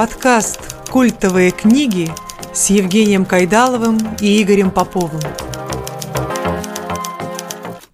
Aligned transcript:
Подкаст 0.00 0.88
«Культовые 0.88 1.50
книги» 1.50 2.10
с 2.54 2.70
Евгением 2.70 3.26
Кайдаловым 3.26 3.98
и 4.18 4.42
Игорем 4.42 4.70
Поповым. 4.70 5.20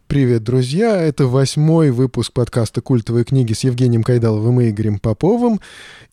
Привет, 0.06 0.44
друзья! 0.44 1.02
Это 1.02 1.26
восьмой 1.26 1.90
выпуск 1.90 2.32
подкаста 2.32 2.80
«Культовые 2.80 3.24
книги» 3.24 3.54
с 3.54 3.64
Евгением 3.64 4.04
Кайдаловым 4.04 4.60
и 4.60 4.70
Игорем 4.70 5.00
Поповым. 5.00 5.60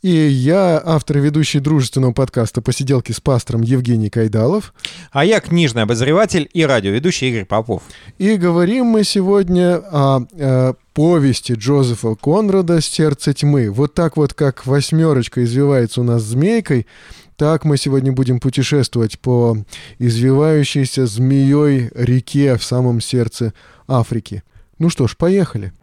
И 0.02 0.10
я 0.10 0.82
автор 0.84 1.20
и 1.20 1.22
ведущий 1.22 1.60
дружественного 1.60 2.12
подкаста 2.12 2.64
«Посиделки 2.64 3.12
с 3.12 3.22
пастором» 3.22 3.62
Евгений 3.62 4.10
Кайдалов. 4.10 4.74
А 5.12 5.24
я 5.24 5.40
книжный 5.42 5.84
обозреватель 5.84 6.50
и 6.54 6.66
радиоведущий 6.66 7.30
Игорь 7.30 7.46
Попов. 7.46 7.84
И 8.18 8.36
говорим 8.36 8.88
мы 8.88 9.04
сегодня 9.04 9.76
о, 9.76 10.26
о 10.40 10.74
повести 10.94 11.54
Джозефа 11.54 12.16
Конрада 12.16 12.82
«Сердце 12.82 13.34
тьмы». 13.34 13.70
Вот 13.70 13.94
так 13.94 14.18
вот, 14.18 14.34
как 14.34 14.66
восьмерочка 14.66 15.44
извивается 15.44 16.02
у 16.02 16.04
нас 16.04 16.22
змейкой, 16.24 16.88
так 17.36 17.66
мы 17.66 17.78
сегодня 17.78 18.12
будем 18.12 18.40
путешествовать 18.40 19.20
по 19.20 19.58
извивающейся 19.98 21.06
змеей 21.06 21.90
реке 21.96 22.58
в 22.58 22.64
самом 22.64 23.02
сердце 23.02 23.54
Африки. 23.88 24.44
Ну 24.80 24.90
что 24.90 25.08
ж, 25.08 25.18
поехали. 25.18 25.74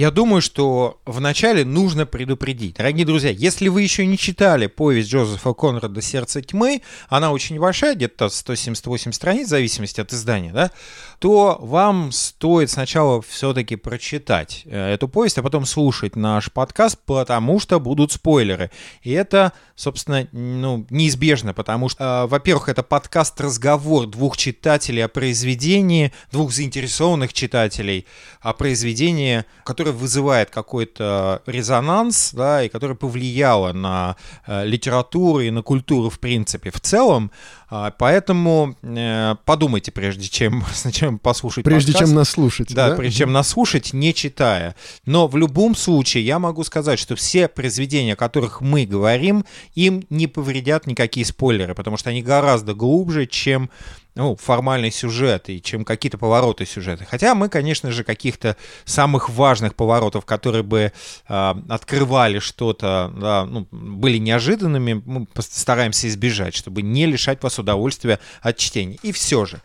Я 0.00 0.10
думаю, 0.10 0.40
что 0.40 0.98
вначале 1.04 1.62
нужно 1.62 2.06
предупредить. 2.06 2.76
Дорогие 2.76 3.04
друзья, 3.04 3.28
если 3.28 3.68
вы 3.68 3.82
еще 3.82 4.06
не 4.06 4.16
читали 4.16 4.66
повесть 4.66 5.10
Джозефа 5.10 5.52
Конрада 5.52 6.00
«Сердце 6.00 6.40
тьмы», 6.40 6.80
она 7.10 7.32
очень 7.32 7.60
большая, 7.60 7.94
где-то 7.94 8.30
178 8.30 9.12
страниц, 9.12 9.48
в 9.48 9.50
зависимости 9.50 10.00
от 10.00 10.14
издания, 10.14 10.52
да, 10.54 10.70
то 11.20 11.58
вам 11.60 12.12
стоит 12.12 12.70
сначала 12.70 13.20
все-таки 13.20 13.76
прочитать 13.76 14.62
э, 14.64 14.94
эту 14.94 15.06
повесть, 15.06 15.36
а 15.36 15.42
потом 15.42 15.66
слушать 15.66 16.16
наш 16.16 16.50
подкаст, 16.50 16.98
потому 17.04 17.60
что 17.60 17.78
будут 17.78 18.10
спойлеры. 18.10 18.70
И 19.02 19.10
это, 19.10 19.52
собственно, 19.76 20.26
ну, 20.32 20.86
неизбежно, 20.88 21.52
потому 21.52 21.90
что, 21.90 22.24
э, 22.24 22.26
во-первых, 22.26 22.70
это 22.70 22.82
подкаст-разговор 22.82 24.06
двух 24.06 24.38
читателей 24.38 25.04
о 25.04 25.08
произведении, 25.08 26.10
двух 26.32 26.52
заинтересованных 26.52 27.34
читателей 27.34 28.06
о 28.40 28.54
произведении, 28.54 29.44
которое 29.64 29.92
вызывает 29.92 30.48
какой-то 30.48 31.42
резонанс, 31.44 32.32
да, 32.32 32.62
и 32.64 32.70
которая 32.70 32.96
повлияла 32.96 33.74
на 33.74 34.16
э, 34.46 34.64
литературу 34.64 35.40
и 35.40 35.50
на 35.50 35.60
культуру 35.60 36.08
в 36.08 36.18
принципе 36.18 36.70
в 36.70 36.80
целом. 36.80 37.30
Э, 37.70 37.90
поэтому 37.96 38.76
э, 38.82 39.34
подумайте, 39.44 39.92
прежде 39.92 40.28
чем, 40.28 40.64
чем 40.92 41.18
послушать 41.18 41.64
Прежде 41.64 41.92
подкаст. 41.92 42.10
чем 42.10 42.16
нас 42.16 42.30
слушать. 42.30 42.74
Да, 42.74 42.90
да, 42.90 42.96
прежде 42.96 43.18
чем 43.18 43.32
нас 43.32 43.48
слушать, 43.48 43.92
не 43.92 44.12
читая. 44.14 44.74
Но 45.06 45.28
в 45.28 45.36
любом 45.36 45.74
случае 45.74 46.24
я 46.24 46.38
могу 46.38 46.64
сказать, 46.64 46.98
что 46.98 47.16
все 47.16 47.48
произведения, 47.48 48.14
о 48.14 48.16
которых 48.16 48.60
мы 48.60 48.86
говорим, 48.86 49.44
им 49.74 50.04
не 50.10 50.26
повредят 50.26 50.86
никакие 50.86 51.24
спойлеры, 51.24 51.74
потому 51.74 51.96
что 51.96 52.10
они 52.10 52.22
гораздо 52.22 52.74
глубже, 52.74 53.26
чем 53.26 53.70
ну, 54.14 54.36
формальный 54.36 54.90
сюжет 54.90 55.48
и 55.48 55.62
чем 55.62 55.84
какие-то 55.84 56.18
повороты 56.18 56.66
сюжета. 56.66 57.06
Хотя 57.08 57.34
мы, 57.34 57.48
конечно 57.48 57.90
же, 57.90 58.04
каких-то 58.04 58.56
самых 58.84 59.28
важных 59.30 59.74
поворотов, 59.74 60.24
которые 60.24 60.62
бы 60.62 60.92
э, 61.28 61.54
открывали 61.68 62.38
что-то, 62.38 63.12
да, 63.16 63.44
ну, 63.44 63.66
были 63.70 64.18
неожиданными, 64.18 65.02
мы 65.04 65.26
постараемся 65.26 66.08
избежать, 66.08 66.54
чтобы 66.54 66.82
не 66.82 67.06
лишать 67.06 67.42
вас 67.42 67.58
удовольствия 67.58 68.18
от 68.40 68.56
чтения. 68.56 68.98
И 69.02 69.12
все 69.12 69.44
же, 69.44 69.60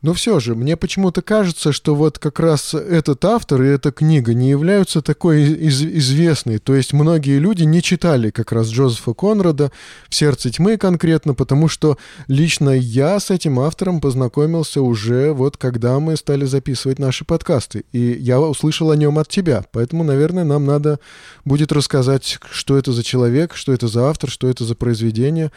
но 0.00 0.12
все 0.12 0.38
же, 0.38 0.54
мне 0.54 0.76
почему-то 0.76 1.22
кажется, 1.22 1.72
что 1.72 1.96
вот 1.96 2.20
как 2.20 2.38
раз 2.38 2.72
этот 2.72 3.24
автор 3.24 3.62
и 3.62 3.66
эта 3.66 3.90
книга 3.90 4.32
не 4.32 4.48
являются 4.50 5.02
такой 5.02 5.42
из 5.42 5.82
известной. 5.82 6.58
То 6.58 6.76
есть 6.76 6.92
многие 6.92 7.38
люди 7.38 7.64
не 7.64 7.82
читали 7.82 8.30
как 8.30 8.52
раз 8.52 8.68
Джозефа 8.68 9.12
Конрада 9.12 9.72
в 10.08 10.14
«Сердце 10.14 10.50
тьмы» 10.50 10.76
конкретно, 10.76 11.34
потому 11.34 11.66
что 11.66 11.98
лично 12.28 12.70
я 12.70 13.18
с 13.18 13.30
этим 13.30 13.58
автором 13.58 14.00
познакомился 14.00 14.82
уже 14.82 15.32
вот 15.32 15.56
когда 15.56 15.98
мы 15.98 16.16
стали 16.16 16.44
записывать 16.44 17.00
наши 17.00 17.24
подкасты. 17.24 17.84
И 17.90 17.98
я 18.20 18.40
услышал 18.40 18.92
о 18.92 18.96
нем 18.96 19.18
от 19.18 19.28
тебя. 19.28 19.64
Поэтому, 19.72 20.04
наверное, 20.04 20.44
нам 20.44 20.64
надо 20.64 21.00
будет 21.44 21.72
рассказать, 21.72 22.38
что 22.52 22.78
это 22.78 22.92
за 22.92 23.02
человек, 23.02 23.56
что 23.56 23.72
это 23.72 23.88
за 23.88 24.08
автор, 24.08 24.30
что 24.30 24.48
это 24.48 24.64
за 24.64 24.76
произведение. 24.76 25.50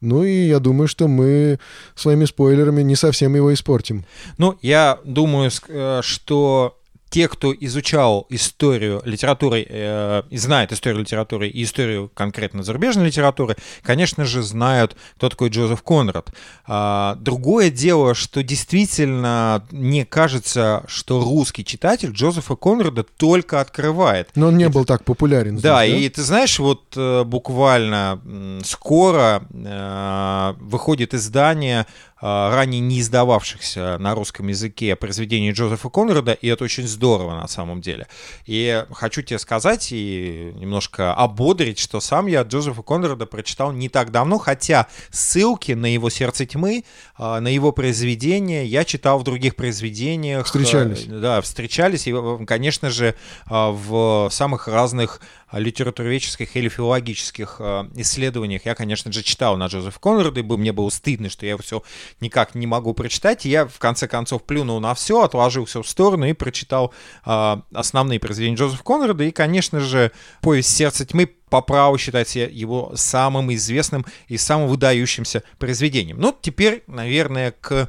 Ну 0.00 0.24
и 0.24 0.46
я 0.46 0.58
думаю, 0.58 0.88
что 0.88 1.08
мы 1.08 1.58
своими 1.94 2.24
спойлерами 2.24 2.82
не 2.82 2.96
совсем 2.96 3.34
его 3.34 3.52
испортим. 3.52 4.04
Ну, 4.36 4.56
я 4.62 4.98
думаю, 5.04 5.50
э, 5.68 6.00
что 6.02 6.78
те, 7.10 7.28
кто 7.28 7.54
изучал 7.54 8.26
историю 8.28 9.02
литературы 9.04 9.66
э, 9.68 10.22
и 10.30 10.36
знает 10.36 10.72
историю 10.72 11.00
литературы 11.00 11.48
и 11.48 11.62
историю 11.62 12.10
конкретно 12.14 12.62
зарубежной 12.62 13.06
литературы, 13.06 13.56
конечно 13.82 14.24
же, 14.24 14.42
знают, 14.42 14.96
кто 15.16 15.28
такой 15.28 15.48
Джозеф 15.48 15.82
Конрад. 15.82 16.32
А, 16.66 17.16
другое 17.16 17.70
дело, 17.70 18.14
что 18.14 18.42
действительно 18.42 19.64
не 19.70 20.04
кажется, 20.04 20.84
что 20.86 21.20
русский 21.22 21.64
читатель 21.64 22.10
Джозефа 22.10 22.56
Конрада 22.56 23.04
только 23.04 23.60
открывает. 23.60 24.30
Но 24.34 24.48
он 24.48 24.58
не 24.58 24.64
и 24.64 24.68
был 24.68 24.84
так 24.84 25.04
популярен. 25.04 25.52
Здесь, 25.52 25.62
да, 25.62 25.78
да, 25.78 25.84
и 25.84 26.08
ты 26.08 26.22
знаешь, 26.22 26.58
вот 26.58 26.82
э, 26.96 27.24
буквально 27.24 28.20
скоро 28.64 29.42
э, 29.50 30.54
выходит 30.58 31.14
издание 31.14 31.86
ранее 32.20 32.80
не 32.80 33.00
издававшихся 33.00 33.96
на 33.98 34.14
русском 34.14 34.48
языке 34.48 34.96
произведений 34.96 35.52
Джозефа 35.52 35.88
Конрада, 35.88 36.32
и 36.32 36.48
это 36.48 36.64
очень 36.64 36.86
здорово 36.86 37.36
на 37.40 37.48
самом 37.48 37.80
деле. 37.80 38.08
И 38.46 38.84
хочу 38.92 39.22
тебе 39.22 39.38
сказать 39.38 39.88
и 39.92 40.52
немножко 40.56 41.14
ободрить, 41.14 41.78
что 41.78 42.00
сам 42.00 42.26
я 42.26 42.42
Джозефа 42.42 42.82
Конрада 42.82 43.26
прочитал 43.26 43.72
не 43.72 43.88
так 43.88 44.10
давно, 44.10 44.38
хотя 44.38 44.88
ссылки 45.10 45.72
на 45.72 45.92
его 45.92 46.10
«Сердце 46.10 46.46
тьмы», 46.46 46.84
а, 47.16 47.40
на 47.40 47.48
его 47.48 47.72
произведения 47.72 48.64
я 48.64 48.84
читал 48.84 49.18
в 49.18 49.24
других 49.24 49.56
произведениях. 49.56 50.46
Встречались. 50.46 51.04
Да, 51.04 51.40
встречались, 51.40 52.06
и, 52.06 52.14
конечно 52.46 52.90
же, 52.90 53.14
а, 53.46 53.70
в 53.70 54.28
самых 54.30 54.68
разных 54.68 55.20
литературоведческих 55.52 56.56
или 56.56 56.68
филологических 56.68 57.60
исследованиях 57.94 58.66
я, 58.66 58.74
конечно 58.74 59.10
же, 59.10 59.22
читал 59.22 59.56
на 59.56 59.66
Джозефа 59.66 59.98
Конрада, 59.98 60.40
и 60.40 60.42
мне 60.42 60.72
было 60.72 60.90
стыдно, 60.90 61.30
что 61.30 61.46
я 61.46 61.56
все 61.56 61.82
никак 62.20 62.54
не 62.54 62.66
могу 62.66 62.94
прочитать. 62.94 63.44
Я, 63.44 63.66
в 63.66 63.78
конце 63.78 64.08
концов, 64.08 64.44
плюнул 64.44 64.80
на 64.80 64.94
все, 64.94 65.22
отложил 65.22 65.64
все 65.64 65.82
в 65.82 65.88
сторону 65.88 66.26
и 66.26 66.32
прочитал 66.32 66.92
э, 67.24 67.56
основные 67.74 68.20
произведения 68.20 68.56
Джозефа 68.56 68.82
Конрада. 68.82 69.24
И, 69.24 69.30
конечно 69.30 69.80
же, 69.80 70.12
повесть 70.40 70.74
«Сердце 70.74 71.06
тьмы» 71.06 71.26
по 71.48 71.62
праву 71.62 71.96
считается 71.98 72.40
его 72.40 72.92
самым 72.94 73.52
известным 73.54 74.04
и 74.28 74.36
самым 74.36 74.68
выдающимся 74.68 75.42
произведением. 75.58 76.20
Ну, 76.20 76.36
теперь, 76.40 76.82
наверное, 76.86 77.52
к 77.52 77.88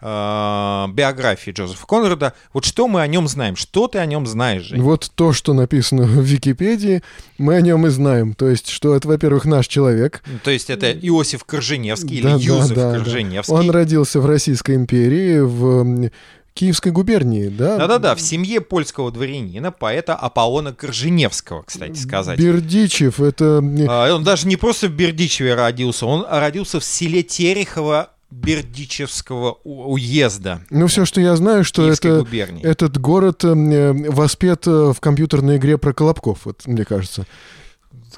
биографии 0.00 1.50
Джозефа 1.50 1.86
Конрада. 1.86 2.32
Вот 2.52 2.64
что 2.64 2.86
мы 2.86 3.00
о 3.00 3.06
нем 3.06 3.26
знаем? 3.26 3.56
Что 3.56 3.88
ты 3.88 3.98
о 3.98 4.06
нем 4.06 4.26
знаешь, 4.26 4.62
Жень? 4.62 4.80
Вот 4.80 5.10
то, 5.14 5.32
что 5.32 5.54
написано 5.54 6.04
в 6.04 6.20
Википедии, 6.22 7.02
мы 7.36 7.56
о 7.56 7.60
нем 7.60 7.86
и 7.86 7.90
знаем. 7.90 8.34
То 8.34 8.48
есть, 8.48 8.68
что 8.68 8.94
это, 8.94 9.08
во-первых, 9.08 9.44
наш 9.44 9.66
человек. 9.66 10.22
То 10.44 10.50
есть, 10.50 10.70
это 10.70 10.92
Иосиф 10.92 11.44
Корженевский 11.44 12.22
да, 12.22 12.36
или 12.36 12.46
да, 12.46 12.54
Юзеф 12.54 12.76
да, 12.76 12.92
Корженевский. 12.92 13.54
Да. 13.54 13.60
Он 13.60 13.70
родился 13.70 14.20
в 14.20 14.26
Российской 14.26 14.76
империи, 14.76 15.40
в 15.40 16.10
Киевской 16.54 16.90
губернии, 16.90 17.48
да? 17.48 17.76
Да-да-да, 17.76 18.14
в 18.16 18.20
семье 18.20 18.60
польского 18.60 19.12
дворянина, 19.12 19.70
поэта 19.70 20.16
Аполлона 20.16 20.72
Корженевского, 20.72 21.62
кстати 21.62 21.96
сказать. 21.96 22.36
Бердичев, 22.36 23.20
это... 23.20 23.62
А, 23.88 24.12
он 24.12 24.24
даже 24.24 24.48
не 24.48 24.56
просто 24.56 24.88
в 24.88 24.90
Бердичеве 24.90 25.54
родился, 25.54 26.06
он 26.06 26.26
родился 26.28 26.80
в 26.80 26.84
селе 26.84 27.22
Терехово 27.22 28.10
Бердичевского 28.30 29.58
уезда. 29.64 30.60
Ну, 30.70 30.86
все, 30.86 31.04
что 31.04 31.20
я 31.20 31.34
знаю, 31.36 31.64
что 31.64 31.90
это, 31.90 32.26
этот 32.62 32.98
город 32.98 33.42
э, 33.44 33.92
воспет 34.10 34.66
э, 34.66 34.92
в 34.92 35.00
компьютерной 35.00 35.56
игре 35.56 35.78
про 35.78 35.94
Колобков, 35.94 36.40
вот, 36.44 36.66
мне 36.66 36.84
кажется 36.84 37.26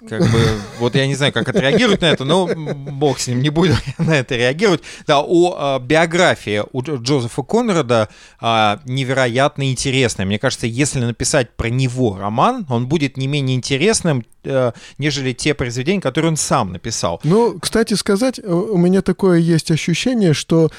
как 0.09 0.21
бы, 0.21 0.41
вот 0.79 0.95
я 0.95 1.07
не 1.07 1.15
знаю, 1.15 1.33
как 1.33 1.49
отреагировать 1.49 2.01
на 2.01 2.07
это, 2.07 2.25
но 2.25 2.47
бог 2.47 3.19
с 3.19 3.29
ним, 3.29 3.43
не 3.43 3.51
буду 3.51 3.75
на 3.99 4.17
это 4.17 4.37
реагировать. 4.37 4.83
Да, 5.07 5.21
о 5.21 5.57
а, 5.59 5.79
биографии 5.79 6.63
у 6.73 6.83
Джозефа 6.83 7.43
Конрада 7.43 8.09
а, 8.41 8.81
невероятно 8.85 9.71
интересная. 9.71 10.27
Мне 10.27 10.39
кажется, 10.39 10.67
если 10.67 11.01
написать 11.01 11.51
про 11.57 11.69
него 11.69 12.17
роман, 12.19 12.67
он 12.69 12.87
будет 12.87 13.17
не 13.17 13.27
менее 13.27 13.57
интересным, 13.57 14.25
а, 14.45 14.73
нежели 14.99 15.33
те 15.33 15.55
произведения, 15.55 16.01
которые 16.01 16.31
он 16.31 16.37
сам 16.37 16.73
написал. 16.73 17.21
Ну, 17.25 17.59
кстати 17.59 17.95
сказать, 17.95 18.39
у 18.39 18.77
меня 18.77 19.03
такое 19.03 19.39
есть 19.39 19.71
ощущение, 19.71 20.35
что 20.35 20.71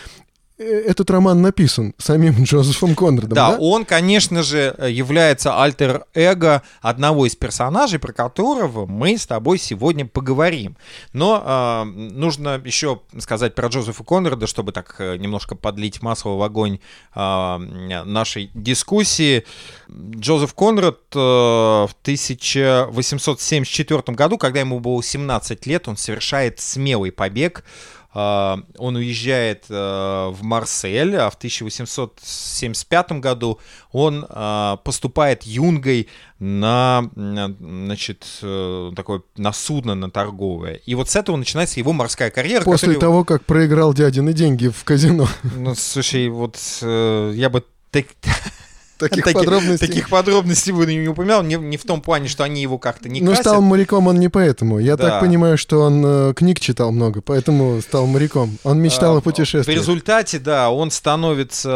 этот 0.61 1.09
роман 1.09 1.41
написан 1.41 1.93
самим 1.97 2.33
Джозефом 2.43 2.95
Конрадом, 2.95 3.29
да? 3.29 3.51
Да, 3.51 3.57
он, 3.57 3.85
конечно 3.85 4.43
же, 4.43 4.75
является 4.87 5.61
альтер-эго 5.61 6.61
одного 6.81 7.25
из 7.25 7.35
персонажей, 7.35 7.99
про 7.99 8.13
которого 8.13 8.85
мы 8.85 9.17
с 9.17 9.27
тобой 9.27 9.57
сегодня 9.57 10.05
поговорим. 10.05 10.77
Но 11.13 11.43
э, 11.43 11.83
нужно 11.85 12.61
еще 12.63 13.01
сказать 13.19 13.55
про 13.55 13.67
Джозефа 13.67 14.03
Конрада, 14.03 14.47
чтобы 14.47 14.71
так 14.71 14.95
э, 14.99 15.17
немножко 15.17 15.55
подлить 15.55 16.01
масло 16.01 16.31
в 16.31 16.41
огонь 16.41 16.79
э, 17.15 17.57
нашей 17.57 18.51
дискуссии. 18.53 19.45
Джозеф 19.89 20.53
Конрад 20.53 20.99
э, 21.13 21.17
в 21.17 21.95
1874 22.01 24.01
году, 24.07 24.37
когда 24.37 24.59
ему 24.59 24.79
было 24.79 25.03
17 25.03 25.65
лет, 25.65 25.87
он 25.87 25.97
совершает 25.97 26.59
смелый 26.59 27.11
побег 27.11 27.63
он 28.13 28.95
уезжает 28.95 29.65
э, 29.69 29.73
в 29.73 30.43
Марсель, 30.43 31.15
а 31.15 31.29
в 31.29 31.35
1875 31.35 33.11
году 33.13 33.59
он 33.91 34.25
а, 34.27 34.77
поступает 34.77 35.43
юнгой 35.43 36.09
на, 36.39 37.09
значит, 37.15 38.25
э, 38.41 38.91
такое, 38.95 39.21
на 39.37 39.53
судно, 39.53 39.95
на 39.95 40.11
торговое. 40.11 40.81
И 40.85 40.95
вот 40.95 41.09
с 41.09 41.15
этого 41.15 41.37
начинается 41.37 41.79
его 41.79 41.93
морская 41.93 42.31
карьера. 42.31 42.63
После 42.63 42.89
который... 42.89 42.99
того, 42.99 43.23
как 43.23 43.45
проиграл 43.45 43.93
дядины 43.93 44.33
деньги 44.33 44.67
в 44.67 44.83
казино. 44.83 45.27
Ну, 45.43 45.75
слушай, 45.75 46.27
вот 46.29 46.57
э, 46.81 47.33
я 47.35 47.49
бы 47.49 47.63
Таких 49.09 49.23
Таки, 49.25 49.33
подробностей. 49.37 49.87
Таких 49.87 50.09
подробностей 50.09 50.71
бы 50.73 50.85
не 50.85 51.07
упоминал, 51.07 51.43
не, 51.43 51.55
не 51.55 51.77
в 51.77 51.83
том 51.83 52.01
плане, 52.01 52.27
что 52.27 52.43
они 52.43 52.61
его 52.61 52.77
как-то 52.77 53.09
не 53.09 53.19
Ну, 53.21 53.35
стал 53.35 53.61
моряком 53.61 54.07
он 54.07 54.19
не 54.19 54.29
поэтому. 54.29 54.79
Я 54.79 54.95
Да. 54.95 55.09
так 55.09 55.19
понимаю, 55.21 55.57
что 55.57 55.81
он 55.81 56.03
э, 56.05 56.33
книг 56.35 56.59
читал 56.59 56.91
много, 56.91 57.21
поэтому 57.21 57.81
стал 57.81 58.05
моряком. 58.07 58.57
Он 58.63 58.79
мечтал 58.79 59.15
А, 59.15 59.17
о 59.17 59.21
путешествиях. 59.21 59.65
В 59.77 59.79
результате, 59.81 60.39
да, 60.39 60.69
он 60.69 60.91
становится, 60.91 61.69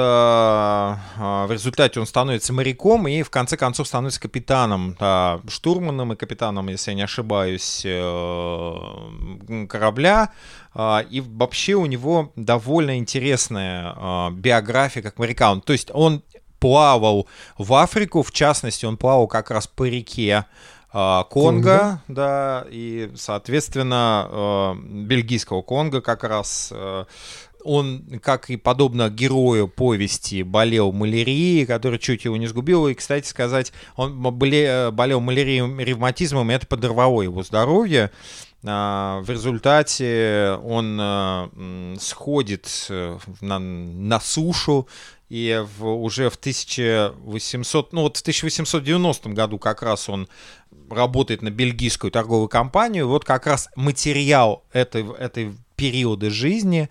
а, 1.18 1.46
в 1.48 1.52
результате 1.52 2.00
он 2.00 2.06
становится 2.06 2.54
моряком 2.54 3.08
и 3.08 3.24
в 3.24 3.30
конце 3.30 3.58
концов 3.58 3.88
становится 3.88 4.20
капитаном, 4.22 4.96
да, 5.00 5.40
штурманом 5.48 6.14
и 6.14 6.16
капитаном, 6.16 6.68
если 6.70 6.92
я 6.92 6.96
не 6.96 7.02
ошибаюсь, 7.04 7.82
э, 7.86 9.66
корабля. 9.70 10.30
А, 10.78 11.06
И 11.10 11.22
вообще 11.22 11.74
у 11.76 11.86
него 11.86 12.34
довольно 12.36 12.98
интересная 12.98 13.94
а, 13.96 14.30
биография 14.32 15.02
как 15.02 15.18
моряка. 15.18 15.52
Он- 15.52 15.62
То 15.62 15.72
есть 15.74 15.90
он 15.94 16.22
плавал 16.66 17.28
в 17.60 17.76
Африку, 17.76 18.24
в 18.24 18.32
частности, 18.32 18.86
он 18.88 18.98
плавал 18.98 19.28
как 19.28 19.52
раз 19.52 19.68
по 19.68 19.88
реке 19.88 20.46
а, 20.92 21.24
Конго, 21.26 21.78
Конго. 21.78 22.02
да, 22.08 22.66
и, 22.72 23.12
соответственно, 23.16 24.28
э, 24.32 24.74
бельгийского 25.04 25.62
Конго 25.62 26.02
как 26.02 26.24
раз 26.24 26.70
э, 26.72 27.06
он, 27.64 28.20
как 28.24 28.50
и 28.50 28.58
подобно 28.58 29.10
герою 29.10 29.68
повести, 29.68 30.42
болел 30.42 30.92
малярией, 30.92 31.68
которая 31.68 32.00
чуть 32.00 32.26
его 32.26 32.36
не 32.38 32.48
сгубила. 32.48 32.88
И, 32.88 32.96
кстати 32.96 33.28
сказать, 33.28 33.72
он 33.96 34.20
боле- 34.24 34.90
болел 34.90 35.20
малярией, 35.20 35.84
ревматизмом, 35.84 36.50
и 36.50 36.56
это 36.56 36.66
подорвало 36.66 37.22
его 37.22 37.44
здоровье. 37.44 38.10
А, 38.66 39.22
В 39.22 39.30
результате 39.30 40.58
он 40.64 41.98
сходит 42.00 42.88
э, 42.90 43.20
на, 43.42 43.60
на 43.60 44.20
сушу, 44.20 44.88
и 45.30 45.64
в, 45.78 45.88
уже 45.88 46.30
в 46.30 46.36
1800, 46.36 47.94
ну 47.94 48.02
вот 48.02 48.18
в 48.18 48.22
1890 48.22 49.30
году 49.30 49.58
как 49.58 49.82
раз 49.82 50.08
он 50.08 50.28
работает 50.90 51.42
на 51.42 51.50
бельгийскую 51.50 52.12
торговую 52.12 52.48
компанию. 52.48 53.08
Вот 53.08 53.26
как 53.26 53.48
раз 53.48 53.70
материал 53.76 54.64
этой, 54.72 55.06
этой 55.16 55.56
периода 55.76 56.30
жизни 56.30 56.90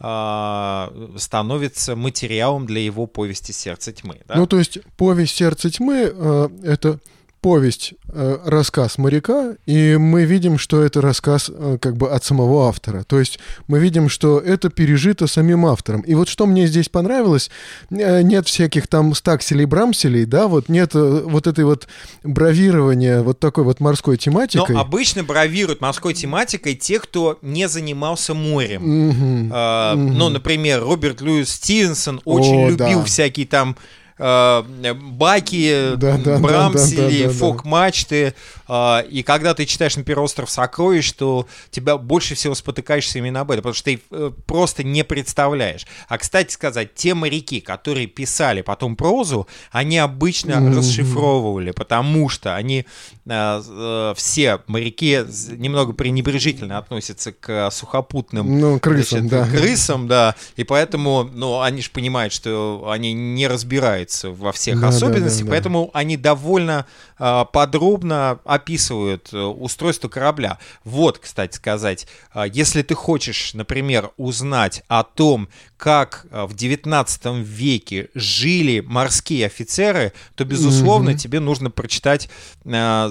а, 0.00 0.92
становится 1.16 1.94
материалом 1.94 2.66
для 2.66 2.80
его 2.80 3.06
повести 3.06 3.52
«Сердце 3.52 3.92
тьмы». 3.92 4.22
да? 4.26 4.36
Ну, 4.36 4.46
то 4.46 4.58
есть 4.58 4.78
повесть 4.96 5.36
«Сердце 5.36 5.70
тьмы» 5.70 6.10
э,— 6.12 6.48
это 6.64 7.00
повесть, 7.44 7.92
э, 8.08 8.38
рассказ 8.46 8.96
моряка, 8.96 9.56
и 9.66 9.98
мы 9.98 10.24
видим, 10.24 10.56
что 10.56 10.82
это 10.82 11.02
рассказ 11.02 11.50
э, 11.54 11.76
как 11.78 11.94
бы 11.98 12.08
от 12.10 12.24
самого 12.24 12.68
автора. 12.68 13.04
То 13.04 13.18
есть 13.18 13.38
мы 13.68 13.80
видим, 13.80 14.08
что 14.08 14.38
это 14.38 14.70
пережито 14.70 15.26
самим 15.26 15.66
автором. 15.66 16.00
И 16.00 16.14
вот 16.14 16.28
что 16.28 16.46
мне 16.46 16.66
здесь 16.66 16.88
понравилось, 16.88 17.50
э, 17.90 18.22
нет 18.22 18.46
всяких 18.46 18.88
там 18.88 19.14
стакселей-брамселей, 19.14 20.24
да, 20.24 20.48
вот 20.48 20.70
нет 20.70 20.94
вот 20.94 21.46
этой 21.46 21.66
вот 21.66 21.86
бравирования 22.22 23.20
вот 23.20 23.40
такой 23.40 23.64
вот 23.64 23.78
морской 23.78 24.14
Но 24.14 24.18
тематикой. 24.18 24.76
обычно 24.76 25.22
бравируют 25.22 25.82
морской 25.82 26.14
тематикой 26.14 26.74
те, 26.74 26.98
кто 26.98 27.38
не 27.42 27.68
занимался 27.68 28.32
морем. 28.32 29.08
Мгм. 29.08 29.50
А, 29.52 29.94
Мгм. 29.94 30.14
Ну, 30.16 30.28
например, 30.30 30.80
Роберт 30.82 31.20
Льюис 31.20 31.50
Стивенсон 31.50 32.22
очень 32.24 32.64
О, 32.64 32.70
любил 32.70 33.00
да. 33.00 33.04
всякие 33.04 33.46
там 33.46 33.76
баки, 34.18 35.94
Да, 35.96 36.16
да, 36.18 36.38
брамсели, 36.38 37.26
да, 37.26 37.32
фок-мачты. 37.32 38.34
а, 38.68 39.00
И 39.10 39.22
когда 39.22 39.54
ты 39.54 39.66
читаешь, 39.66 39.96
например, 39.96 40.20
«Остров 40.20 40.50
сокровищ», 40.50 41.12
то 41.12 41.46
тебя 41.70 41.96
больше 41.98 42.34
всего 42.34 42.54
спотыкаешься 42.54 43.18
именно 43.18 43.40
об 43.40 43.50
этом, 43.50 43.62
потому 43.62 43.74
что 43.74 43.84
ты 43.84 44.00
э, 44.10 44.30
просто 44.46 44.84
не 44.84 45.04
представляешь. 45.04 45.86
А, 46.08 46.18
кстати 46.18 46.52
сказать, 46.52 46.94
те 46.94 47.14
моряки, 47.14 47.60
которые 47.60 48.06
писали 48.06 48.62
потом 48.62 48.96
прозу, 48.96 49.46
они 49.70 49.98
обычно 49.98 50.60
Мгм. 50.60 50.78
расшифровывали, 50.78 51.72
потому 51.72 52.28
что 52.28 52.54
они 52.54 52.80
э, 52.80 52.84
э, 52.84 53.13
все 53.26 54.60
моряки 54.66 55.24
немного 55.56 55.92
пренебрежительно 55.94 56.78
относятся 56.78 57.32
к 57.32 57.70
сухопутным 57.70 58.60
Ну, 58.60 58.78
крысам, 58.78 59.28
значит, 59.28 59.50
да. 59.52 59.58
крысам, 59.58 60.08
да, 60.08 60.34
и 60.56 60.64
поэтому, 60.64 61.28
ну, 61.32 61.60
они 61.60 61.80
же 61.80 61.90
понимают, 61.90 62.32
что 62.32 62.88
они 62.90 63.12
не 63.14 63.46
разбираются 63.48 64.30
во 64.30 64.52
всех 64.52 64.76
Да, 64.80 64.90
да, 64.90 64.96
особенностях, 64.96 65.40
да, 65.40 65.46
да. 65.46 65.50
поэтому 65.52 65.90
они 65.94 66.16
довольно 66.16 66.86
а, 67.16 67.44
подробно 67.44 68.40
описывают 68.44 69.30
э, 69.32 69.40
устройство 69.40 70.08
корабля. 70.08 70.58
Вот, 70.84 71.18
кстати 71.18 71.56
сказать, 71.56 72.06
если 72.52 72.82
ты 72.82 72.94
хочешь, 72.94 73.54
например, 73.54 74.10
узнать 74.16 74.82
о 74.88 75.02
том, 75.04 75.48
как 75.76 76.26
в 76.30 76.54
19 76.54 77.26
веке 77.46 78.08
жили 78.14 78.80
морские 78.80 79.46
офицеры, 79.46 80.12
то, 80.34 80.44
безусловно, 80.44 81.10
Мгм. 81.10 81.18
тебе 81.18 81.40
нужно 81.40 81.70
прочитать 81.70 82.28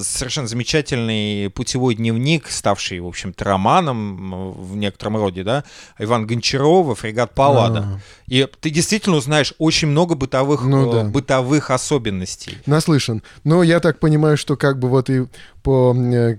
совершенно 0.03 0.47
замечательный 0.47 1.49
путевой 1.49 1.95
дневник, 1.95 2.49
ставший, 2.49 2.99
в 2.99 3.07
общем-то, 3.07 3.43
романом 3.43 4.51
в 4.53 4.75
некотором 4.75 5.17
роде, 5.17 5.43
да, 5.43 5.63
Иван 5.99 6.27
Гончарова 6.27 6.95
«Фрегат 6.95 7.33
Паллада». 7.33 7.79
А. 7.79 7.99
И 8.27 8.47
ты 8.59 8.69
действительно 8.69 9.15
узнаешь 9.17 9.53
очень 9.57 9.87
много 9.87 10.15
бытовых, 10.15 10.63
Ну 10.63 10.89
э, 10.89 11.03
да. 11.03 11.09
бытовых 11.09 11.71
особенностей. 11.71 12.57
Наслышан. 12.65 13.21
Но 13.43 13.63
я 13.63 13.79
так 13.79 13.99
понимаю, 13.99 14.37
что 14.37 14.55
как 14.55 14.79
бы 14.79 14.89
вот 14.89 15.09
и 15.09 15.25
по 15.63 15.95
э, 15.95 16.37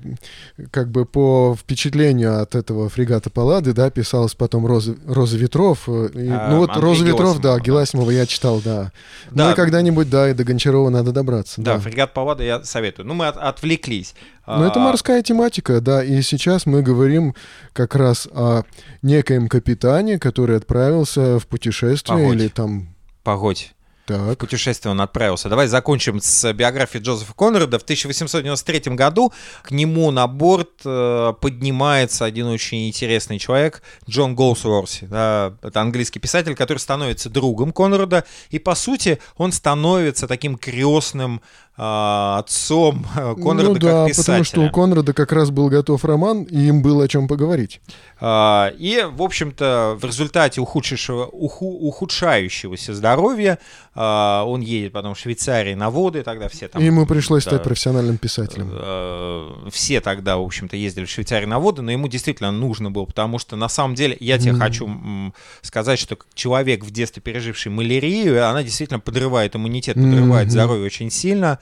как 0.70 0.90
бы 0.90 1.04
по 1.06 1.56
впечатлению 1.58 2.40
от 2.42 2.54
этого 2.54 2.88
фрегата 2.88 3.30
Паллады, 3.30 3.72
да, 3.72 3.90
писалась 3.90 4.34
потом 4.34 4.66
Роза, 4.66 4.94
Роза 5.06 5.36
ветров. 5.38 5.88
э, 5.88 6.10
и- 6.14 6.28
А, 6.28 6.48
ну 6.50 6.58
вот 6.58 6.76
Роза 6.76 7.04
ветров, 7.04 7.40
да, 7.40 7.58
Геласимова, 7.58 8.10
я 8.10 8.26
читал, 8.26 8.60
да. 8.64 8.92
Да. 9.30 9.46
Ну 9.46 9.52
и 9.52 9.54
когда-нибудь, 9.56 10.08
да, 10.10 10.30
и 10.30 10.34
до 10.34 10.44
Гончарова 10.44 10.90
надо 10.90 11.12
добраться. 11.12 11.60
Да, 11.60 11.74
Да. 11.74 11.80
«Фрегат 11.80 12.14
Паллада» 12.14 12.44
я 12.44 12.62
советую. 12.62 13.06
Ну, 13.08 13.14
мы 13.14 13.26
от- 13.26 13.36
отвлеклись. 13.36 14.14
Но 14.46 14.66
это 14.66 14.78
А, 14.80 14.84
морская 14.84 15.22
тематика, 15.22 15.80
да, 15.80 16.04
и 16.04 16.20
сейчас 16.20 16.66
мы 16.66 16.82
говорим 16.82 17.34
как 17.72 17.94
раз 17.94 18.28
о 18.34 18.62
некоем 19.00 19.48
капитане, 19.48 20.18
который 20.18 20.58
отправился 20.58 21.38
в 21.38 21.46
путешествие 21.46 22.18
Погодь. 22.18 22.36
или 22.36 22.48
там... 22.48 22.88
Погодь. 23.22 23.74
В 24.04 24.06
Так, 24.06 24.38
путешествие 24.38 24.92
он 24.92 25.00
отправился. 25.00 25.48
Давай 25.48 25.66
закончим 25.66 26.20
с 26.20 26.52
биографией 26.52 27.02
Джозефа 27.02 27.32
Конрада. 27.32 27.78
В 27.78 27.84
1893 27.84 28.94
году 28.94 29.32
к 29.62 29.70
нему 29.70 30.10
на 30.10 30.26
борт 30.26 30.82
э, 30.84 31.32
поднимается 31.40 32.26
один 32.26 32.48
очень 32.48 32.86
интересный 32.86 33.38
человек, 33.38 33.82
Джон 34.06 34.34
Голсуорси. 34.34 35.06
Да, 35.06 35.54
это 35.62 35.80
английский 35.80 36.18
писатель, 36.18 36.54
который 36.54 36.78
становится 36.78 37.30
другом 37.30 37.72
Конрада. 37.72 38.24
И, 38.50 38.58
по 38.58 38.74
сути, 38.74 39.20
он 39.38 39.52
становится 39.52 40.28
таким 40.28 40.58
крестным 40.58 41.40
э, 41.76 42.34
отцом 42.38 43.06
э, 43.16 43.34
Конрада 43.42 43.68
ну 43.70 43.74
да, 43.78 43.90
как 44.04 44.08
писателя. 44.08 44.24
потому 44.24 44.44
что 44.44 44.60
у 44.62 44.70
Конрада 44.70 45.12
как 45.12 45.32
раз 45.32 45.50
был 45.50 45.68
готов 45.68 46.04
роман, 46.04 46.42
и 46.44 46.66
им 46.68 46.82
было 46.82 47.04
о 47.04 47.08
чем 47.08 47.28
поговорить. 47.28 47.80
А, 48.20 48.72
И, 48.78 49.04
в 49.10 49.22
общем-то, 49.22 49.98
в 50.00 50.04
результате 50.04 50.60
ухудшившего- 50.60 51.28
уху- 51.32 51.78
ухудшающегося 51.88 52.94
здоровья 52.94 53.58
а, 53.94 54.44
он 54.46 54.60
едет 54.60 54.92
потом 54.92 55.14
в 55.14 55.18
Швейцарии 55.18 55.74
на 55.74 55.90
воды, 55.90 56.22
тогда 56.22 56.48
все 56.48 56.68
там... 56.68 56.80
и 56.82 56.86
ему 56.86 57.06
пришлось 57.06 57.44
да, 57.44 57.50
стать 57.52 57.62
профессиональным 57.64 58.18
писателем. 58.18 58.70
э, 58.72 59.68
Все 59.70 60.00
тогда, 60.00 60.36
в 60.38 60.42
общем-то, 60.42 60.76
ездили 60.76 61.04
в 61.04 61.10
Швейцарию 61.10 61.48
на 61.48 61.58
воды, 61.60 61.82
но 61.82 61.90
ему 61.92 62.08
действительно 62.08 62.50
нужно 62.50 62.90
было, 62.90 63.04
потому 63.04 63.38
что, 63.38 63.56
на 63.56 63.68
самом 63.68 63.94
деле, 63.94 64.16
я 64.20 64.38
тебе 64.38 64.52
Мгм. 64.52 64.60
хочу 64.60 64.90
сказать, 65.62 65.98
что 65.98 66.16
человек 66.34 66.84
в 66.84 66.90
детстве 66.90 67.22
переживший 67.22 67.70
малярию, 67.72 68.48
она 68.48 68.62
действительно 68.62 69.00
подрывает 69.00 69.54
иммунитет, 69.56 69.94
подрывает 69.96 70.46
Мгм. 70.46 70.50
здоровье 70.52 70.86
очень 70.86 71.10
сильно. 71.10 71.58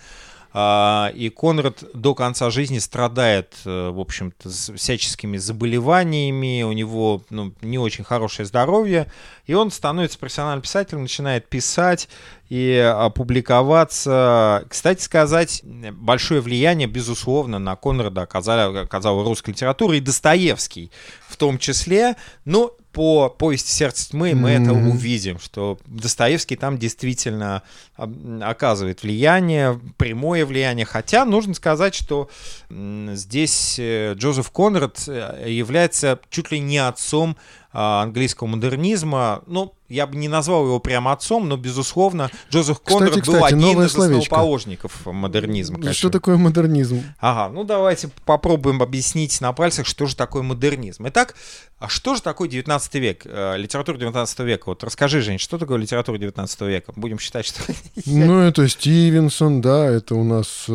А, 0.54 1.10
и 1.14 1.30
Конрад 1.30 1.82
до 1.94 2.14
конца 2.14 2.50
жизни 2.50 2.78
страдает, 2.78 3.54
э, 3.64 3.88
в 3.88 3.98
общем-то, 3.98 4.50
всяческими 4.50 5.38
заболеваниями, 5.38 6.62
у 6.62 6.72
него 6.72 7.22
ну, 7.30 7.54
не 7.62 7.78
очень 7.78 8.04
хорошее 8.04 8.44
здоровье, 8.44 9.10
и 9.46 9.54
он 9.54 9.70
становится 9.70 10.18
профессиональным 10.18 10.60
писателем, 10.60 11.02
начинает 11.02 11.48
писать 11.48 12.10
и 12.50 12.76
опубликоваться. 12.76 14.66
Кстати 14.68 15.00
сказать, 15.00 15.62
большое 15.64 16.42
влияние, 16.42 16.86
безусловно, 16.86 17.58
на 17.58 17.74
Конрада 17.74 18.20
оказала, 18.20 18.80
оказала 18.82 19.24
русская 19.24 19.52
литература 19.52 19.96
и 19.96 20.00
Достоевский 20.00 20.90
в 21.28 21.38
том 21.38 21.56
числе. 21.58 22.16
Но 22.44 22.72
по 22.92 23.28
повести 23.30 23.70
«Сердце 23.70 24.10
тьмы» 24.10 24.34
мы 24.34 24.50
mm-hmm. 24.50 24.62
это 24.62 24.72
увидим, 24.72 25.38
что 25.38 25.78
Достоевский 25.86 26.56
там 26.56 26.78
действительно 26.78 27.62
оказывает 27.96 29.02
влияние, 29.02 29.80
прямое 29.96 30.44
влияние. 30.44 30.84
Хотя 30.84 31.24
нужно 31.24 31.54
сказать, 31.54 31.94
что 31.94 32.28
здесь 32.70 33.76
э, 33.78 34.14
Джозеф 34.14 34.50
Конрад 34.50 35.02
э, 35.08 35.46
является 35.48 36.20
чуть 36.30 36.50
ли 36.52 36.60
не 36.60 36.78
отцом 36.78 37.36
английского 37.72 38.48
модернизма. 38.48 39.42
Ну, 39.46 39.74
я 39.88 40.06
бы 40.06 40.16
не 40.16 40.28
назвал 40.28 40.64
его 40.64 40.78
прямо 40.80 41.12
отцом, 41.12 41.48
но, 41.48 41.56
безусловно, 41.56 42.30
Джозеф 42.50 42.80
Конрад 42.80 43.10
кстати, 43.10 43.26
был 43.26 43.44
один 43.44 43.82
из 43.82 43.92
словечко. 43.92 44.24
основоположников 44.24 45.06
модернизма. 45.06 45.76
Конечно. 45.76 45.94
Что 45.94 46.10
такое 46.10 46.36
модернизм? 46.36 47.02
Ага, 47.18 47.52
ну 47.52 47.64
давайте 47.64 48.10
попробуем 48.24 48.82
объяснить 48.82 49.40
на 49.40 49.52
пальцах, 49.52 49.86
что 49.86 50.06
же 50.06 50.16
такое 50.16 50.42
модернизм. 50.42 51.08
Итак, 51.08 51.34
а 51.78 51.88
что 51.88 52.14
же 52.14 52.22
такое 52.22 52.48
19 52.48 52.94
век, 52.94 53.22
э, 53.24 53.56
литература 53.56 53.96
19 53.96 54.38
века? 54.40 54.64
Вот 54.66 54.84
расскажи, 54.84 55.20
Жень, 55.20 55.38
что 55.38 55.58
такое 55.58 55.78
литература 55.78 56.18
19 56.18 56.60
века? 56.62 56.92
Будем 56.96 57.18
считать, 57.18 57.46
что... 57.46 57.60
Ну, 58.06 58.40
это 58.40 58.68
Стивенсон, 58.68 59.60
да, 59.60 59.86
это 59.86 60.14
у 60.14 60.24
нас... 60.24 60.66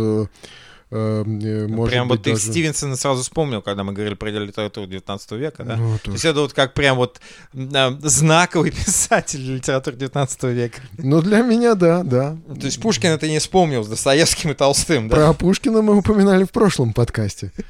Э, 0.90 1.18
Э, 1.28 1.68
может 1.68 1.92
прям 1.92 2.08
вот 2.08 2.24
ты 2.24 2.32
даже... 2.32 2.44
Стивенсона 2.44 2.96
сразу 2.96 3.22
вспомнил, 3.22 3.62
когда 3.62 3.84
мы 3.84 3.94
говорили 3.94 4.16
про 4.16 4.30
литературу 4.30 4.88
19 4.88 5.32
века, 5.32 5.64
да? 5.64 5.76
Ну, 5.76 5.98
то 6.02 6.12
есть 6.12 6.26
это 6.26 6.42
вот 6.42 6.54
как 6.54 6.74
прям 6.74 6.98
вот 6.98 7.20
знаковый 7.54 8.72
писатель 8.86 9.42
литературы 9.56 9.98
19 9.98 10.44
века. 10.44 10.82
Ну, 10.98 11.22
для 11.22 11.42
меня, 11.42 11.76
да, 11.76 12.04
да. 12.04 12.38
То 12.48 12.66
есть 12.66 12.82
Пушкина 12.82 13.18
ты 13.18 13.30
не 13.30 13.40
вспомнил 13.40 13.84
с 13.84 13.88
Достоевским 13.88 14.52
и 14.52 14.54
Толстым, 14.54 15.10
да? 15.10 15.16
Про 15.16 15.34
Пушкина 15.34 15.82
мы 15.82 15.98
упоминали 15.98 16.44
в 16.44 16.52
прошлом 16.52 16.94
подкасте. 16.94 17.52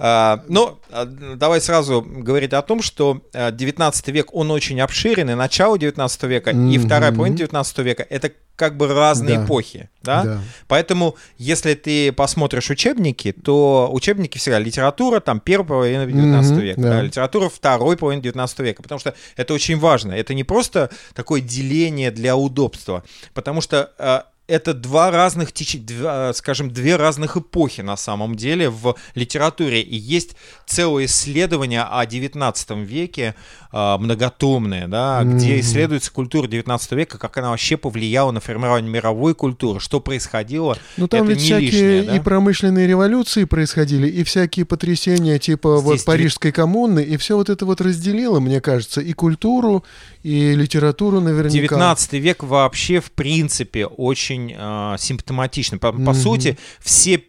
А, 0.00 0.44
ну, 0.48 0.78
а, 0.90 1.06
давай 1.06 1.60
сразу 1.60 2.02
говорить 2.02 2.52
о 2.52 2.62
том, 2.62 2.82
что 2.82 3.20
19 3.32 4.08
век, 4.08 4.32
он 4.32 4.50
очень 4.50 4.80
обширен, 4.80 5.28
и 5.30 5.34
начало 5.34 5.76
19 5.76 6.22
века, 6.24 6.50
mm-hmm. 6.50 6.74
и 6.74 6.78
вторая 6.78 7.10
половина 7.12 7.36
19 7.36 7.78
века— 7.78 8.06
это 8.10 8.30
как 8.58 8.76
бы 8.76 8.92
разные 8.92 9.38
да. 9.38 9.44
эпохи, 9.44 9.88
да? 10.02 10.24
да? 10.24 10.40
Поэтому, 10.66 11.14
если 11.38 11.74
ты 11.74 12.10
посмотришь 12.10 12.70
учебники, 12.70 13.30
то 13.30 13.88
учебники 13.92 14.36
всегда 14.36 14.58
литература, 14.58 15.20
там, 15.20 15.38
первой 15.38 15.64
половины 15.64 16.06
19 16.06 16.50
mm-hmm, 16.50 16.60
века, 16.60 16.80
да. 16.80 16.90
Да, 16.90 17.02
литература 17.02 17.48
второй 17.48 17.96
половины 17.96 18.20
19 18.20 18.58
века, 18.58 18.82
потому 18.82 18.98
что 18.98 19.14
это 19.36 19.54
очень 19.54 19.78
важно. 19.78 20.12
Это 20.12 20.34
не 20.34 20.42
просто 20.42 20.90
такое 21.14 21.40
деление 21.40 22.10
для 22.10 22.36
удобства, 22.36 23.04
потому 23.32 23.60
что 23.60 23.92
э, 23.96 24.22
это 24.48 24.72
два 24.72 25.10
разных, 25.10 25.52
два, 25.84 26.32
скажем, 26.32 26.70
две 26.70 26.96
разных 26.96 27.36
эпохи 27.36 27.82
на 27.82 27.96
самом 27.96 28.34
деле 28.34 28.70
в 28.70 28.96
литературе. 29.14 29.82
И 29.82 29.94
есть 29.94 30.36
целое 30.66 31.04
исследование 31.04 31.82
о 31.82 32.04
19 32.06 32.70
веке, 32.78 33.34
а, 33.70 33.98
многотомное, 33.98 34.88
да, 34.88 35.20
mm-hmm. 35.20 35.34
где 35.34 35.60
исследуется 35.60 36.10
культура 36.10 36.48
19 36.48 36.92
века, 36.92 37.18
как 37.18 37.36
она 37.36 37.50
вообще 37.50 37.76
повлияла 37.76 38.30
на 38.30 38.40
формирование 38.40 38.90
мировой 38.90 39.34
культуры, 39.34 39.80
что 39.80 40.00
происходило. 40.00 40.78
Ну 40.96 41.06
там 41.06 41.24
это 41.24 41.32
ведь 41.32 41.42
всякие 41.42 41.66
лишнее, 41.66 42.02
да? 42.04 42.16
и 42.16 42.20
промышленные 42.20 42.86
революции 42.86 43.44
происходили, 43.44 44.08
и 44.08 44.24
всякие 44.24 44.64
потрясения 44.64 45.38
типа 45.38 45.76
Здесь 45.76 45.84
вот 45.84 46.04
Парижской 46.06 46.52
коммуны, 46.52 47.00
и 47.00 47.18
все 47.18 47.36
вот 47.36 47.50
это 47.50 47.66
вот 47.66 47.82
разделило, 47.82 48.40
мне 48.40 48.62
кажется, 48.62 49.02
и 49.02 49.12
культуру, 49.12 49.84
и 50.22 50.54
литературу 50.54 51.20
наверняка. 51.20 51.52
19 51.52 52.12
век 52.14 52.42
вообще, 52.42 53.00
в 53.00 53.12
принципе, 53.12 53.84
очень 53.84 54.37
э, 54.46 54.96
симптоматичный. 54.98 55.78
По, 55.78 55.88
mm-hmm. 55.88 56.04
по 56.04 56.14
сути, 56.14 56.58
все, 56.80 57.22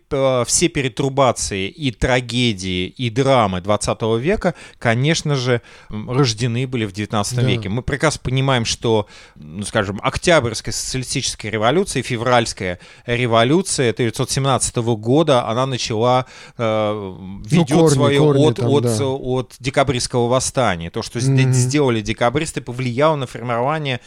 все 0.46 0.68
перетрубации 0.68 1.68
и 1.68 1.92
трагедии, 1.92 2.88
и 2.88 3.10
драмы 3.10 3.62
20 3.62 4.02
века, 4.20 4.56
конечно 4.78 5.36
же, 5.36 5.62
рождены 5.90 6.68
были 6.68 6.86
в 6.86 6.92
19 6.92 7.36
да. 7.36 7.42
веке. 7.42 7.70
Мы 7.70 7.82
прекрасно 7.82 8.22
понимаем, 8.24 8.66
что, 8.66 9.08
ну, 9.36 9.64
скажем, 9.64 10.00
Октябрьская 10.02 10.74
социалистическая 10.74 11.50
революция, 11.50 12.04
февральская 12.04 12.80
революция 13.06 13.92
1917 13.92 14.78
года, 14.78 15.48
она 15.48 15.66
начала, 15.66 16.26
э, 16.58 17.16
ведет 17.46 17.70
ну, 17.70 17.80
корни, 17.80 17.94
свое 17.94 18.20
корни 18.20 18.46
от, 18.46 18.56
там, 18.56 18.70
от, 18.70 18.84
да. 18.84 19.06
от 19.06 19.56
декабристского 19.60 20.28
восстания. 20.28 20.90
То, 20.90 21.02
что 21.02 21.20
mm-hmm. 21.20 21.52
сделали 21.52 22.02
декабристы, 22.02 22.62
повлияло 22.62 23.16
на 23.16 23.28
формирование 23.28 24.00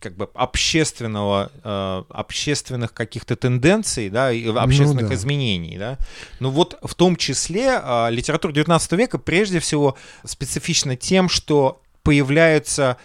как 0.00 0.16
бы 0.16 0.28
общественного, 0.34 1.50
э, 1.62 2.02
общественных 2.08 2.92
каких-то 2.92 3.36
тенденций, 3.36 4.08
да, 4.08 4.32
и 4.32 4.44
ну 4.44 4.58
общественных 4.58 5.02
ну, 5.04 5.08
да. 5.08 5.14
Изменений, 5.24 5.78
да. 5.78 5.98
Ну 6.40 6.50
вот 6.50 6.78
в 6.82 6.94
том 6.94 7.16
числе 7.16 7.80
э, 7.82 8.10
литература 8.10 8.52
19 8.52 8.92
века 8.92 9.18
прежде 9.18 9.58
всего 9.58 9.96
специфична 10.24 10.96
тем, 10.96 11.28
что 11.28 11.80
появляются 12.02 12.98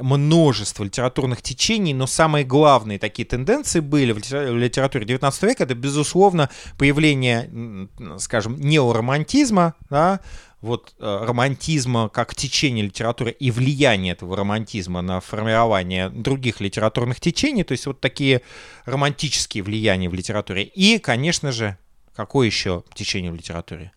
множество 0.00 0.84
литературных 0.84 1.42
течений, 1.42 1.94
но 1.94 2.06
самые 2.06 2.44
главные 2.44 2.98
такие 2.98 3.26
тенденции 3.26 3.80
были 3.80 4.12
в 4.12 4.18
литературе 4.56 5.04
19 5.04 5.42
века, 5.42 5.64
это, 5.64 5.74
безусловно, 5.74 6.48
появление, 6.78 7.88
скажем, 8.18 8.60
неоромантизма, 8.60 9.74
да, 9.88 10.20
вот 10.60 10.94
э, 10.98 11.24
романтизма 11.24 12.08
как 12.08 12.34
течение 12.34 12.84
литературы 12.84 13.30
и 13.30 13.50
влияние 13.50 14.12
этого 14.12 14.36
романтизма 14.36 15.00
на 15.00 15.20
формирование 15.20 16.10
других 16.10 16.60
литературных 16.60 17.20
течений, 17.20 17.64
то 17.64 17.72
есть 17.72 17.86
вот 17.86 18.00
такие 18.00 18.42
романтические 18.84 19.62
влияния 19.62 20.08
в 20.08 20.14
литературе. 20.14 20.64
И, 20.64 20.98
конечно 20.98 21.50
же, 21.52 21.78
какое 22.14 22.46
еще 22.46 22.84
течение 22.94 23.32
в 23.32 23.36
литературе? 23.36 23.92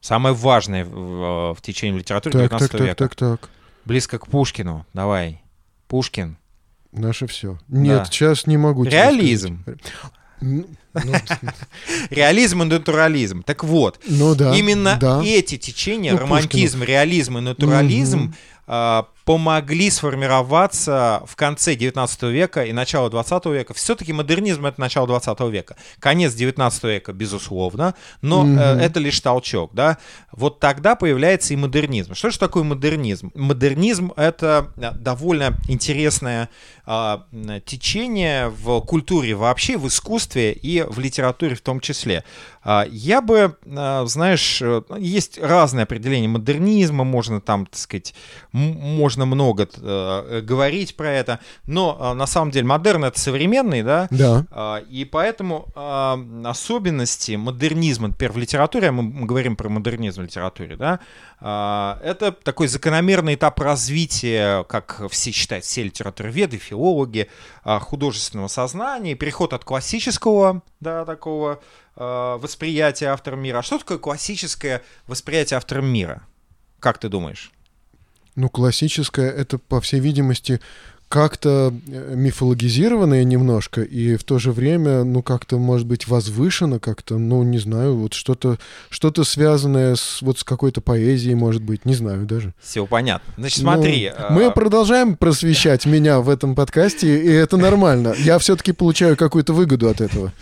Самое 0.00 0.34
важное 0.34 0.84
в, 0.84 1.54
в 1.54 1.62
течение 1.62 2.00
литературы 2.00 2.32
так, 2.32 2.42
19 2.42 2.70
так, 2.70 2.80
века. 2.80 2.94
Так, 2.96 3.14
так, 3.14 3.40
так. 3.40 3.50
Близко 3.84 4.18
к 4.18 4.26
Пушкину. 4.26 4.84
Давай. 4.92 5.40
Пушкин. 5.86 6.36
Наше 6.90 7.26
все. 7.26 7.58
Нет, 7.68 7.98
да. 7.98 8.04
сейчас 8.06 8.46
не 8.46 8.56
могу. 8.56 8.84
Реализм. 8.84 9.64
Ну, 10.42 10.66
реализм 12.10 12.62
и 12.62 12.66
натурализм. 12.66 13.42
Так 13.42 13.64
вот, 13.64 13.98
ну, 14.06 14.34
да, 14.34 14.54
именно 14.54 14.98
да. 15.00 15.22
эти 15.24 15.56
течения, 15.56 16.12
ну, 16.12 16.18
романтизм, 16.18 16.82
реализм 16.82 17.38
и 17.38 17.40
натурализм, 17.40 18.34
угу. 18.66 19.06
Помогли 19.24 19.90
сформироваться 19.90 21.22
в 21.26 21.36
конце 21.36 21.74
19 21.74 22.22
века 22.24 22.64
и 22.64 22.72
начало 22.72 23.10
20 23.10 23.46
века. 23.46 23.74
Все-таки 23.74 24.12
модернизм— 24.12 24.66
это 24.66 24.80
начало 24.80 25.06
20 25.06 25.40
века. 25.50 25.76
Конец 26.00 26.34
19 26.34 26.84
века, 26.84 27.12
безусловно, 27.12 27.94
но 28.20 28.44
mm-hmm. 28.44 28.80
э, 28.80 28.84
это 28.84 29.00
лишь 29.00 29.20
толчок. 29.20 29.70
Да? 29.74 29.98
Вот 30.32 30.60
тогда 30.60 30.96
появляется 30.96 31.54
и 31.54 31.56
модернизм. 31.56 32.14
Что 32.14 32.30
же 32.30 32.38
такое 32.38 32.64
модернизм? 32.64 33.30
Модернизм— 33.34 34.12
это 34.16 34.72
э, 34.76 34.92
довольно 34.92 35.56
интересное 35.68 36.48
э, 36.86 37.18
течение 37.64 38.48
в 38.48 38.80
культуре 38.80 39.34
вообще, 39.34 39.76
в 39.76 39.86
искусстве 39.86 40.52
и 40.52 40.82
в 40.82 40.98
литературе 40.98 41.54
в 41.54 41.60
том 41.60 41.80
числе. 41.80 42.24
Э, 42.64 42.84
я 42.90 43.20
бы, 43.20 43.56
э, 43.64 44.04
знаешь, 44.06 44.62
есть 44.98 45.38
разные 45.38 45.84
определения 45.84 46.28
модернизма, 46.28 47.04
можно 47.04 47.40
там, 47.40 47.66
так 47.66 47.78
сказать, 47.78 48.14
можно 48.52 49.11
можно 49.12 49.26
много 49.26 49.68
э, 49.76 50.40
говорить 50.40 50.96
про 50.96 51.10
это, 51.10 51.38
но 51.66 51.98
э, 52.00 52.14
на 52.14 52.26
самом 52.26 52.50
деле 52.50 52.64
модерн 52.64 53.04
это 53.04 53.20
современный, 53.20 53.82
да? 53.82 54.08
Да. 54.10 54.46
Э, 54.50 54.84
и 54.88 55.04
поэтому 55.04 55.68
э, 55.74 56.46
особенности 56.46 57.32
модернизма, 57.36 58.08
например, 58.08 58.32
в 58.32 58.38
литературе, 58.38 58.90
мы, 58.90 59.02
мы 59.02 59.26
говорим 59.26 59.56
про 59.56 59.68
модернизм 59.68 60.22
в 60.22 60.24
литературе, 60.24 60.76
да, 60.76 61.00
э, 61.40 62.08
это 62.08 62.32
такой 62.32 62.68
закономерный 62.68 63.34
этап 63.34 63.60
развития, 63.60 64.64
как 64.64 65.02
все 65.10 65.30
считают, 65.30 65.64
все 65.64 65.82
литературоведы, 65.82 66.56
филологи, 66.56 67.28
э, 67.64 67.78
художественного 67.80 68.48
сознания, 68.48 69.14
переход 69.14 69.52
от 69.52 69.64
классического, 69.64 70.62
да, 70.80 71.04
такого 71.04 71.60
э, 71.96 72.38
восприятия 72.40 73.08
автора 73.08 73.36
мира. 73.36 73.58
А 73.58 73.62
что 73.62 73.78
такое 73.78 73.98
классическое 73.98 74.82
восприятие 75.06 75.58
автора 75.58 75.82
мира? 75.82 76.22
Как 76.80 76.96
ты 76.98 77.10
думаешь? 77.10 77.52
Ну, 78.36 78.48
классическое— 78.48 79.30
это, 79.30 79.58
по 79.58 79.80
всей 79.80 80.00
видимости, 80.00 80.60
как-то 81.12 81.74
э, 81.88 82.14
мифологизированное 82.16 83.22
немножко, 83.24 83.82
и 83.82 84.16
в 84.16 84.24
то 84.24 84.38
же 84.38 84.50
время, 84.50 85.04
ну, 85.04 85.22
как-то, 85.22 85.58
может 85.58 85.86
быть, 85.86 86.08
возвышено 86.08 86.78
как-то, 86.80 87.18
ну, 87.18 87.42
не 87.42 87.58
знаю, 87.58 87.96
вот 87.96 88.14
что-то 88.14 88.56
что 88.88 89.12
связанное 89.22 89.94
с, 89.94 90.22
вот 90.22 90.38
с 90.38 90.44
какой-то 90.44 90.80
поэзией, 90.80 91.34
может 91.34 91.62
быть, 91.62 91.84
не 91.84 91.92
знаю 91.92 92.24
даже. 92.24 92.54
Все 92.62 92.86
понятно. 92.86 93.30
Значит, 93.36 93.60
смотри. 93.60 94.10
Ну, 94.18 94.30
мы 94.30 94.50
продолжаем 94.52 95.14
просвещать 95.14 95.84
меня 95.84 96.20
в 96.20 96.30
этом 96.30 96.54
подкасте, 96.54 97.22
и 97.22 97.30
это 97.30 97.58
нормально. 97.58 98.14
Я 98.18 98.38
все-таки 98.38 98.72
получаю 98.72 99.14
какую-то 99.14 99.52
выгоду 99.52 99.90
от 99.90 100.00
этого. 100.00 100.32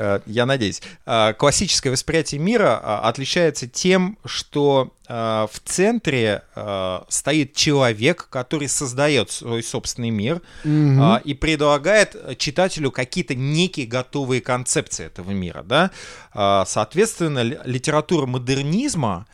Э, 0.00 0.20
я 0.24 0.46
надеюсь. 0.46 0.80
Э, 1.04 1.34
классическое 1.34 1.92
восприятие 1.92 2.40
мира 2.40 2.80
э, 2.82 3.06
отличается 3.06 3.66
тем, 3.68 4.18
что 4.24 4.92
в 5.10 5.50
центре 5.64 6.44
стоит 7.08 7.56
человек, 7.56 8.28
который 8.30 8.68
создает 8.68 9.32
свой 9.32 9.60
собственный 9.60 10.10
мир 10.10 10.40
угу. 10.64 11.16
и 11.24 11.34
предлагает 11.34 12.38
читателю 12.38 12.92
какие-то 12.92 13.34
некие 13.34 13.88
готовые 13.88 14.40
концепции 14.40 15.06
этого 15.06 15.32
мира. 15.32 15.64
Да? 15.64 15.90
Соответственно, 16.64 17.42
литература 17.42 18.26
модернизма 18.26 19.26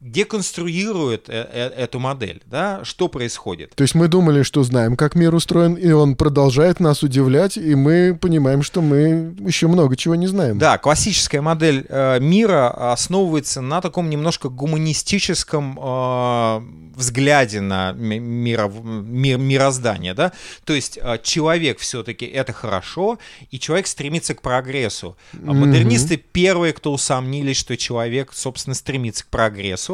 деконструирует 0.00 1.28
э 1.28 1.32
-э 1.32 1.74
эту 1.74 1.98
модель, 1.98 2.40
да, 2.46 2.84
что 2.84 3.08
происходит. 3.08 3.74
То 3.74 3.82
есть 3.82 3.96
мы 3.96 4.06
думали, 4.06 4.44
что 4.44 4.62
знаем, 4.62 4.96
как 4.96 5.16
мир 5.16 5.34
устроен, 5.34 5.74
и 5.74 5.90
он 5.90 6.14
продолжает 6.14 6.78
нас 6.78 7.02
удивлять, 7.02 7.56
и 7.56 7.74
мы 7.74 8.16
понимаем, 8.20 8.62
что 8.62 8.80
мы 8.80 9.34
еще 9.40 9.66
много 9.66 9.96
чего 9.96 10.14
не 10.14 10.28
знаем. 10.28 10.58
Да, 10.58 10.78
классическая 10.78 11.40
модель 11.40 11.84
э, 11.88 12.20
мира 12.20 12.92
основывается 12.92 13.60
на 13.60 13.80
таком 13.80 14.08
немножко 14.08 14.48
гуманистическом 14.48 15.78
э, 15.82 16.60
взгляде 16.94 17.60
на 17.60 17.92
миро, 17.92 18.68
мир, 18.68 19.38
мироздание, 19.38 20.14
да, 20.14 20.32
то 20.64 20.74
есть 20.74 20.98
э, 21.02 21.18
человек 21.24 21.78
все-таки 21.80 22.26
это 22.26 22.52
хорошо, 22.52 23.18
и 23.50 23.58
человек 23.58 23.88
стремится 23.88 24.34
к 24.34 24.42
прогрессу. 24.42 25.16
Mm-hmm. 25.32 25.54
Модернисты 25.54 26.16
первые, 26.16 26.72
кто 26.72 26.92
усомнились, 26.92 27.56
что 27.56 27.76
человек, 27.76 28.30
собственно, 28.32 28.74
стремится 28.74 29.24
к 29.24 29.28
прогрессу, 29.28 29.87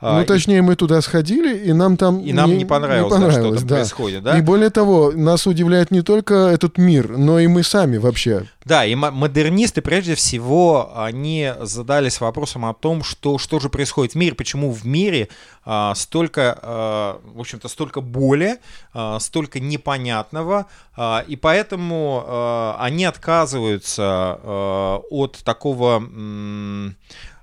А, 0.00 0.20
ну, 0.20 0.26
точнее, 0.26 0.62
мы 0.62 0.76
туда 0.76 1.00
сходили, 1.00 1.56
и 1.56 1.72
нам 1.72 1.96
там 1.96 2.20
И 2.20 2.32
нам 2.32 2.50
не, 2.50 2.58
не 2.58 2.64
понравилось, 2.64 3.12
не 3.12 3.18
понравилось 3.18 3.42
да, 3.42 3.48
что 3.50 3.58
там 3.58 3.68
да. 3.68 3.74
происходит, 3.76 4.22
да? 4.22 4.38
И 4.38 4.42
более 4.42 4.70
того, 4.70 5.12
нас 5.12 5.46
удивляет 5.46 5.90
не 5.90 6.02
только 6.02 6.34
этот 6.34 6.78
мир, 6.78 7.16
но 7.16 7.38
и 7.38 7.46
мы 7.46 7.62
сами 7.62 7.96
вообще. 7.98 8.46
Да, 8.64 8.84
и 8.84 8.94
модернисты, 8.94 9.80
прежде 9.80 10.14
всего, 10.14 10.92
они 10.94 11.52
задались 11.60 12.20
вопросом 12.20 12.66
о 12.66 12.74
том, 12.74 13.02
что, 13.02 13.38
что 13.38 13.58
же 13.58 13.70
происходит 13.70 14.12
в 14.12 14.16
мире, 14.16 14.34
почему 14.34 14.70
в 14.70 14.84
мире 14.84 15.28
а, 15.64 15.94
столько, 15.94 16.58
а, 16.60 17.20
в 17.24 17.40
общем-то, 17.40 17.68
столько 17.68 18.00
боли, 18.00 18.58
а, 18.92 19.18
столько 19.18 19.60
непонятного, 19.60 20.66
а, 20.94 21.24
и 21.26 21.36
поэтому 21.36 22.22
а, 22.26 22.76
они 22.80 23.06
отказываются 23.06 24.02
а, 24.04 25.00
от 25.10 25.40
такого... 25.42 25.96
М- 25.96 26.96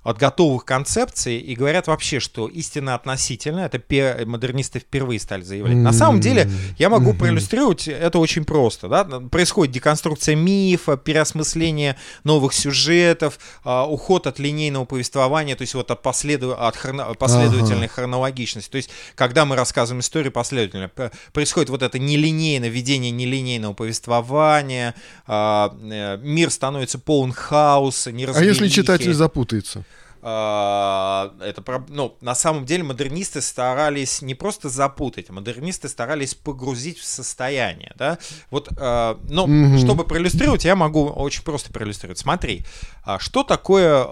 от 0.08 0.18
готовых 0.18 0.64
концепций 0.64 1.38
и 1.38 1.54
говорят 1.54 1.88
вообще, 1.88 2.22
что 2.22 2.48
истина 2.48 2.96
относительно. 2.96 3.70
Это 3.70 3.78
модернисты 4.26 4.80
впервые 4.80 5.20
стали 5.20 5.42
заявлять. 5.42 5.76
На 5.76 5.92
самом 5.92 6.22
деле, 6.22 6.50
я 6.78 6.90
могу 6.90 7.14
проиллюстрировать 7.14 7.90
это 7.90 8.18
очень 8.20 8.46
просто. 8.46 8.88
Да? 8.88 9.04
Происходит 9.04 9.74
деконструкция 9.74 10.36
мифа, 10.36 10.96
переосмысление 10.96 11.98
новых 12.24 12.54
сюжетов, 12.54 13.38
а, 13.66 13.86
уход 13.86 14.28
от 14.28 14.40
линейного 14.40 14.86
повествования, 14.86 15.58
то 15.58 15.64
есть 15.64 15.74
вот 15.74 15.92
от, 15.92 16.02
последу... 16.02 16.56
от 16.58 16.78
хроно... 16.78 17.14
последовательной 17.14 17.88
ага. 17.88 17.96
хронологичности. 17.96 18.72
То 18.72 18.78
есть, 18.78 18.90
когда 19.16 19.44
мы 19.44 19.58
рассказываем 19.58 20.00
историю 20.00 20.32
последовательно, 20.32 20.90
происходит 21.34 21.70
вот 21.70 21.82
это 21.82 22.00
нелинейное, 22.00 22.70
введение 22.70 23.12
нелинейного 23.12 23.74
повествования, 23.74 24.96
а, 25.26 25.76
э, 25.82 26.18
мир 26.22 26.50
становится 26.50 26.98
полон 26.98 27.34
хаоса, 27.34 28.10
А 28.10 28.42
если 28.42 28.70
читатель 28.70 29.14
запутается? 29.14 29.84
А, 30.22 31.34
это, 31.42 31.64
ну, 31.90 32.16
на 32.22 32.36
самом 32.36 32.66
деле 32.66 32.84
модернисты 32.84 33.42
старались 33.42 34.22
не 34.22 34.36
просто 34.36 34.70
запутать, 34.70 35.30
модернисты 35.30 35.90
старались 35.90 36.36
погрузить 36.36 36.98
в 37.00 37.06
состояние, 37.06 37.94
да. 37.96 38.18
Вот, 38.52 38.70
а, 38.78 39.20
ну, 39.30 39.48
mm-hmm. 39.48 39.78
чтобы 39.78 40.04
проиллюстрировать, 40.04 40.66
я 40.66 40.76
могу 40.76 41.06
очень 41.06 41.44
просто 41.44 41.72
проиллюстрировать. 41.72 42.20
Смотри, 42.20 42.64
а 43.04 43.20
что 43.20 43.44
такое 43.44 44.04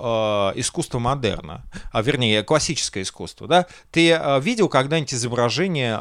искусство 0.56 1.00
модерна, 1.00 1.64
а, 1.92 2.02
вернее, 2.02 2.44
классическое 2.44 3.04
искусство, 3.04 3.48
да? 3.48 3.66
Ты 3.92 4.20
видел 4.42 4.70
когда-нибудь 4.70 5.14
изображение 5.14 5.96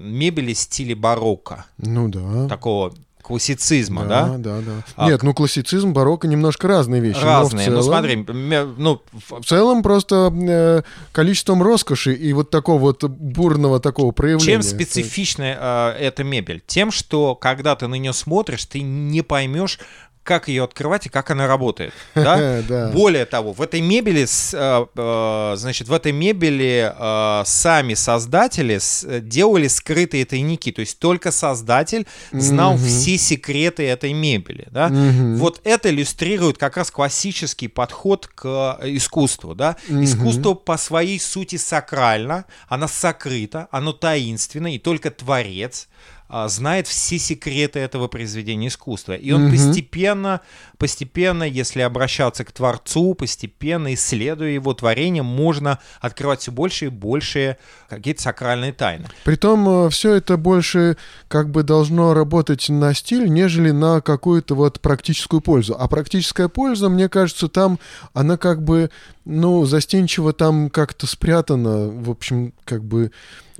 мебели 0.00 0.54
в 0.54 0.58
стиле 0.58 0.94
барокко? 0.94 1.66
Ну 1.78 2.08
да. 2.08 2.48
Такого 2.48 2.92
классицизма, 3.24 4.04
да? 4.04 4.36
Да, 4.36 4.38
да, 4.38 4.60
да. 4.60 4.72
А, 4.96 5.08
Нет, 5.08 5.22
ну 5.22 5.32
классицизм, 5.32 5.92
барокко 5.92 6.28
немножко 6.28 6.68
разные 6.68 7.00
вещи. 7.00 7.22
Разные, 7.22 7.70
ну 7.70 7.82
смотри, 7.82 8.16
ну... 8.16 9.00
В 9.28 9.44
целом 9.44 9.82
просто 9.82 10.32
э, 10.32 10.82
количеством 11.12 11.62
роскоши 11.62 12.12
и 12.12 12.32
вот 12.34 12.50
такого 12.50 12.78
вот 12.78 13.02
бурного 13.04 13.80
такого 13.80 14.12
проявления. 14.12 14.52
Чем 14.52 14.62
специфична 14.62 15.94
э, 15.98 16.04
эта 16.06 16.22
мебель? 16.22 16.62
Тем, 16.66 16.90
что 16.90 17.34
когда 17.34 17.74
ты 17.74 17.86
на 17.86 17.94
нее 17.94 18.12
смотришь, 18.12 18.66
ты 18.66 18.82
не 18.82 19.22
поймешь, 19.22 19.80
как 20.24 20.48
ее 20.48 20.64
открывать 20.64 21.06
и 21.06 21.08
как 21.08 21.30
она 21.30 21.46
работает. 21.46 21.92
Да? 22.14 22.62
да. 22.66 22.90
Более 22.90 23.26
того, 23.26 23.52
в 23.52 23.60
этой 23.60 23.82
мебели, 23.82 24.24
э, 24.24 24.86
э, 24.96 25.56
значит, 25.56 25.88
в 25.88 25.92
этой 25.92 26.10
мебели 26.12 26.90
э, 26.96 27.42
сами 27.44 27.92
создатели 27.92 28.80
делали 29.20 29.68
скрытые 29.68 30.24
тайники, 30.24 30.72
то 30.72 30.80
есть 30.80 30.98
только 30.98 31.30
создатель 31.30 32.06
знал 32.32 32.78
все 32.78 33.18
секреты 33.18 33.82
этой 33.86 34.14
мебели. 34.14 34.66
Да? 34.70 34.88
Вот 35.36 35.60
это 35.64 35.90
иллюстрирует 35.90 36.56
как 36.56 36.78
раз 36.78 36.90
классический 36.90 37.68
подход 37.68 38.26
к 38.34 38.78
искусству. 38.84 39.54
Да? 39.54 39.76
Искусство 39.88 40.54
по 40.54 40.78
своей 40.78 41.20
сути 41.20 41.56
сакрально, 41.56 42.46
оно 42.68 42.88
сокрыто, 42.88 43.68
оно 43.70 43.92
таинственно, 43.92 44.74
и 44.74 44.78
только 44.78 45.10
творец 45.10 45.88
знает 46.28 46.86
все 46.86 47.18
секреты 47.18 47.78
этого 47.78 48.08
произведения 48.08 48.68
искусства. 48.68 49.12
И 49.12 49.30
он 49.32 49.44
угу. 49.44 49.52
постепенно, 49.52 50.40
постепенно, 50.78 51.44
если 51.44 51.80
обращаться 51.80 52.44
к 52.44 52.52
Творцу, 52.52 53.14
постепенно, 53.14 53.92
исследуя 53.94 54.50
его 54.50 54.74
творение, 54.74 55.22
можно 55.22 55.78
открывать 56.00 56.40
все 56.40 56.50
больше 56.50 56.86
и 56.86 56.88
больше 56.88 57.56
какие-то 57.88 58.22
сакральные 58.22 58.72
тайны. 58.72 59.06
Притом 59.24 59.86
э, 59.86 59.90
все 59.90 60.14
это 60.14 60.36
больше 60.36 60.96
как 61.28 61.50
бы 61.50 61.62
должно 61.62 62.14
работать 62.14 62.68
на 62.68 62.94
стиль, 62.94 63.28
нежели 63.28 63.70
на 63.70 64.00
какую-то 64.00 64.54
вот 64.54 64.80
практическую 64.80 65.40
пользу. 65.40 65.76
А 65.78 65.86
практическая 65.88 66.48
польза, 66.48 66.88
мне 66.88 67.08
кажется, 67.08 67.48
там 67.48 67.78
она 68.12 68.36
как 68.36 68.62
бы, 68.62 68.90
ну, 69.24 69.64
застенчиво 69.66 70.32
там 70.32 70.70
как-то 70.70 71.06
спрятана. 71.06 71.88
В 71.88 72.10
общем, 72.10 72.54
как 72.64 72.82
бы 72.82 73.12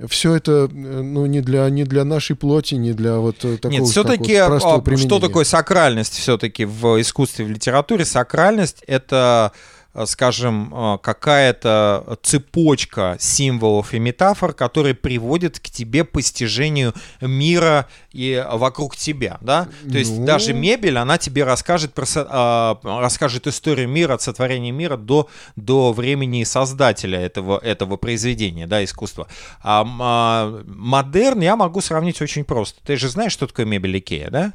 все 0.07 0.35
это 0.35 0.69
э, 0.71 0.73
ну, 0.73 1.25
не, 1.25 1.41
для, 1.41 1.69
не 1.69 1.83
для 1.83 2.03
нашей 2.03 2.35
плоти, 2.35 2.75
не 2.75 2.93
для 2.93 3.17
вот 3.17 3.45
э, 3.45 3.57
такого 3.57 3.71
Нет, 3.71 3.87
все-таки 3.87 4.41
вот 4.41 4.63
а, 4.63 4.97
что 4.97 5.19
такое 5.19 5.45
сакральность 5.45 6.13
все-таки 6.13 6.65
в 6.65 6.99
искусстве, 6.99 7.45
в 7.45 7.49
литературе? 7.49 8.05
Сакральность— 8.05 8.83
это 8.87 9.53
Э, 9.95 10.05
скажем, 10.05 10.99
какая-то 11.01 12.19
цепочка 12.21 13.15
символов 13.17 13.93
и 13.93 13.99
метафор, 13.99 14.53
которые 14.53 14.93
приводят 14.93 15.59
к 15.59 15.69
тебе 15.69 16.03
постижению 16.03 16.93
мира 17.21 17.87
и 18.15 18.45
вокруг 18.49 18.95
тебя, 18.95 19.37
да? 19.41 19.67
То 19.91 19.97
есть 19.97 20.17
ну... 20.17 20.25
даже 20.25 20.53
мебель, 20.53 20.97
она 20.97 21.17
тебе 21.17 21.43
расскажет, 21.43 21.93
про, 21.93 22.05
э, 22.15 22.75
расскажет 23.01 23.45
историю 23.45 23.89
мира, 23.89 24.13
от 24.13 24.21
сотворения 24.21 24.71
мира 24.71 24.95
до, 24.95 25.29
до 25.57 25.91
времени 25.91 26.45
создателя 26.45 27.19
этого, 27.19 27.59
этого 27.59 27.97
произведения, 27.97 28.67
да, 28.67 28.83
искусства. 28.83 29.27
А, 29.61 29.85
а 29.99 30.63
модерн 30.65 31.41
я 31.41 31.57
могу 31.57 31.81
сравнить 31.81 32.21
очень 32.21 32.45
просто. 32.45 32.79
Ты 32.85 32.95
же 32.95 33.09
знаешь, 33.09 33.33
что 33.33 33.47
такое 33.47 33.65
мебель 33.65 33.97
Икея, 33.97 34.29
да? 34.29 34.53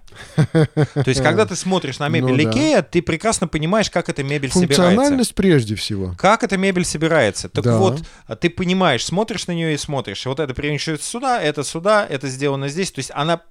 То 0.55 1.05
есть 1.09 1.23
когда 1.23 1.45
ты 1.45 1.55
смотришь 1.55 1.99
на 1.99 2.09
мебель 2.09 2.43
ну, 2.43 2.51
Икея, 2.51 2.81
ты 2.81 3.03
прекрасно 3.03 3.47
понимаешь, 3.47 3.91
как 3.91 4.09
эта 4.09 4.23
мебель 4.23 4.51
собирается 4.51 5.07
ценность 5.07 5.35
прежде 5.35 5.75
всего. 5.75 6.15
Как 6.17 6.43
эта 6.43 6.57
мебель 6.57 6.87
собирается? 6.87 7.51
Так 7.51 7.67
вот, 7.67 8.03
ты 8.41 8.49
понимаешь, 8.49 9.05
смотришь 9.05 9.47
на 9.47 9.53
нее 9.53 9.75
и 9.75 9.77
смотришь. 9.77 10.25
Вот 10.25 10.41
это 10.41 10.55
перенесется 10.55 11.07
сюда, 11.07 11.41
это 11.43 11.63
сюда, 11.63 12.07
это 12.09 12.29
сделано 12.29 12.69
здесь. 12.69 12.91
То 12.91 13.01
есть 13.01 13.11
она 13.15 13.43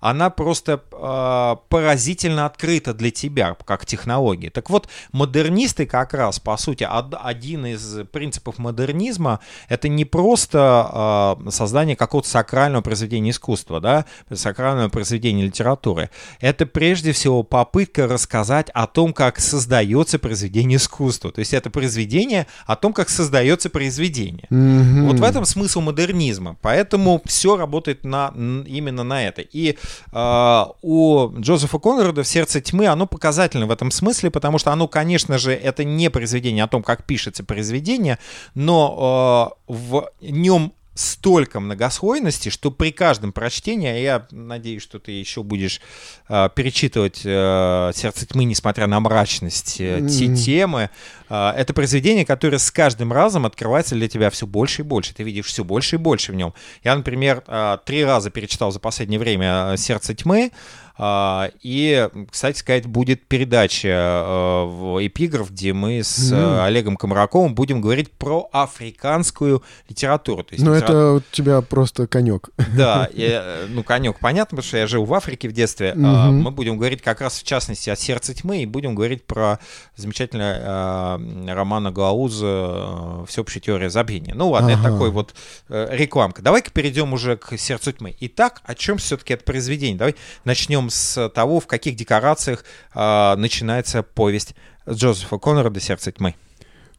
она 0.00 0.30
просто 0.30 0.82
э, 0.92 1.56
поразительно 1.68 2.46
открыта 2.46 2.94
для 2.94 3.10
тебя, 3.10 3.56
как 3.64 3.86
технология. 3.86 4.50
Так 4.50 4.70
вот, 4.70 4.88
модернисты 5.12 5.86
как 5.86 6.14
раз, 6.14 6.40
по 6.40 6.56
сути, 6.56 6.84
од, 6.84 7.14
один 7.20 7.66
из 7.66 8.06
принципов 8.10 8.58
модернизма— 8.58 9.40
это 9.68 9.88
не 9.88 10.04
просто 10.04 11.38
э, 11.46 11.50
создание 11.50 11.96
какого-то 11.96 12.28
сакрального 12.28 12.82
произведения 12.82 13.30
искусства, 13.30 13.80
да, 13.80 14.04
сакрального 14.32 14.88
произведения 14.88 15.44
литературы. 15.44 16.10
Это 16.40 16.66
прежде 16.66 17.12
всего 17.12 17.42
попытка 17.42 18.06
рассказать 18.06 18.70
о 18.70 18.86
том, 18.86 19.12
как 19.12 19.38
создается 19.40 20.18
произведение 20.18 20.76
искусства. 20.76 21.30
То 21.30 21.40
есть 21.40 21.54
это 21.54 21.70
произведение 21.70 22.46
о 22.66 22.76
том, 22.76 22.92
как 22.92 23.08
создается 23.08 23.70
произведение. 23.70 24.46
Mm-hmm. 24.50 25.06
Вот 25.06 25.18
в 25.18 25.24
этом 25.24 25.44
смысл 25.44 25.80
модернизма. 25.80 26.56
Поэтому 26.60 27.22
все 27.24 27.56
работает 27.56 28.04
на, 28.04 28.28
именно 28.66 29.04
на 29.04 29.24
это. 29.24 29.42
И 29.52 29.78
э, 30.12 30.64
у 30.82 31.28
Джозефа 31.38 31.78
Конрада 31.78 32.22
в 32.22 32.28
«Сердце 32.28 32.60
тьмы» 32.60 32.86
оно 32.86 33.06
показательно 33.06 33.66
в 33.66 33.70
этом 33.70 33.90
смысле, 33.90 34.30
потому 34.30 34.58
что 34.58 34.72
оно, 34.72 34.88
конечно 34.88 35.38
же, 35.38 35.52
это 35.52 35.84
не 35.84 36.10
произведение 36.10 36.64
о 36.64 36.68
том, 36.68 36.82
как 36.82 37.04
пишется 37.04 37.44
произведение, 37.44 38.18
но 38.54 39.56
э, 39.68 39.72
в 39.72 40.10
нем 40.20 40.72
столько 40.94 41.60
многослойности, 41.60 42.48
что 42.50 42.70
при 42.70 42.92
каждом 42.92 43.32
прочтении, 43.32 43.88
а 43.88 43.96
я 43.96 44.26
надеюсь, 44.30 44.82
что 44.82 44.98
ты 44.98 45.12
еще 45.12 45.42
будешь 45.42 45.80
э, 46.28 46.48
перечитывать 46.54 47.22
э, 47.24 47.92
«Сердце 47.94 48.26
тьмы», 48.26 48.44
несмотря 48.44 48.86
на 48.86 49.00
мрачность 49.00 49.80
э, 49.80 50.00
mm-hmm. 50.00 50.36
темы, 50.36 50.90
э, 51.30 51.52
это 51.56 51.72
произведение, 51.72 52.26
которое 52.26 52.58
с 52.58 52.70
каждым 52.70 53.12
разом 53.12 53.46
открывается 53.46 53.94
для 53.94 54.08
тебя 54.08 54.28
все 54.30 54.46
больше 54.46 54.82
и 54.82 54.84
больше. 54.84 55.14
Ты 55.14 55.22
видишь 55.22 55.46
все 55.46 55.64
больше 55.64 55.96
и 55.96 55.98
больше 55.98 56.32
в 56.32 56.34
нем. 56.34 56.52
Я, 56.84 56.94
например, 56.94 57.42
э, 57.46 57.78
три 57.86 58.04
раза 58.04 58.30
перечитал 58.30 58.70
за 58.70 58.78
последнее 58.78 59.18
время 59.18 59.76
«Сердце 59.78 60.14
тьмы», 60.14 60.52
и, 60.98 62.08
кстати 62.30 62.58
сказать, 62.58 62.86
будет 62.86 63.26
передача 63.26 63.88
э, 63.88 64.64
в 64.66 65.06
эпиграф, 65.06 65.50
где 65.50 65.72
мы 65.72 66.02
с 66.02 66.32
mm. 66.32 66.64
Олегом 66.64 66.96
Комараковым 66.96 67.54
будем 67.54 67.80
говорить 67.80 68.10
про 68.12 68.48
африканскую 68.52 69.62
литературу. 69.88 70.44
То 70.44 70.54
есть, 70.54 70.64
ну, 70.64 70.74
литература... 70.74 70.96
это 70.96 71.12
у 71.14 71.20
тебя 71.34 71.60
просто 71.62 72.06
конек. 72.06 72.50
Да, 72.76 73.08
я, 73.14 73.62
ну, 73.68 73.82
конек, 73.82 74.18
понятно, 74.20 74.56
потому 74.56 74.68
что 74.68 74.76
я 74.76 74.86
жил 74.86 75.04
в 75.04 75.14
Африке 75.14 75.48
в 75.48 75.52
детстве. 75.52 75.94
Mm-hmm. 75.96 76.30
Мы 76.30 76.50
будем 76.50 76.76
говорить 76.76 77.02
как 77.02 77.20
раз, 77.20 77.40
в 77.40 77.44
частности, 77.44 77.90
о 77.90 77.96
«Сердце 77.96 78.34
тьмы», 78.34 78.62
и 78.62 78.66
будем 78.66 78.94
говорить 78.94 79.24
про 79.26 79.58
замечательный 79.96 80.56
э, 80.58 81.54
романа 81.54 81.90
Гауза 81.90 83.24
«Всеобщая 83.26 83.60
теория 83.60 83.90
забвения». 83.90 84.34
Ну, 84.34 84.50
ладно, 84.50 84.72
ага. 84.72 84.80
это 84.80 84.92
такой 84.92 85.10
вот 85.10 85.34
э, 85.68 85.88
рекламка. 85.92 86.42
Давай-ка 86.42 86.70
перейдем 86.70 87.12
уже 87.12 87.36
к 87.36 87.56
«Сердцу 87.56 87.92
тьмы». 87.92 88.14
Итак, 88.20 88.60
о 88.64 88.74
чем 88.74 88.98
все-таки 88.98 89.34
это 89.34 89.44
произведение? 89.44 89.96
Давай 89.96 90.16
начнем 90.44 90.81
начнем 90.82 90.90
с 90.90 91.28
того, 91.30 91.60
в 91.60 91.66
каких 91.66 91.96
декорациях 91.96 92.64
э, 92.94 93.34
начинается 93.36 94.02
повесть 94.02 94.54
Джозефа 94.88 95.38
Коннора 95.38 95.72
«Сердце 95.80 96.12
тьмы». 96.12 96.34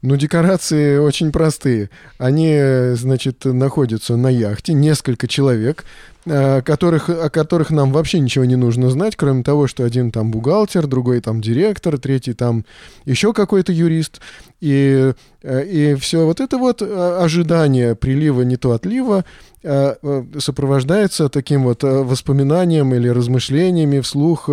Ну, 0.01 0.17
декорации 0.17 0.97
очень 0.97 1.31
простые. 1.31 1.89
Они, 2.17 2.59
значит, 2.95 3.45
находятся 3.45 4.17
на 4.17 4.27
яхте, 4.27 4.73
несколько 4.73 5.29
человек, 5.29 5.85
а, 6.25 6.61
которых, 6.61 7.07
о 7.09 7.29
которых 7.29 7.69
нам 7.69 7.93
вообще 7.93 8.19
ничего 8.19 8.43
не 8.43 8.57
нужно 8.57 8.89
знать, 8.89 9.15
кроме 9.15 9.43
того, 9.43 9.67
что 9.67 9.85
один 9.85 10.11
там 10.11 10.29
бухгалтер, 10.29 10.87
другой 10.87 11.21
там 11.21 11.39
директор, 11.39 11.97
третий 11.97 12.33
там 12.33 12.65
еще 13.05 13.31
какой-то 13.31 13.71
юрист. 13.71 14.19
И, 14.63 15.13
э, 15.43 15.65
и 15.65 15.95
все 15.95 16.25
вот 16.25 16.39
это 16.39 16.57
вот 16.57 16.81
а, 16.81 17.21
ожидание 17.21 17.95
прилива, 17.95 18.43
не 18.43 18.55
то 18.55 18.71
отлива, 18.71 19.25
Э, 19.65 19.95
э, 20.01 20.23
сопровождается 20.39 21.29
таким 21.29 21.63
вот 21.63 21.85
э, 21.85 21.87
воспоминанием 21.87 22.93
или 22.93 23.07
размышлениями 23.07 24.01
вслух 24.01 24.49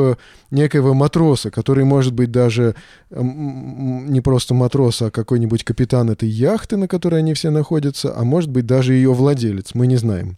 некоего 0.53 0.94
матроса, 0.94 1.51
который 1.51 1.85
может 1.85 2.14
быть 2.14 2.31
даже 2.31 2.77
не 3.11 4.20
просто 4.20 4.55
матрос, 4.55 5.03
а 5.03 5.11
какой-нибудь 5.11 5.64
капитан 5.64 6.11
этой 6.11 6.29
яхты, 6.29 6.77
на 6.77 6.87
которой 6.87 7.20
они 7.20 7.35
все 7.35 7.51
находятся, 7.51 8.14
а 8.16 8.23
может 8.23 8.51
быть 8.51 8.66
даже 8.66 8.94
ее 8.94 9.12
владелец, 9.12 9.70
мы 9.75 9.88
не 9.88 9.96
знаем. 9.96 10.37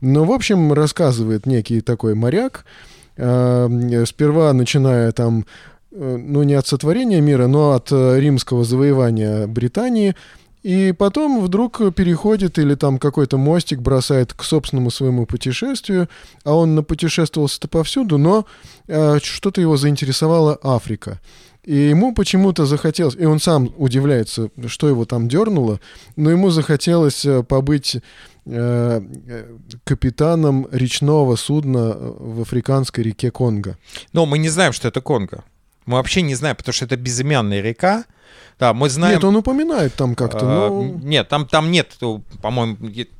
Но, 0.00 0.24
в 0.24 0.30
общем, 0.30 0.72
рассказывает 0.72 1.46
некий 1.46 1.80
такой 1.80 2.14
моряк, 2.14 2.64
сперва 3.16 4.52
начиная 4.52 5.10
там, 5.12 5.44
ну, 5.94 6.42
не 6.42 6.54
от 6.54 6.66
сотворения 6.66 7.20
мира, 7.20 7.46
но 7.46 7.72
от 7.72 7.90
римского 7.92 8.64
завоевания 8.64 9.46
Британии– 9.46 10.14
и 10.62 10.92
потом 10.92 11.40
вдруг 11.40 11.78
переходит 11.94 12.58
или 12.58 12.74
там 12.76 12.98
какой-то 12.98 13.36
мостик 13.36 13.80
бросает 13.80 14.32
к 14.32 14.44
собственному 14.44 14.90
своему 14.90 15.26
путешествию, 15.26 16.08
а 16.44 16.54
он 16.54 16.76
напутешествовался-то 16.76 17.66
повсюду, 17.68 18.16
но 18.16 18.46
э, 18.86 19.18
что-то 19.22 19.60
его 19.60 19.76
заинтересовала 19.76 20.58
Африка. 20.62 21.20
И 21.64 21.74
ему 21.74 22.14
почему-то 22.14 22.66
захотелось, 22.66 23.16
и 23.16 23.24
он 23.24 23.40
сам 23.40 23.72
удивляется, 23.76 24.50
что 24.66 24.88
его 24.88 25.04
там 25.04 25.28
дернуло, 25.28 25.80
но 26.16 26.30
ему 26.30 26.50
захотелось 26.50 27.24
э, 27.24 27.42
побыть 27.42 27.96
э, 28.46 29.02
капитаном 29.82 30.68
речного 30.70 31.34
судна 31.34 31.96
в 31.98 32.42
африканской 32.42 33.02
реке 33.02 33.32
Конго. 33.32 33.78
Но 34.12 34.26
мы 34.26 34.38
не 34.38 34.48
знаем, 34.48 34.72
что 34.72 34.86
это 34.86 35.00
Конго. 35.00 35.42
Мы 35.86 35.96
вообще 35.96 36.22
не 36.22 36.34
знаем, 36.34 36.56
потому 36.56 36.72
что 36.72 36.84
это 36.84 36.96
безымянная 36.96 37.60
река, 37.60 38.04
да, 38.58 38.74
мы 38.74 38.88
знаем... 38.88 39.14
Нет, 39.16 39.24
он 39.24 39.36
упоминает 39.36 39.94
там 39.94 40.14
как-то, 40.14 40.40
а, 40.42 40.68
но... 40.68 40.84
Нет, 41.02 41.28
там, 41.28 41.46
там 41.46 41.70
нет, 41.70 41.98
по-моему, 42.40 42.76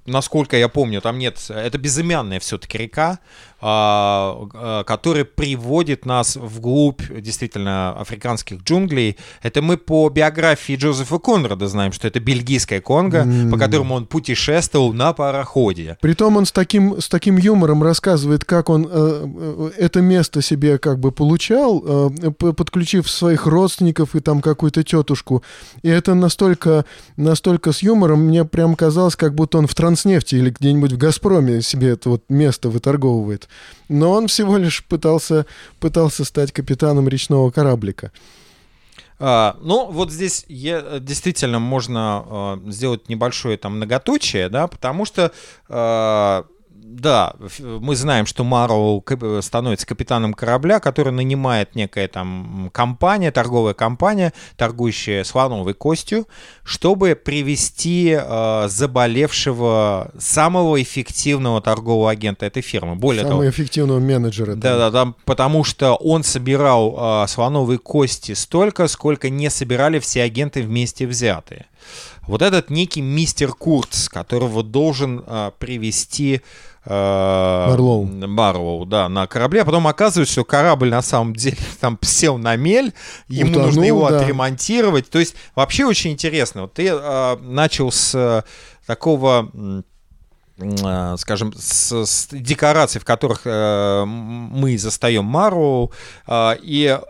насколько 0.07 0.57
я 0.57 0.69
помню, 0.69 1.01
там 1.01 1.19
нет... 1.19 1.39
Это 1.49 1.79
безымянная 1.79 2.39
все-таки 2.41 2.79
река, 2.79 3.19
а, 3.65 4.49
а, 4.55 4.83
который 4.83 5.25
приводит 5.25 6.05
нас 6.05 6.35
вглубь 6.35 7.03
действительно 7.21 7.93
африканских 7.93 8.61
джунглей. 8.63 9.17
Это 9.41 9.63
мы 9.63 9.77
по 9.77 10.09
биографии 10.09 10.75
Джозефа 10.75 11.19
Конрада 11.19 11.69
знаем, 11.69 11.93
что 11.93 12.09
это 12.09 12.19
бельгийская 12.19 12.81
Конго, 12.81 13.23
mm. 13.23 13.51
по 13.53 13.59
которому 13.59 13.95
он 13.95 14.07
путешествовал 14.07 14.93
на 14.93 15.13
пароходе. 15.13 15.97
Притом 16.01 16.37
он 16.37 16.47
с 16.47 16.51
таким, 16.51 17.01
с 17.01 17.09
таким 17.09 17.37
юмором 17.37 17.85
рассказывает, 17.85 18.45
как 18.45 18.69
он 18.69 18.89
э, 18.91 18.91
э 18.93 19.71
это 19.79 20.01
место 20.01 20.43
себе 20.43 20.79
как 20.79 20.99
бы 20.99 21.13
получал, 21.13 21.85
э, 21.87 22.31
подключив 22.33 23.09
своих 23.09 23.47
родственников 23.47 24.17
и 24.17 24.21
там 24.21 24.41
какую-то 24.41 24.83
тетушку. 25.03 25.43
И 25.83 25.89
это 25.89 26.15
настолько, 26.15 26.85
настолько 27.17 27.73
с 27.73 27.83
юмором, 27.83 28.27
мне 28.27 28.45
прям 28.45 28.75
казалось, 28.75 29.17
как 29.17 29.35
будто 29.35 29.59
он 29.59 29.67
в 29.67 29.75
Транснефти 29.75 30.37
или 30.37 30.51
где-нибудь 30.51 30.93
в 30.93 30.99
Газпроме 30.99 31.63
себе 31.63 31.89
это 31.91 32.11
вот 32.11 32.25
место 32.29 32.69
выторговывает 32.69 33.49
но 33.93 34.13
он 34.13 34.27
всего 34.27 34.57
лишь 34.57 34.85
пытался, 34.85 35.47
пытался 35.79 36.25
стать 36.25 36.53
капитаном 36.53 37.09
речного 37.09 37.51
кораблика. 37.51 38.11
А, 39.19 39.57
ну, 39.61 39.89
вот 39.91 40.11
здесь 40.11 40.45
я, 40.49 40.99
действительно 40.99 41.61
можно 41.61 42.25
а, 42.27 42.61
сделать 42.67 43.09
небольшое 43.09 43.57
там 43.57 43.77
многоточие, 43.77 44.49
да, 44.49 44.67
потому 44.67 45.05
что 45.05 45.31
а, 45.69 46.47
да, 46.83 47.35
мы 47.59 47.95
знаем, 47.95 48.27
что 48.27 48.45
Маро 48.45 49.01
становится 49.41 49.87
капитаном 49.87 50.35
корабля, 50.35 50.81
который 50.81 51.13
нанимает 51.13 51.75
некая 51.75 52.09
там 52.09 52.71
компания, 52.73 53.31
торговая 53.31 53.75
компания, 53.75 54.33
торгующая 54.57 55.23
слоновой 55.25 55.75
костью, 55.75 56.27
чтобы 56.65 57.15
привести 57.15 58.19
э, 58.19 58.69
заболевшего 58.69 60.11
самого 60.19 60.83
эффективного 60.83 61.61
торгового 61.61 62.11
агента 62.11 62.47
этой 62.47 62.63
фирмы. 62.63 62.97
Более 62.97 63.23
самого 63.23 63.43
того, 63.43 63.51
эффективного 63.51 64.01
менеджера. 64.01 64.55
Да, 64.55 64.77
да, 64.77 64.91
да, 64.91 65.15
потому 65.25 65.65
что 65.65 65.95
он 65.95 66.25
собирал 66.25 67.25
э, 67.25 67.29
слоновые 67.29 67.79
кости 67.79 68.33
столько, 68.33 68.89
сколько 68.89 69.31
не 69.31 69.51
собирали 69.51 69.99
все 70.01 70.23
агенты 70.23 70.63
вместе 70.63 71.07
взятые. 71.07 71.67
Вот 72.27 72.41
этот 72.41 72.71
некий 72.71 73.01
мистер 73.01 73.53
Куртс, 73.53 74.09
которого 74.09 74.63
должен 74.63 75.25
э, 75.27 75.51
привести 75.59 76.43
Барлоу. 76.85 78.05
Барлоу, 78.07 78.85
да, 78.87 79.09
на 79.09 79.27
корабле. 79.27 79.63
А 79.63 79.65
потом 79.65 79.87
оказывается, 79.87 80.33
что 80.33 80.45
корабль 80.45 80.91
на 80.91 81.03
самом 81.03 81.35
деле 81.35 81.57
там 81.81 81.99
сел 82.03 82.39
на 82.39 82.57
мель, 82.57 82.93
ему 83.29 83.51
Утонул, 83.51 83.67
нужно 83.67 83.85
его 83.85 84.09
да. 84.09 84.21
отремонтировать. 84.21 85.09
То 85.09 85.19
есть 85.19 85.37
вообще 85.55 85.85
очень 85.85 86.13
интересно. 86.13 86.63
Вот 86.63 86.75
ты 86.75 86.89
э, 86.89 87.37
начал 87.41 87.93
с 87.93 88.15
э, 88.15 88.43
такого 88.87 89.83
скажем, 91.17 91.53
с, 91.57 92.05
с 92.05 92.29
декораций, 92.31 93.01
в 93.01 93.05
которых 93.05 93.43
э, 93.47 94.05
мы 94.05 94.79
застаем 94.79 95.25
Мару, 95.25 95.91
э, 96.27 96.57
и 96.63 97.01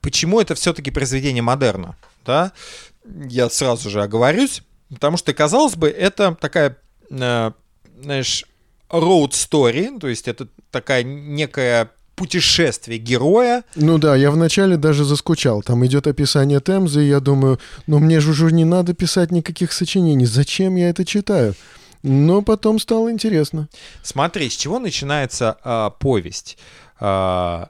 почему 0.00 0.40
это 0.40 0.54
все-таки 0.54 0.90
произведение 0.90 1.42
модерна, 1.42 1.96
да? 2.26 2.52
Я 3.04 3.48
сразу 3.48 3.88
же 3.88 4.02
оговорюсь, 4.02 4.62
потому 4.90 5.16
что, 5.16 5.32
казалось 5.32 5.76
бы, 5.76 5.88
это 5.88 6.34
такая, 6.34 6.76
э, 7.08 7.52
знаешь, 8.02 8.44
road 8.92 9.30
story, 9.30 9.98
то 9.98 10.08
есть 10.08 10.28
это 10.28 10.48
такая 10.70 11.02
некая 11.02 11.90
путешествие 12.14 12.98
героя. 12.98 13.64
Ну 13.74 13.98
да, 13.98 14.14
я 14.14 14.30
вначале 14.30 14.76
даже 14.76 15.04
заскучал. 15.04 15.62
Там 15.62 15.84
идет 15.86 16.06
описание 16.06 16.60
Темзы, 16.60 17.04
и 17.04 17.08
я 17.08 17.20
думаю, 17.20 17.58
ну 17.86 17.98
мне 17.98 18.20
же 18.20 18.30
уже 18.30 18.52
не 18.52 18.64
надо 18.64 18.94
писать 18.94 19.32
никаких 19.32 19.72
сочинений. 19.72 20.26
Зачем 20.26 20.76
я 20.76 20.90
это 20.90 21.04
читаю? 21.04 21.54
Но 22.02 22.42
потом 22.42 22.78
стало 22.78 23.10
интересно. 23.10 23.68
Смотри, 24.02 24.50
с 24.50 24.56
чего 24.56 24.78
начинается 24.78 25.56
э, 25.64 25.90
повесть? 26.00 26.58
Э, 27.00 27.66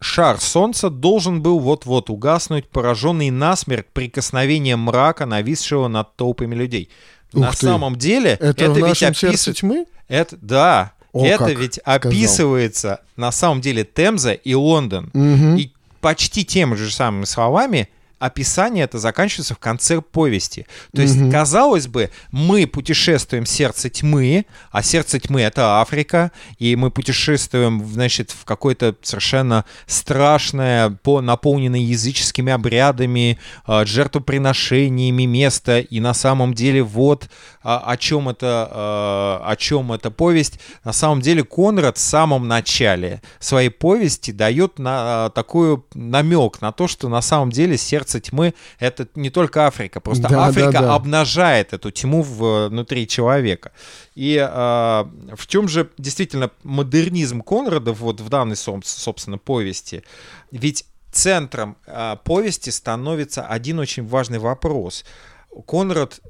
шар 0.00 0.40
солнца 0.40 0.90
должен 0.90 1.42
был 1.42 1.58
вот-вот 1.58 2.10
угаснуть, 2.10 2.68
пораженный 2.68 3.30
насмерть 3.30 3.86
прикосновением 3.92 4.80
мрака, 4.80 5.26
нависшего 5.26 5.88
над 5.88 6.16
толпами 6.16 6.54
людей. 6.54 6.90
Ух 7.32 7.40
На 7.42 7.50
ты. 7.52 7.56
самом 7.58 7.96
деле, 7.96 8.32
Это, 8.40 8.64
это, 8.64 8.70
в 8.72 8.76
ведь 8.86 9.02
описывает... 9.02 9.56
тьмы? 9.58 9.86
Это, 10.08 10.36
да, 10.40 10.92
О, 11.12 11.24
это 11.24 11.52
ведь 11.52 11.74
сказал. 11.74 11.96
описывается 12.10 13.00
на 13.16 13.30
самом 13.32 13.60
деле 13.60 13.84
Темза 13.84 14.32
и 14.32 14.54
Лондон. 14.54 15.10
Мгм. 15.12 15.56
И 15.56 15.72
почти 16.00 16.44
теми 16.44 16.74
же 16.74 16.90
самыми 16.90 17.24
словами 17.24 17.88
описание 18.20 18.84
это 18.84 18.98
заканчивается 18.98 19.54
в 19.54 19.58
конце 19.58 20.00
повести. 20.00 20.66
То 20.94 21.02
есть, 21.02 21.16
Мгм. 21.16 21.32
казалось 21.32 21.88
бы, 21.88 22.10
мы 22.30 22.66
путешествуем 22.66 23.44
в 23.44 23.48
сердце 23.48 23.88
тьмы, 23.88 24.44
а 24.70 24.82
сердце 24.82 25.18
тьмы 25.18 25.40
это 25.40 25.80
Африка, 25.80 26.30
и 26.58 26.76
мы 26.76 26.90
путешествуем, 26.90 27.84
значит, 27.84 28.30
в 28.30 28.44
какое-то 28.44 28.94
совершенно 29.02 29.64
страшное, 29.86 30.90
по, 30.90 31.20
наполненное 31.20 31.80
языческими 31.80 32.52
обрядами, 32.52 33.38
э, 33.66 33.84
жертвоприношениями 33.86 35.24
место, 35.24 35.80
и 35.80 35.98
на 36.00 36.14
самом 36.14 36.54
деле 36.54 36.82
вот 36.82 37.28
а, 37.59 37.59
о 37.62 37.96
чем 37.96 38.28
это, 38.28 38.68
э, 38.70 39.50
о 39.50 39.56
чем 39.56 39.92
эта 39.92 40.10
повесть. 40.10 40.58
На 40.84 40.92
самом 40.92 41.20
деле 41.20 41.44
Конрад 41.44 41.98
в 41.98 42.00
самом 42.00 42.48
начале 42.48 43.22
своей 43.38 43.68
повести 43.70 44.30
дает 44.30 44.78
на 44.78 45.30
такой 45.30 45.82
намек 45.94 46.60
на 46.60 46.72
то, 46.72 46.88
что 46.88 47.08
на 47.08 47.20
самом 47.20 47.50
деле 47.50 47.76
сердце 47.76 48.20
тьмы 48.20 48.54
это 48.78 49.08
не 49.14 49.30
только 49.30 49.66
Африка, 49.66 50.00
просто 50.00 50.28
Да, 50.28 50.46
Африка 50.46 50.72
да, 50.72 50.80
да. 50.80 50.94
обнажает 50.94 51.72
эту 51.72 51.90
тьму 51.90 52.22
внутри 52.22 53.06
человека. 53.06 53.72
И 54.14 54.36
в 54.38 55.46
чем 55.46 55.68
же 55.68 55.90
действительно 55.98 56.50
модернизм 56.62 57.42
Конрада 57.42 57.92
вот 57.92 58.20
в 58.20 58.28
данной, 58.28 58.56
соб- 58.56 58.84
собственно, 58.84 59.38
повести? 59.38 60.02
Ведь 60.50 60.84
центром 61.12 61.76
э, 61.86 62.16
повести 62.24 62.70
становится 62.70 63.46
один 63.46 63.78
очень 63.78 64.06
важный 64.06 64.38
вопрос. 64.38 65.04
Конрад 65.66 66.20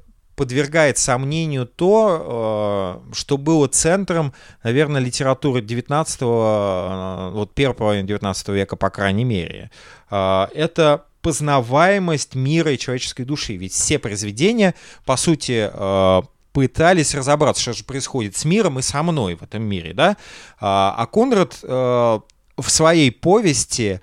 подвергает 0.41 0.97
сомнению 0.97 1.67
то, 1.67 3.03
э, 3.11 3.13
что 3.13 3.37
было 3.37 3.67
центром, 3.67 4.33
наверное, 4.63 4.99
литературы 4.99 5.61
19 5.61 6.21
вот 6.21 7.53
первой 7.53 7.75
половины 7.75 8.07
19 8.07 8.47
века, 8.49 8.75
по 8.75 8.89
крайней 8.89 9.23
мере. 9.23 9.69
Э, 10.09 10.47
Это 10.55 11.05
познаваемость 11.21 12.33
мира 12.33 12.71
и 12.71 12.79
человеческой 12.79 13.23
души. 13.25 13.55
Ведь 13.55 13.73
все 13.73 13.99
произведения, 13.99 14.73
по 15.05 15.15
сути, 15.15 15.69
э, 15.71 16.21
пытались 16.53 17.13
разобраться, 17.13 17.61
что 17.61 17.73
же 17.73 17.83
происходит 17.83 18.35
с 18.35 18.43
миром 18.43 18.79
и 18.79 18.81
со 18.81 19.03
мной 19.03 19.35
в 19.35 19.43
этом 19.43 19.61
мире, 19.61 19.93
да? 19.93 20.17
А 20.59 21.05
Конрад 21.13 21.59
э, 21.61 21.67
в 21.67 22.69
своей 22.71 23.11
повести 23.11 24.01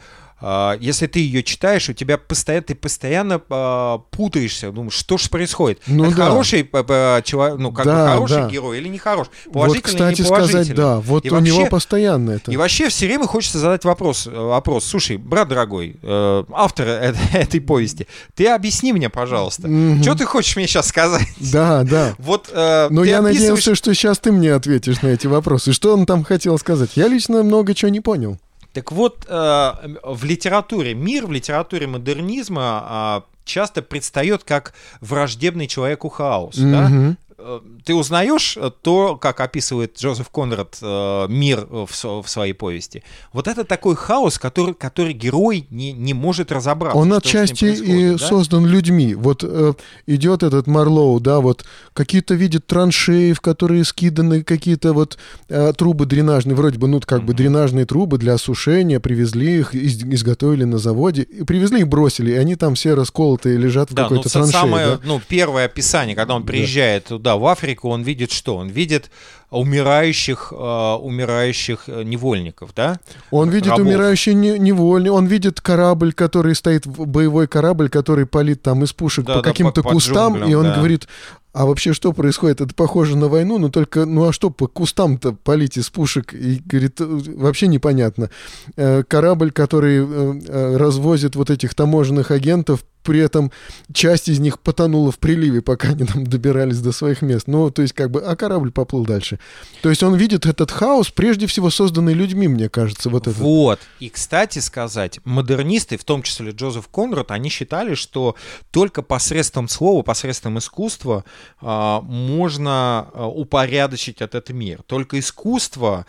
если 0.81 1.07
ты 1.07 1.19
ее 1.21 1.43
читаешь, 1.43 1.89
у 1.89 1.93
тебя 1.93 2.17
постоянно, 2.19 2.63
ты 2.63 2.75
постоянно 2.75 3.41
а, 3.51 3.99
путаешься, 4.11 4.71
думаешь, 4.71 4.95
что 4.95 5.19
же 5.19 5.29
происходит? 5.29 5.81
Ну 5.87 6.05
это 6.05 6.17
да. 6.17 6.25
хороший 6.29 6.65
п- 6.65 6.85
п- 6.85 7.23
чело- 7.25 7.57
ну 7.57 7.73
как 7.73 7.87
бы 7.87 7.91
Да, 7.93 8.13
хороший 8.15 8.37
да. 8.43 8.49
герой 8.49 8.79
или 8.79 8.89
нехороший, 8.89 9.33
Вот, 9.47 9.53
положительный 9.55 9.83
кстати 9.83 10.21
или 10.21 10.23
неположительный. 10.27 10.65
сказать, 10.65 10.77
да, 10.77 11.01
вот 11.01 11.25
И 11.27 11.31
у 11.31 11.39
него 11.41 11.57
вообще- 11.59 11.71
постоянно 11.71 12.31
это. 12.33 12.51
И 12.53 12.57
вообще 12.57 12.89
все 12.89 13.07
время 13.07 13.27
хочется 13.27 13.59
задать 13.59 13.85
вопрос, 13.85 14.27
э, 14.27 14.31
вопрос. 14.31 14.85
Слушай, 14.85 15.17
брат 15.17 15.49
дорогой, 15.49 15.97
э, 16.03 16.45
автор 16.53 16.87
э- 16.89 17.15
этой 17.35 17.61
повести, 17.61 18.07
ты 18.35 18.47
объясни 18.49 18.93
мне, 18.93 19.09
пожалуйста, 19.11 19.67
Мгм. 19.69 20.03
что 20.03 20.15
ты 20.15 20.25
хочешь 20.25 20.55
мне 20.57 20.67
сейчас 20.67 20.87
сказать? 20.89 21.27
Да, 21.41 21.83
да. 21.83 22.15
Вот 22.19 22.49
э, 22.53 22.89
Но 22.91 23.03
я 23.05 23.19
описываешь- 23.19 23.23
надеялся, 23.35 23.75
что 23.75 23.95
сейчас 23.95 24.19
ты 24.19 24.31
мне 24.33 24.53
ответишь 24.55 25.03
на 25.03 25.09
эти 25.09 25.27
вопросы. 25.27 25.73
Что 25.73 25.95
он 25.95 26.07
там 26.07 26.23
хотел 26.25 26.59
сказать? 26.59 26.91
Я 26.95 27.09
лично 27.09 27.43
много 27.43 27.75
чего 27.75 27.89
не 27.91 28.01
понял. 28.01 28.39
Так 28.73 28.93
вот, 28.93 29.27
э, 29.29 29.73
в 30.05 30.25
литературе, 30.25 30.95
мир 30.95 31.27
в 31.27 31.33
литературе 31.33 31.87
модернизма 31.87 32.63
а, 32.63 33.25
часто 33.45 33.83
предстает 33.83 34.45
как 34.45 34.75
враждебный 35.01 35.67
человеку 35.67 36.09
хаос. 36.09 36.57
да? 36.57 37.17
Э, 37.39 37.61
Ты 37.85 37.95
узнаешь 37.95 38.57
э, 38.57 38.71
то, 38.83 39.17
как 39.17 39.41
описывает 39.41 39.97
Джозеф 39.97 40.29
Конрад 40.29 40.77
э, 40.83 41.27
мир 41.29 41.67
в, 41.71 41.89
своей 42.27 42.53
повести. 42.53 43.05
Вот 43.33 43.47
это 43.47 43.65
такой 43.65 43.95
хаос, 43.95 44.39
который, 44.39 44.75
который 44.75 45.13
герой 45.13 45.67
не, 45.71 45.93
не 45.93 46.15
может 46.15 46.51
разобраться. 46.51 46.99
Он 46.99 47.13
отчасти 47.13 47.67
и 47.67 48.11
да? 48.13 48.19
создан 48.19 48.67
людьми. 48.67 49.15
Вот 49.15 49.45
э, 49.45 49.75
идет 50.07 50.43
этот 50.43 50.67
Марлоу, 50.67 51.21
да, 51.21 51.41
вот 51.41 51.65
какие-то 51.93 52.35
видит 52.35 52.67
траншеи, 52.67 53.33
в 53.33 53.41
которые 53.41 53.85
скиданы 53.85 54.43
какие-то 54.43 54.93
вот 54.93 55.17
э, 55.49 55.73
трубы 55.77 56.07
дренажные, 56.07 56.57
вроде 56.57 56.79
бы, 56.79 56.89
ну, 56.89 57.01
как 57.01 57.25
бы 57.25 57.35
дренажные 57.35 57.87
трубы 57.87 58.19
для 58.19 58.35
осушения, 58.35 58.99
привезли 58.99 59.59
их, 59.61 59.75
из- 59.75 60.03
изготовили 60.03 60.65
на 60.65 60.79
заводе, 60.79 61.23
и 61.23 61.45
привезли 61.45 61.81
и 61.81 61.85
бросили, 61.85 62.33
и 62.33 62.35
они 62.35 62.57
там 62.57 62.75
все 62.75 62.95
расколотые 62.95 63.57
лежат 63.59 63.91
в 63.91 63.95
Да, 63.95 64.03
ну 64.03 64.09
какой-то 64.09 64.29
са- 64.29 64.33
траншее. 64.33 64.53
самое, 64.61 64.87
да. 64.89 65.01
ну, 65.05 65.21
первое 65.29 65.67
описание, 65.67 66.17
когда 66.17 66.35
он 66.35 66.45
приезжает 66.45 67.05
туда, 67.05 67.28
в 67.37 67.47
Африку, 67.47 67.89
он 67.91 68.03
видит 68.03 68.31
что? 68.31 68.57
Он 68.57 68.69
видит 68.69 69.11
умирающих, 69.51 70.53
э, 70.53 70.95
умирающих 71.01 71.85
э, 71.87 72.03
невольников, 72.03 72.71
да? 72.75 72.99
Он 73.31 73.49
видит 73.51 73.69
рабов. 73.71 73.87
умирающий 73.87 74.35
не- 74.35 75.11
он 75.11 75.27
видит 75.27 75.61
корабль, 75.61 76.13
который 76.13 76.55
стоит, 76.55 76.87
боевой 76.87 77.47
корабль, 77.47 77.89
который 77.89 78.27
палит 78.27 78.63
там 78.63 78.85
из 78.85 78.93
пушек 78.93 79.25
Да, 79.25 79.37
по 79.37 79.43
да, 79.43 79.51
каким-то 79.51 79.83
по- 79.83 79.89
по 79.89 79.95
кустам, 79.95 80.37
и 80.37 80.41
джунглям, 80.41 80.61
он 80.61 80.67
да. 80.67 80.75
говорит, 80.77 81.09
а 81.55 81.65
вообще 81.67 81.93
что 81.95 82.13
происходит? 82.13 82.61
Это 82.61 82.75
похоже 82.75 83.17
на 83.17 83.29
войну, 83.29 83.59
но 83.59 83.69
только, 83.71 84.05
ну 84.05 84.29
а 84.29 84.33
что 84.33 84.51
по 84.51 84.67
кустам-то 84.69 85.33
палить 85.33 85.79
из 85.79 85.89
пушек? 85.89 86.35
И 86.35 86.61
говорит, 86.65 87.01
«Э, 87.01 87.05
вообще 87.37 87.69
непонятно. 87.69 88.31
Э, 88.77 89.03
Корабль, 89.03 89.51
который 89.51 89.99
э, 89.99 90.41
э, 90.47 90.77
развозит 90.77 91.37
вот 91.37 91.51
этих 91.51 91.75
таможенных 91.75 92.31
агентов, 92.31 92.85
при 93.09 93.21
этом 93.21 93.51
часть 93.95 94.29
из 94.29 94.39
них 94.39 94.61
потонула 94.61 95.11
в 95.11 95.19
приливе, 95.19 95.63
пока 95.63 95.89
они 95.89 96.05
там 96.05 96.27
добирались 96.27 96.81
до 96.81 96.93
своих 96.93 97.23
мест. 97.23 97.47
Ну, 97.47 97.71
то 97.71 97.81
есть 97.81 97.95
как 97.95 98.11
бы, 98.11 98.21
а 98.21 98.37
корабль 98.37 98.71
поплыл 98.71 99.07
дальше. 99.07 99.39
То 99.81 99.89
есть 99.89 100.03
он 100.03 100.15
видит 100.15 100.45
этот 100.45 100.71
хаос, 100.71 101.11
прежде 101.11 101.47
всего 101.47 101.71
созданный 101.71 102.13
людьми, 102.13 102.49
мне 102.49 102.69
кажется, 102.69 103.09
вот 103.09 103.27
это. 103.27 103.41
Вот. 103.41 103.81
И, 103.99 104.11
кстати 104.11 104.59
сказать, 104.59 105.21
модернисты, 105.25 105.97
в 105.97 106.05
том 106.05 106.23
числе 106.23 106.51
Джозеф 106.51 106.89
Конрад, 106.89 107.31
они 107.31 107.49
считали, 107.49 107.95
что 107.95 108.37
только 108.71 109.01
посредством 109.01 109.69
слова, 109.69 110.03
посредством 110.03 110.59
искусства 110.59 111.25
а, 111.63 112.03
можно 112.03 113.09
а, 113.15 113.27
упорядочить 113.27 114.21
этот 114.21 114.51
мир. 114.51 114.83
Только 114.83 115.19
искусство 115.19 116.05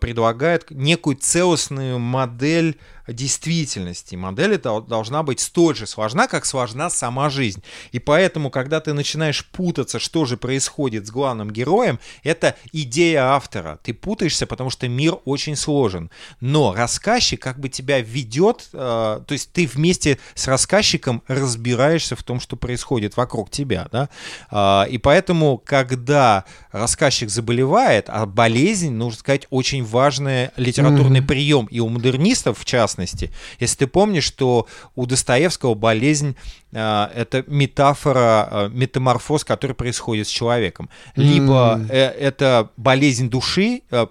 предлагает 0.00 0.70
некую 0.70 1.16
целостную 1.16 1.98
модель 1.98 2.78
действительности. 3.12 4.14
Модель 4.16 4.54
эта 4.54 4.80
должна 4.80 5.22
быть 5.22 5.40
столь 5.40 5.76
же 5.76 5.86
сложна, 5.86 6.26
как 6.26 6.44
сложна 6.46 6.90
сама 6.90 7.30
жизнь. 7.30 7.62
И 7.92 7.98
поэтому, 7.98 8.50
когда 8.50 8.80
ты 8.80 8.92
начинаешь 8.92 9.44
путаться, 9.46 9.98
что 9.98 10.24
же 10.24 10.36
происходит 10.36 11.06
с 11.06 11.10
главным 11.10 11.50
героем, 11.50 11.98
это 12.22 12.56
идея 12.72 13.34
автора. 13.34 13.78
Ты 13.82 13.94
путаешься, 13.94 14.46
потому 14.46 14.70
что 14.70 14.88
мир 14.88 15.18
очень 15.24 15.56
сложен. 15.56 16.10
Но 16.40 16.74
рассказчик 16.74 17.40
как 17.40 17.58
бы 17.58 17.68
тебя 17.68 18.00
ведет, 18.00 18.68
э, 18.72 18.76
то 18.76 19.32
есть 19.32 19.52
ты 19.52 19.66
вместе 19.66 20.18
с 20.34 20.46
рассказчиком 20.48 21.22
разбираешься 21.26 22.16
в 22.16 22.22
том, 22.22 22.40
что 22.40 22.56
происходит 22.56 23.16
вокруг 23.16 23.50
тебя. 23.50 23.88
Да? 23.90 24.08
А, 24.50 24.86
и 24.88 24.98
поэтому, 24.98 25.58
когда 25.58 26.44
рассказчик 26.72 27.30
заболевает, 27.30 28.06
а 28.08 28.26
болезнь, 28.26 28.92
нужно 28.92 29.18
сказать, 29.18 29.46
очень 29.50 29.69
важный 29.78 30.50
литературный 30.56 31.20
Мгм. 31.20 31.26
прием. 31.28 31.66
И 31.66 31.80
у 31.80 31.88
модернистов, 31.88 32.58
в 32.58 32.64
частности, 32.64 33.30
если 33.60 33.76
ты 33.76 33.86
помнишь, 33.86 34.24
что 34.24 34.66
у 34.96 35.06
Достоевского 35.06 35.74
болезнь 35.74 36.36
это 36.72 37.44
метафора, 37.48 38.48
э, 38.50 38.68
метаморфоз, 38.72 39.44
который 39.44 39.72
происходит 39.74 40.28
с 40.28 40.30
человеком. 40.30 40.88
Либо 41.16 41.80
э, 41.88 41.96
это 41.96 42.70
болезнь 42.76 43.28
души, 43.28 43.82
э, 43.90 44.06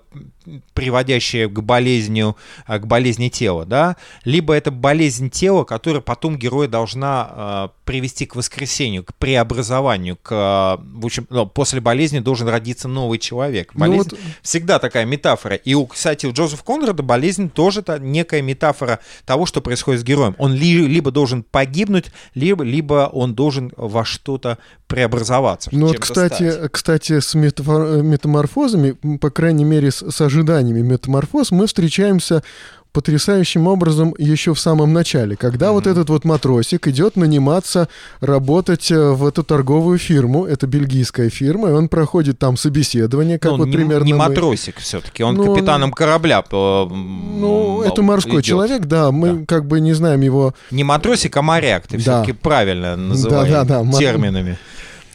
приводящая 0.74 1.48
к 1.48 1.62
болезни, 1.62 2.34
к 2.67 2.86
болезни 2.86 3.30
тела, 3.30 3.65
да, 3.65 3.98
либо 4.26 4.54
это 4.56 4.72
болезнь 4.72 5.30
тела, 5.30 5.63
которая 5.63 6.02
потом 6.02 6.38
героя 6.38 6.67
должна 6.67 7.69
привести 7.86 8.26
к 8.26 8.36
воскресению, 8.36 9.04
к 9.04 9.13
преобразованию, 9.15 10.17
к, 10.22 10.80
в 10.82 11.06
общем, 11.06 11.28
ну, 11.30 11.45
после 11.45 11.82
болезни 11.82 12.17
должен 12.19 12.48
родиться 12.48 12.88
новый 12.88 13.19
человек. 13.19 13.72
Ну 13.76 13.82
Болезнь 13.82 14.10
вот- 14.12 14.19
всегда 14.41 14.80
такая 14.80 15.06
метафора. 15.06 15.56
И, 15.56 15.76
у, 15.76 15.86
кстати, 15.86 16.26
у 16.26 16.34
Джозефа 16.34 16.63
Конрада 16.63 17.04
болезнь 17.04 17.52
тоже 17.52 17.84
та, 17.84 18.00
некая 18.00 18.41
метафора 18.41 19.00
того, 19.26 19.45
что 19.45 19.62
происходит 19.62 20.02
с 20.02 20.04
героем. 20.04 20.36
Он 20.39 20.54
ли- 20.54 20.88
либо 20.88 21.12
должен 21.12 21.43
погибнуть, 21.43 22.06
либо, 22.34 22.49
либо 22.58 23.10
он 23.12 23.34
должен 23.36 23.72
во 23.78 24.06
что-то 24.06 24.58
преобразоваться. 24.88 25.70
Ну 25.74 25.88
вот, 25.88 26.00
кстати, 26.00 26.52
стать. 26.52 26.72
кстати, 26.72 27.20
с 27.20 27.36
метаморфозами, 27.36 28.92
по 29.18 29.30
крайней 29.30 29.66
мере, 29.66 29.92
с, 29.92 30.10
с 30.10 30.22
ожиданиями 30.22 30.82
метаморфоз, 30.82 31.52
мы 31.52 31.68
встречаемся 31.68 32.44
потрясающим 32.91 33.67
образом 33.67 34.15
еще 34.17 34.54
в 34.54 34.60
самом 34.60 34.93
начале, 34.93 35.36
когда 35.36 35.67
mm-hmm. 35.67 35.71
вот 35.73 35.88
этот 35.88 36.10
вот 36.10 36.25
матросик 36.25 36.88
идет 36.88 37.15
наниматься 37.15 37.88
работать 38.19 38.91
э, 38.91 39.12
в 39.12 39.25
эту 39.25 39.43
торговую 39.43 39.97
фирму, 39.99 40.45
это 40.45 40.65
бельгийская 40.67 41.30
фирма, 41.30 41.69
и 41.69 41.71
он 41.73 41.88
проходит 41.88 42.39
там 42.39 42.58
собеседование, 42.58 43.38
как 43.38 43.52
ну, 43.52 43.58
вот 43.60 43.67
не, 43.67 43.73
примерно 43.73 44.06
не 44.06 44.13
мы... 44.13 44.19
матросик 44.19 44.78
все-таки, 44.80 45.23
он 45.23 45.36
Ну, 45.36 45.54
капитаном 45.54 45.91
корабля. 45.91 46.41
по- 46.41 46.89
Ну, 46.91 47.82
это 47.84 48.02
морской 48.02 48.36
идет. 48.36 48.45
человек, 48.45 48.86
да, 48.86 49.12
мы 49.12 49.34
Да. 49.34 49.45
как 49.45 49.65
бы 49.67 49.80
не 49.80 49.93
знаем 49.93 50.21
его 50.21 50.54
Не 50.71 50.84
матросик, 50.84 51.36
а 51.38 51.41
моряк. 51.41 51.88
Ты 51.88 51.97
Да. 51.97 52.02
все-таки 52.02 52.34
правильно 52.34 52.95
называешь 52.95 53.52
да, 53.52 53.63
да, 53.63 53.84
ма- 53.84 53.97
терминами. 53.97 54.58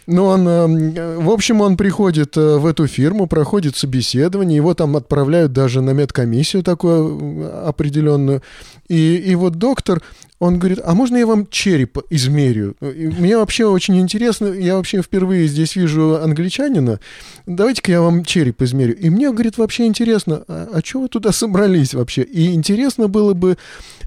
Ну, 0.07 0.27
он, 0.27 0.47
э, 0.47 1.19
в 1.19 1.31
общем, 1.31 1.61
он 1.61 1.77
приходит 1.77 2.37
э, 2.37 2.59
в 2.59 2.67
эту 2.67 2.87
фирму, 2.87 3.27
проходит 3.27 3.77
собеседование, 3.77 4.57
его 4.57 4.75
там 4.75 4.97
отправляют 4.97 5.53
даже 5.53 5.81
на 5.81 5.91
медкомиссию 5.91 6.63
такую 6.63 7.67
определенную. 7.67 8.43
И, 8.89 9.17
и 9.17 9.35
вот 9.35 9.55
доктор, 9.55 10.03
он 10.45 10.59
говорит, 10.59 10.81
а 10.85 10.95
можно 10.95 11.17
я 11.17 11.27
вам 11.27 11.47
череп 11.51 11.99
измерю? 12.11 12.77
И 12.81 13.09
мне 13.09 13.37
вообще 13.37 13.67
очень 13.67 13.99
интересно, 13.99 14.47
я 14.47 14.77
вообще 14.77 15.03
впервые 15.03 15.49
здесь 15.49 15.77
вижу 15.77 16.21
англичанина, 16.23 17.01
давайте-ка 17.47 17.91
я 17.91 18.01
вам 18.03 18.25
череп 18.25 18.63
измерю. 18.63 18.95
И 18.95 19.11
мне, 19.11 19.31
говорит, 19.33 19.59
вообще 19.59 19.87
интересно, 19.87 20.45
а, 20.49 20.69
а 20.75 20.81
что 20.85 21.01
вы 21.01 21.09
туда 21.09 21.33
собрались 21.33 21.95
вообще? 21.95 22.23
И 22.23 22.53
интересно 22.55 23.09
было 23.09 23.35
бы 23.35 23.57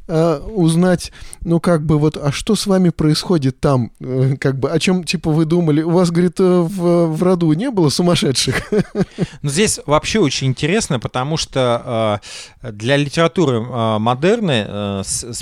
э, 0.07 0.37
узнать, 0.55 1.11
ну, 1.43 1.59
как 1.59 1.85
бы 1.85 1.97
вот, 1.97 2.17
а 2.17 2.31
что 2.31 2.55
с 2.55 2.67
вами 2.67 2.89
происходит 2.89 3.59
там? 3.59 3.91
Э, 3.99 4.35
как 4.39 4.59
бы, 4.59 4.69
о 4.69 4.79
чем, 4.79 5.03
типа, 5.03 5.31
вы 5.31 5.45
думали? 5.45 5.81
У 5.81 5.89
вас, 5.91 6.11
говорит, 6.11 6.39
э, 6.39 6.43
в, 6.43 7.07
в 7.07 7.23
роду 7.23 7.51
не 7.53 7.69
было 7.69 7.89
сумасшедших? 7.89 8.71
Но 9.41 9.49
здесь 9.49 9.79
вообще 9.85 10.19
очень 10.19 10.47
интересно, 10.47 10.99
потому 10.99 11.37
что 11.37 12.21
э, 12.61 12.71
для 12.71 12.97
литературы 12.97 13.57
э, 13.57 13.97
модерны 13.97 14.65
э, 14.67 15.01
с- 15.05 15.33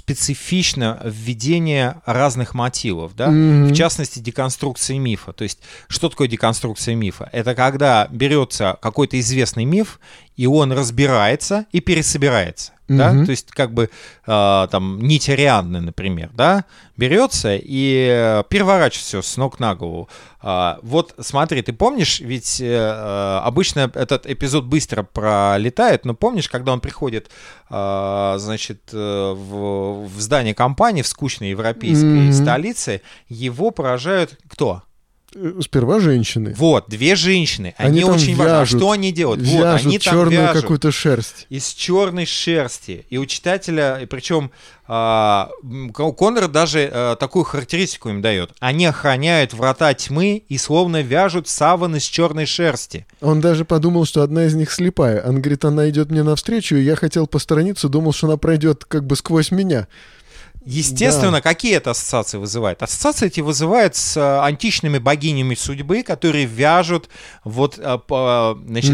специфично 0.93 0.99
введение 1.03 2.01
разных 2.05 2.53
мотивов, 2.53 3.15
да, 3.15 3.27
Мгм. 3.29 3.67
в 3.67 3.73
частности 3.75 4.19
деконструкции 4.19 4.97
мифа. 4.97 5.33
То 5.33 5.43
есть, 5.43 5.59
что 5.87 6.09
такое 6.09 6.27
деконструкция 6.27 6.95
мифа? 6.95 7.29
Это 7.31 7.55
когда 7.55 8.07
берется 8.11 8.77
какой-то 8.81 9.19
известный 9.19 9.65
миф, 9.65 9.99
и 10.37 10.47
он 10.47 10.71
разбирается 10.71 11.65
и 11.71 11.79
пересобирается. 11.79 12.73
Да? 12.87 13.13
Мгм. 13.13 13.25
То 13.25 13.31
есть, 13.31 13.49
как 13.51 13.73
бы 13.73 13.89
э, 14.27 14.67
там 14.69 14.99
нить 14.99 15.27
Ариадны, 15.29 15.81
например, 15.81 16.29
да, 16.33 16.65
берется 16.97 17.55
и 17.55 18.07
э, 18.11 18.43
переворачивает 18.47 19.05
все 19.05 19.21
с 19.21 19.37
ног 19.37 19.59
на 19.59 19.73
голову. 19.75 20.07
А, 20.41 20.77
вот 20.83 21.15
смотри, 21.19 21.63
ты 21.63 21.73
помнишь, 21.73 22.19
ведь 22.19 22.61
э, 22.61 22.65
э, 22.65 23.39
обычно 23.43 23.91
этот 23.95 24.27
эпизод 24.27 24.65
быстро 24.65 25.01
пролетает, 25.01 26.05
но 26.05 26.13
помнишь, 26.13 26.47
когда 26.47 26.73
он 26.73 26.79
приходит, 26.79 27.31
э, 27.71 28.35
значит, 28.37 28.81
э, 28.93 29.33
в, 29.33 30.07
в 30.07 30.21
здание 30.21 30.53
компании 30.53 31.01
в 31.01 31.07
скучной 31.07 31.49
европейской 31.49 32.25
Мгм. 32.27 32.33
столице, 32.33 33.01
его 33.27 33.71
поражают 33.71 34.37
кто? 34.47 34.83
Э, 35.37 35.59
Сперва 35.61 35.99
женщины. 35.99 36.53
Вот, 36.57 36.85
две 36.87 37.15
женщины. 37.15 37.73
Они, 37.77 38.01
Они 38.01 38.03
очень 38.09 38.35
важны. 38.37 38.51
А 38.61 38.65
что 38.65 38.91
они 38.91 39.11
делают? 39.11 39.41
вот, 39.41 39.63
Вяжут 39.63 39.85
они 39.87 39.99
там 39.99 40.13
черную 40.13 40.41
вяжут 40.43 40.61
какую-то 40.61 40.91
шерсть. 40.91 41.45
из 41.49 41.67
черной 41.73 42.25
шерсти. 42.25 43.05
И 43.09 43.17
у 43.17 43.25
читателя, 43.25 43.99
и 44.01 44.05
причем 44.05 44.49
а, 44.87 45.49
м, 45.63 45.89
Кон- 45.91 46.13
Конрад 46.15 46.51
даже 46.51 46.89
а, 46.91 47.15
такую 47.17 47.43
характеристику 47.43 48.09
им 48.09 48.21
дает. 48.21 48.51
Они 48.59 48.85
охраняют 48.85 49.53
врата 49.53 49.93
тьмы 49.93 50.43
и 50.47 50.57
словно 50.57 51.01
вяжут 51.01 51.47
саван 51.49 51.95
из 51.97 52.03
черной 52.03 52.45
шерсти. 52.45 53.05
Он 53.19 53.41
даже 53.41 53.65
подумал, 53.65 54.05
что 54.05 54.21
одна 54.21 54.45
из 54.45 54.53
них 54.55 54.71
слепая. 54.71 55.21
Он 55.27 55.41
говорит, 55.41 55.65
она 55.65 55.89
идет 55.89 56.11
мне 56.11 56.23
навстречу, 56.23 56.75
и 56.75 56.83
я 56.83 56.95
хотел 56.95 57.27
посторониться, 57.27 57.89
думал, 57.89 58.13
что 58.13 58.27
она 58.27 58.37
пройдет 58.37 58.85
как 58.85 59.05
бы 59.05 59.15
сквозь 59.15 59.51
меня. 59.51 59.87
Естественно, 60.65 61.41
какие 61.41 61.75
это 61.75 61.91
ассоциации 61.91 62.37
вызывает? 62.37 62.81
Ассоциации 62.81 63.27
эти 63.27 63.39
вызывают 63.39 63.95
с 63.95 64.17
а, 64.17 64.43
античными 64.45 64.97
богинями 64.97 65.53
судьбы, 65.53 66.01
которые 66.01 66.45
вяжут 66.45 67.07
вот 67.43 67.79
а, 67.81 67.99
по- 67.99 68.57
значит, 68.67 68.91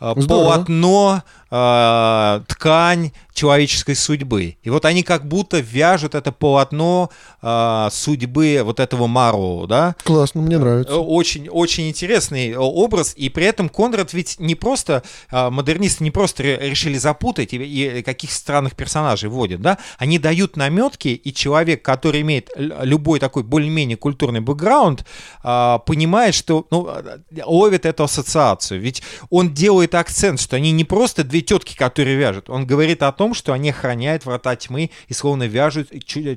здорово. 0.00 0.24
полотно, 0.26 1.22
а, 1.56 2.42
ткань 2.48 3.12
человеческой 3.32 3.94
судьбы. 3.94 4.56
И 4.62 4.70
вот 4.70 4.84
они 4.84 5.04
как 5.04 5.26
будто 5.28 5.58
вяжут 5.60 6.16
это 6.16 6.32
полотно 6.32 7.10
а, 7.42 7.90
судьбы 7.92 8.62
вот 8.64 8.80
этого 8.80 9.06
Мару, 9.06 9.66
да? 9.68 9.94
Классно, 10.02 10.40
мне 10.40 10.58
нравится. 10.58 10.96
Очень, 10.96 11.48
очень 11.48 11.88
интересный 11.88 12.50
э, 12.50 12.58
образ, 12.58 13.12
и 13.16 13.28
при 13.28 13.46
этом 13.46 13.68
Конрад 13.68 14.12
ведь 14.12 14.40
не 14.40 14.56
просто, 14.56 15.04
а, 15.30 15.50
модернисты 15.50 16.02
не 16.02 16.10
просто 16.10 16.42
ре- 16.42 16.70
решили 16.70 16.98
запутать 16.98 17.52
и, 17.52 17.58
и 17.58 18.02
каких 18.02 18.32
странных 18.32 18.74
персонажей 18.74 19.28
вводят, 19.28 19.60
да, 19.60 19.78
они 19.98 20.18
дают 20.18 20.56
наметки, 20.56 21.08
и 21.08 21.32
человек, 21.32 21.82
который 21.82 22.22
имеет 22.22 22.50
любой 22.56 23.20
такой 23.20 23.44
более-менее 23.44 23.96
культурный 23.96 24.40
бэкграунд, 24.40 25.04
а, 25.42 25.78
понимает, 25.78 26.34
что, 26.34 26.66
ну, 26.70 26.88
а, 26.88 27.20
ловит 27.44 27.86
эту 27.86 28.04
ассоциацию, 28.04 28.80
ведь 28.80 29.04
он 29.30 29.54
делает 29.54 29.94
акцент, 29.94 30.40
что 30.40 30.56
они 30.56 30.72
не 30.72 30.84
просто 30.84 31.22
две 31.22 31.43
тетки, 31.44 31.76
которые 31.76 32.16
вяжут, 32.16 32.50
он 32.50 32.66
говорит 32.66 33.02
о 33.02 33.12
том, 33.12 33.34
что 33.34 33.52
они 33.52 33.70
охраняют 33.70 34.24
врата 34.24 34.56
тьмы 34.56 34.90
и 35.08 35.14
словно 35.14 35.44
вяжут 35.44 35.88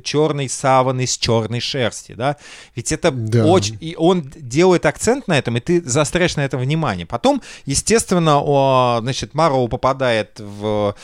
черный 0.04 0.50
саван 0.50 1.00
из 1.00 1.18
черной 1.18 1.60
шерсти, 1.60 2.14
да, 2.14 2.38
ведь 2.76 2.92
это 2.92 3.12
Да. 3.12 3.46
очень 3.46 3.78
и 3.80 3.96
он 3.98 4.32
делает 4.36 4.86
акцент 4.86 5.28
на 5.28 5.38
этом, 5.38 5.58
и 5.58 5.60
ты 5.60 5.82
заостряешь 5.82 6.36
на 6.36 6.42
этом 6.46 6.60
внимание. 6.60 7.06
Потом, 7.06 7.42
естественно, 7.66 8.40
о, 8.40 9.00
значит, 9.02 9.34
Мароу 9.34 9.68
попадает 9.68 10.40
в 10.40 10.96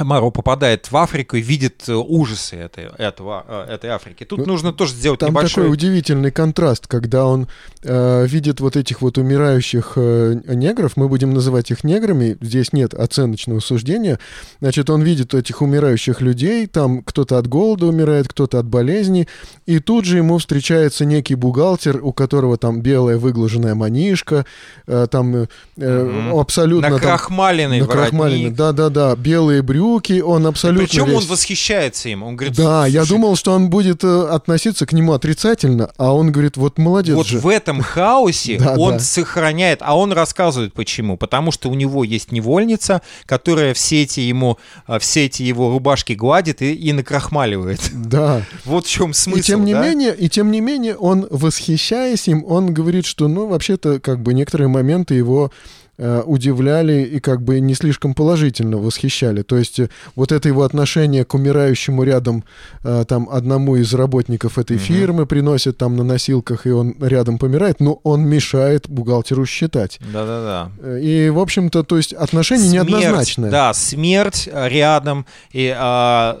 Маро 0.00 0.30
попадает 0.30 0.90
в 0.90 0.96
Африку 0.96 1.36
и 1.36 1.40
видит 1.40 1.84
э, 1.88 1.94
ужасы 1.94 2.56
этой, 2.56 2.86
этого, 2.98 3.44
э, 3.46 3.74
этой 3.74 3.90
Африки. 3.90 4.24
Тут 4.24 4.40
Ну, 4.40 4.46
нужно 4.46 4.72
тоже 4.72 4.92
сделать 4.92 5.20
Там 5.20 5.30
небольшой... 5.30 5.62
такой 5.64 5.72
удивительный 5.72 6.32
контраст, 6.32 6.88
когда 6.88 7.26
он 7.26 7.46
э, 7.84 8.26
видит 8.26 8.58
вот 8.58 8.74
этих 8.76 9.02
вот 9.02 9.18
умирающих 9.18 9.92
э, 9.94 10.40
негров, 10.48 10.96
мы 10.96 11.08
будем 11.08 11.32
называть 11.32 11.70
их 11.70 11.84
неграми, 11.84 12.36
здесь 12.40 12.72
нет 12.72 12.92
оценочного 12.92 13.60
суждения, 13.60 14.18
значит, 14.60 14.90
он 14.90 15.00
видит 15.02 15.32
этих 15.32 15.62
умирающих 15.62 16.20
людей, 16.20 16.66
там 16.66 17.00
кто-то 17.04 17.38
от 17.38 17.46
голода 17.46 17.86
умирает, 17.86 18.26
кто-то 18.26 18.58
от 18.58 18.66
болезни, 18.66 19.28
и 19.64 19.78
тут 19.78 20.06
же 20.06 20.16
ему 20.16 20.38
встречается 20.38 21.04
некий 21.04 21.36
бухгалтер, 21.36 22.00
у 22.02 22.12
которого 22.12 22.58
там 22.58 22.80
белая 22.80 23.16
выглаженная 23.16 23.76
манишка, 23.76 24.44
э, 24.88 25.06
там 25.08 25.36
э, 25.36 25.46
Мгм. 25.76 26.36
абсолютно... 26.36 26.88
там- 26.88 26.94
Накрахмаленный 26.94 27.78
накрахмаленный, 27.80 28.40
воротник. 28.46 28.56
да-да-да, 28.58 29.14
белые 29.14 29.62
брюки, 29.62 29.83
он 30.24 30.46
абсолютно 30.46 30.86
Причем 30.86 31.04
он 31.04 31.20
весь- 31.20 31.28
восхищается 31.28 32.08
им. 32.08 32.22
Он 32.22 32.36
говорит, 32.36 32.56
Да, 32.56 32.86
я 32.86 33.00
«Слушай, 33.00 33.08
думал, 33.10 33.36
что 33.36 33.52
он 33.52 33.70
будет 33.70 34.02
э, 34.04 34.28
относиться 34.30 34.86
к 34.86 34.92
нему 34.92 35.12
отрицательно, 35.12 35.90
а 35.96 36.14
он 36.14 36.32
говорит, 36.32 36.56
вот 36.56 36.78
молодец 36.78 37.14
Вот 37.16 37.26
же. 37.26 37.38
в 37.38 37.48
этом 37.48 37.80
хаосе 37.82 38.60
он 38.76 39.00
сохраняет, 39.00 39.80
а 39.82 39.96
он 39.96 40.12
рассказывает 40.12 40.72
почему. 40.72 41.16
Потому 41.16 41.52
что 41.52 41.68
у 41.70 41.74
него 41.74 42.04
есть 42.04 42.32
невольница, 42.32 43.02
которая 43.26 43.74
все 43.74 44.02
эти 44.02 44.20
ему, 44.20 44.58
а, 44.86 44.98
все 44.98 45.26
эти 45.26 45.42
его 45.42 45.70
рубашки 45.70 46.12
гладит 46.14 46.62
и, 46.62 46.72
и 46.74 46.92
накрахмаливает. 46.92 47.80
Да. 47.92 48.42
Вот 48.64 48.86
в 48.86 48.90
чем 48.90 49.12
смысл. 49.12 49.38
и 49.40 49.42
тем 49.42 49.64
не 49.64 49.72
да? 49.74 49.82
менее, 49.82 50.14
и 50.16 50.28
тем 50.28 50.50
не 50.50 50.60
менее, 50.60 50.96
он, 50.96 51.26
восхищаясь 51.30 52.28
им, 52.28 52.44
он 52.46 52.72
говорит, 52.74 53.06
что, 53.06 53.28
ну, 53.28 53.46
вообще-то, 53.46 54.00
как 54.00 54.20
бы 54.20 54.34
некоторые 54.34 54.68
моменты 54.68 55.14
его 55.14 55.50
э, 55.52 55.83
удивляли 55.98 57.02
и 57.04 57.20
как 57.20 57.42
бы 57.42 57.60
не 57.60 57.74
слишком 57.74 58.14
положительно 58.14 58.78
восхищали. 58.78 59.42
То 59.42 59.56
есть 59.56 59.78
э, 59.78 59.88
вот 60.16 60.32
это 60.32 60.48
его 60.48 60.62
отношение 60.64 61.24
к 61.24 61.34
умирающему 61.34 62.02
рядом 62.02 62.42
э, 62.82 63.04
там 63.06 63.28
одному 63.30 63.76
из 63.76 63.94
работников 63.94 64.58
этой 64.58 64.76
Мгм. 64.76 64.84
фирмы 64.84 65.26
приносит 65.26 65.78
там 65.78 65.96
на 65.96 66.02
носилках, 66.02 66.66
и 66.66 66.70
он 66.70 66.94
рядом 67.00 67.38
помирает, 67.38 67.78
но 67.80 68.00
он 68.02 68.22
мешает 68.26 68.88
бухгалтеру 68.88 69.46
считать. 69.46 69.98
Да-да-да. 70.12 70.70
Э, 70.82 71.00
И, 71.00 71.30
в 71.30 71.38
общем-то, 71.38 71.84
то 71.84 71.96
есть 71.96 72.12
отношение 72.12 72.70
Смерть, 72.70 72.88
неоднозначное. 72.90 73.50
Да, 73.50 73.72
смерть 73.74 74.48
э, 74.50 74.68
рядом 74.68 75.26
и 75.52 75.72
а, 75.76 76.38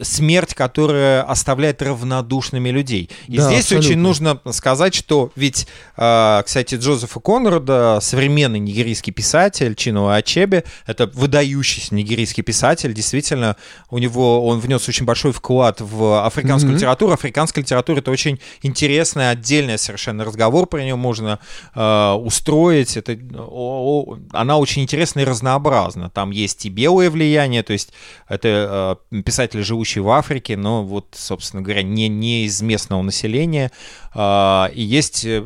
смерть, 0.00 0.54
которая 0.54 1.22
оставляет 1.22 1.82
равнодушными 1.82 2.70
людей. 2.70 3.10
И 3.28 3.36
Да, 3.36 3.44
здесь 3.46 3.60
абсолютно. 3.64 3.88
очень 3.90 3.98
нужно 4.00 4.40
сказать, 4.52 4.94
что 4.94 5.30
ведь, 5.36 5.66
а, 5.96 6.42
кстати, 6.42 6.74
Джозефа 6.74 7.20
Конрада, 7.20 7.98
современный 8.02 8.58
нигерийский 8.58 8.87
писатель 8.94 9.74
Чинуа 9.74 10.16
Ачебе, 10.16 10.64
это 10.86 11.06
выдающийся 11.06 11.94
нигерийский 11.94 12.42
писатель, 12.42 12.92
действительно, 12.94 13.56
у 13.90 13.98
него 13.98 14.46
он 14.46 14.60
внес 14.60 14.88
очень 14.88 15.04
большой 15.04 15.32
вклад 15.32 15.80
в 15.80 16.24
африканскую 16.24 16.70
Мгм. 16.72 16.76
литературу. 16.78 17.12
Африканская 17.12 17.62
литература 17.62 17.98
это 17.98 18.10
очень 18.10 18.38
интересный, 18.62 19.30
отдельный 19.30 19.78
совершенно 19.78 20.24
разговор 20.24 20.66
про 20.66 20.82
нее 20.82 20.96
можно 20.96 21.38
э, 21.74 22.12
устроить. 22.12 22.96
Это, 22.96 23.18
о- 23.36 24.04
о- 24.12 24.18
она 24.32 24.58
очень 24.58 24.82
интересна 24.82 25.20
и 25.20 25.24
разнообразна. 25.24 26.10
Там 26.10 26.30
есть 26.30 26.66
и 26.66 26.68
белое 26.70 27.10
влияние, 27.10 27.62
то 27.62 27.72
есть 27.72 27.92
это 28.28 28.98
э, 29.12 29.22
писатели, 29.22 29.62
живущие 29.62 30.02
в 30.02 30.10
Африке, 30.10 30.56
но 30.56 30.84
вот, 30.84 31.06
собственно 31.12 31.62
говоря, 31.62 31.82
не, 31.82 32.08
не 32.08 32.44
из 32.44 32.62
местного 32.62 33.02
населения. 33.02 33.70
А, 34.14 34.70
и 34.74 34.82
есть 34.82 35.24
э, 35.24 35.42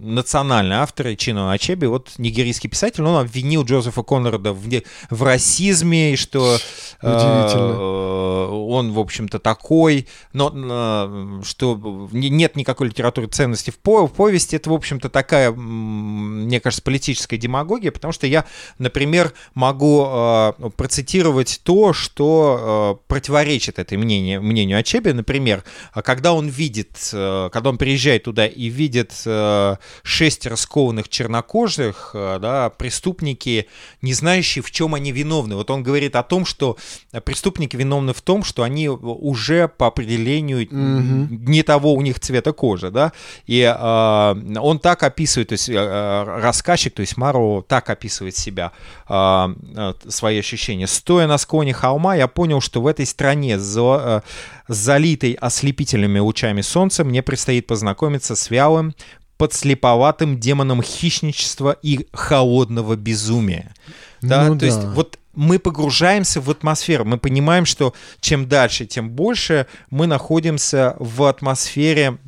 национальные 0.00 0.78
авторы 0.78 1.16
Чино 1.16 1.52
Ачеби, 1.52 1.86
вот 1.86 2.12
нигерийский 2.18 2.68
писатель, 2.70 2.85
писатель, 2.86 3.04
он 3.04 3.16
обвинил 3.16 3.64
Джозефа 3.64 4.02
Конрада 4.02 4.52
в, 4.52 4.64
в 5.10 5.22
расизме, 5.22 6.12
и 6.12 6.16
что 6.16 6.56
э, 6.56 6.58
он, 8.76 8.92
в 8.92 8.98
общем-то, 8.98 9.38
такой, 9.38 10.06
но 10.32 10.52
э, 10.54 11.42
что 11.44 12.08
нет 12.12 12.56
никакой 12.56 12.88
литературной 12.88 13.30
ценности 13.30 13.70
в, 13.70 13.78
по 13.78 14.06
в 14.06 14.12
повести. 14.12 14.56
Это, 14.56 14.70
в 14.70 14.72
общем-то, 14.72 15.08
такая, 15.08 15.52
мне 15.52 16.60
кажется, 16.60 16.82
политическая 16.82 17.36
демагогия, 17.36 17.90
потому 17.90 18.12
что 18.12 18.26
я, 18.26 18.44
например, 18.78 19.32
могу 19.54 20.06
э, 20.06 20.52
процитировать 20.76 21.60
то, 21.62 21.92
что 21.92 22.98
э, 23.02 23.08
противоречит 23.08 23.78
этой 23.78 23.98
мнению, 23.98 24.42
мнению 24.42 24.78
Ачебе. 24.78 25.12
Например, 25.12 25.64
когда 25.92 26.32
он 26.32 26.48
видит, 26.48 26.96
когда 27.10 27.68
он 27.68 27.78
приезжает 27.78 28.24
туда 28.24 28.46
и 28.46 28.66
видит 28.66 29.12
шесть 30.02 30.46
раскованных 30.46 31.08
чернокожих, 31.08 32.10
да, 32.12 32.70
преступники, 32.70 33.66
не 34.02 34.12
знающие, 34.12 34.62
в 34.62 34.70
чем 34.70 34.94
они 34.94 35.12
виновны. 35.12 35.56
Вот 35.56 35.70
он 35.70 35.82
говорит 35.82 36.16
о 36.16 36.22
том, 36.22 36.44
что 36.44 36.76
преступники 37.24 37.76
виновны 37.76 38.12
в 38.12 38.22
том, 38.22 38.44
что 38.44 38.62
они 38.66 38.88
уже 38.88 39.68
по 39.68 39.86
определению 39.86 40.66
mm-hmm. 40.66 41.28
не 41.46 41.62
того 41.62 41.94
у 41.94 42.02
них 42.02 42.20
цвета 42.20 42.52
кожи, 42.52 42.90
да, 42.90 43.12
и 43.46 43.60
э, 43.62 44.58
он 44.58 44.78
так 44.78 45.02
описывает, 45.02 45.48
то 45.48 45.52
есть 45.52 45.68
э, 45.68 46.24
рассказчик, 46.40 46.92
то 46.94 47.00
есть 47.00 47.16
Маро 47.16 47.62
так 47.62 47.88
описывает 47.90 48.36
себя, 48.36 48.72
э, 49.08 49.94
свои 50.08 50.38
ощущения. 50.38 50.86
Стоя 50.86 51.26
на 51.26 51.38
склоне 51.38 51.72
холма, 51.72 52.16
я 52.16 52.28
понял, 52.28 52.60
что 52.60 52.82
в 52.82 52.86
этой 52.86 53.06
стране 53.06 53.58
за, 53.58 54.22
э, 54.26 54.72
залитой 54.72 55.32
ослепительными 55.32 56.18
лучами 56.18 56.60
солнца 56.60 57.04
мне 57.04 57.22
предстоит 57.22 57.66
познакомиться 57.66 58.36
с 58.36 58.50
вялым, 58.50 58.94
подслеповатым 59.38 60.38
демоном 60.38 60.82
хищничества 60.82 61.76
и 61.82 62.06
холодного 62.12 62.96
безумия. 62.96 63.74
Да, 64.22 64.48
ну, 64.48 64.54
то 64.54 64.60
да. 64.60 64.66
есть 64.66 64.84
вот 64.84 65.18
мы 65.36 65.58
погружаемся 65.58 66.40
в 66.40 66.50
атмосферу, 66.50 67.04
мы 67.04 67.18
понимаем, 67.18 67.64
что 67.64 67.94
чем 68.20 68.48
дальше, 68.48 68.86
тем 68.86 69.10
больше 69.10 69.66
мы 69.90 70.06
находимся 70.06 70.96
в 70.98 71.22
атмосфере 71.24 72.18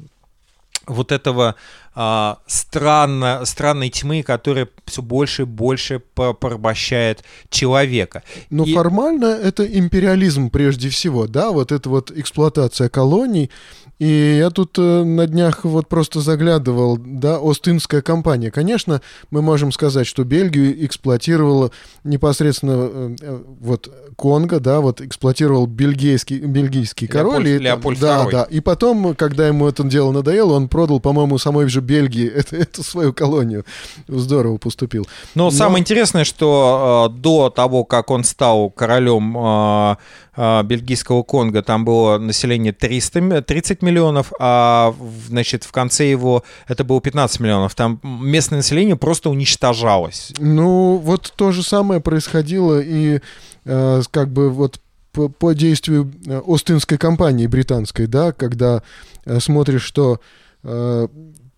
вот 0.86 1.12
этого 1.12 1.56
а, 1.94 2.38
странно, 2.46 3.44
странной 3.44 3.90
тьмы, 3.90 4.22
которая 4.22 4.68
все 4.84 5.02
больше 5.02 5.42
и 5.42 5.46
больше 5.46 5.98
порабощает 5.98 7.24
человека. 7.50 8.22
Но 8.50 8.64
и... 8.64 8.72
формально 8.72 9.26
это 9.26 9.66
империализм 9.66 10.50
прежде 10.50 10.90
всего, 10.90 11.26
да, 11.26 11.50
вот 11.50 11.72
это 11.72 11.88
вот 11.88 12.11
эксплуатация 12.11 12.88
колоний, 12.88 13.50
и 13.99 14.36
я 14.38 14.51
тут 14.51 14.78
э, 14.78 15.03
на 15.03 15.26
днях 15.26 15.64
вот 15.64 15.88
просто 15.88 16.20
заглядывал, 16.20 16.96
да, 16.99 17.38
Остинская 17.42 18.01
компания. 18.01 18.51
Конечно, 18.51 19.03
мы 19.30 19.42
можем 19.42 19.72
сказать, 19.72 20.07
что 20.07 20.22
Бельгию 20.22 20.84
эксплуатировала 20.86 21.72
непосредственно 22.05 22.76
э, 22.76 23.16
э 23.20 23.38
вот 23.61 23.90
Конго, 24.16 24.61
да, 24.61 24.80
вот 24.80 25.01
эксплуатировал 25.01 25.66
бельгийский, 25.66 26.38
бельгийский 26.38 27.09
король. 27.09 27.44
Леопольд, 27.44 27.61
и, 27.61 27.64
Леопольд 27.64 28.01
да, 28.01 28.24
II. 28.24 28.30
да. 28.30 28.42
И 28.44 28.61
потом, 28.61 29.14
когда 29.14 29.46
ему 29.49 29.68
это 29.68 29.82
дело 29.84 30.12
надоело, 30.12 30.55
он 30.55 30.68
продал, 30.68 31.01
по-моему, 31.01 31.38
самой 31.38 31.68
же 31.68 31.80
Бельгии 31.80 32.28
эту, 32.34 32.57
эту 32.57 32.82
свою 32.84 33.12
колонию. 33.12 33.64
Здорово 34.07 34.59
поступил. 34.59 35.07
Но, 35.34 35.46
Но... 35.46 35.51
самое 35.51 35.80
интересное, 35.80 36.24
что 36.24 37.11
э, 37.11 37.18
до 37.20 37.51
того, 37.51 37.84
как 37.84 38.11
он 38.11 38.22
стал 38.22 38.70
королем 38.70 39.36
э, 39.36 39.96
бельгийского 40.39 41.24
Конго, 41.24 41.62
там 41.62 41.84
было 41.84 42.18
население 42.18 42.72
300, 42.72 43.43
30 43.43 43.82
миллионов, 43.82 44.32
а 44.39 44.95
значит, 45.26 45.64
в 45.64 45.72
конце 45.72 46.09
его 46.09 46.45
это 46.68 46.84
было 46.84 47.01
15 47.01 47.41
миллионов. 47.41 47.74
Там 47.74 48.01
местное 48.05 48.59
население 48.59 48.95
просто 48.97 49.30
уничтожалось. 49.30 50.32
Ну, 50.39 50.97
вот 50.99 51.32
то 51.34 51.51
же 51.51 51.64
самое 51.64 52.01
происходило 52.01 52.80
и 52.80 53.20
э, 53.64 54.03
как 54.12 54.28
бы 54.28 54.51
вот 54.51 54.80
по, 55.12 55.28
по 55.28 55.55
действию 55.55 56.12
э, 56.26 56.41
Остинской 56.47 56.99
компании 56.99 57.47
британской, 57.47 58.07
да, 58.07 58.32
когда 58.32 58.82
э, 59.24 59.41
смотришь, 59.41 59.82
что 59.82 60.20
э, 60.62 61.09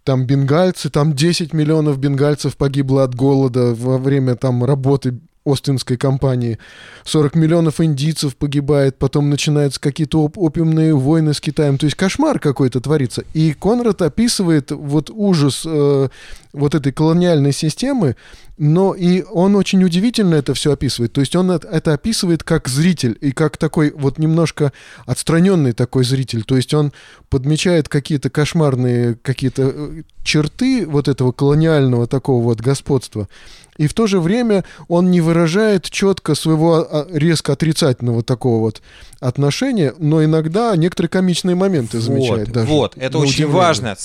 там 0.05 0.27
бенгальцы, 0.27 0.89
там 0.89 1.15
10 1.15 1.53
миллионов 1.53 1.99
бенгальцев 1.99 2.57
погибло 2.57 3.05
от 3.05 3.15
голода 3.15 3.75
во 3.75 3.99
время 3.99 4.37
там 4.37 4.65
работы 4.65 5.21
Остинской 5.53 5.97
компании. 5.97 6.59
40 7.05 7.35
миллионов 7.35 7.81
индийцев 7.81 8.37
погибает, 8.37 8.99
потом 8.99 9.31
начинаются 9.31 9.81
какие-то 9.81 10.23
оп 10.23 10.39
опиумные 10.39 10.95
войны 10.95 11.35
с 11.35 11.41
Китаем. 11.41 11.79
То 11.79 11.87
есть 11.87 11.97
кошмар 11.97 12.39
какой-то 12.39 12.81
творится. 12.81 13.25
И 13.35 13.53
Конрад 13.53 14.03
описывает 14.03 14.71
вот 14.71 15.11
ужас 15.11 15.63
э, 15.65 16.09
вот 16.53 16.75
этой 16.75 16.93
колониальной 16.93 17.53
системы, 17.53 18.17
но 18.59 18.95
и 18.95 19.23
он 19.23 19.57
очень 19.57 19.83
удивительно 19.85 20.35
это 20.35 20.53
все 20.53 20.73
описывает. 20.73 21.15
То 21.15 21.23
есть 21.23 21.35
он 21.35 21.51
это 21.51 21.95
описывает 21.95 22.43
как 22.43 22.69
зритель 22.69 23.17
и 23.21 23.33
как 23.33 23.57
такой 23.57 23.91
вот 23.91 24.19
немножко 24.19 24.73
отстраненный 25.07 25.73
такой 25.73 26.05
зритель. 26.05 26.45
То 26.45 26.57
есть 26.57 26.75
он 26.75 26.93
подмечает 27.31 27.89
какие-то 27.89 28.29
кошмарные 28.29 29.17
какие-то 29.23 29.73
э, 29.75 30.03
черты 30.23 30.87
вот 30.87 31.09
этого 31.09 31.33
колониального 31.33 32.07
такого 32.07 32.43
вот 32.43 32.61
господства 32.61 33.29
и 33.81 33.87
в 33.87 33.95
то 33.95 34.07
же 34.07 34.21
время 34.21 34.63
он 34.89 35.11
не 35.11 35.23
выражает 35.23 35.89
четко 35.89 36.35
своего 36.35 36.87
а, 36.87 37.07
резко 37.11 37.55
отрицательного 37.55 38.23
такого 38.23 38.61
вот 38.61 38.83
отношения, 39.21 39.95
но 39.97 40.23
иногда 40.23 40.77
некоторые 40.77 41.09
комичные 41.09 41.57
моменты 41.57 41.97
вот, 41.97 42.05
замечает 42.05 42.53
даже. 42.53 42.67
Вот, 42.67 42.93
это 42.99 43.17
очень 43.17 43.47
удивление. 43.47 43.57
важно. 43.57 43.97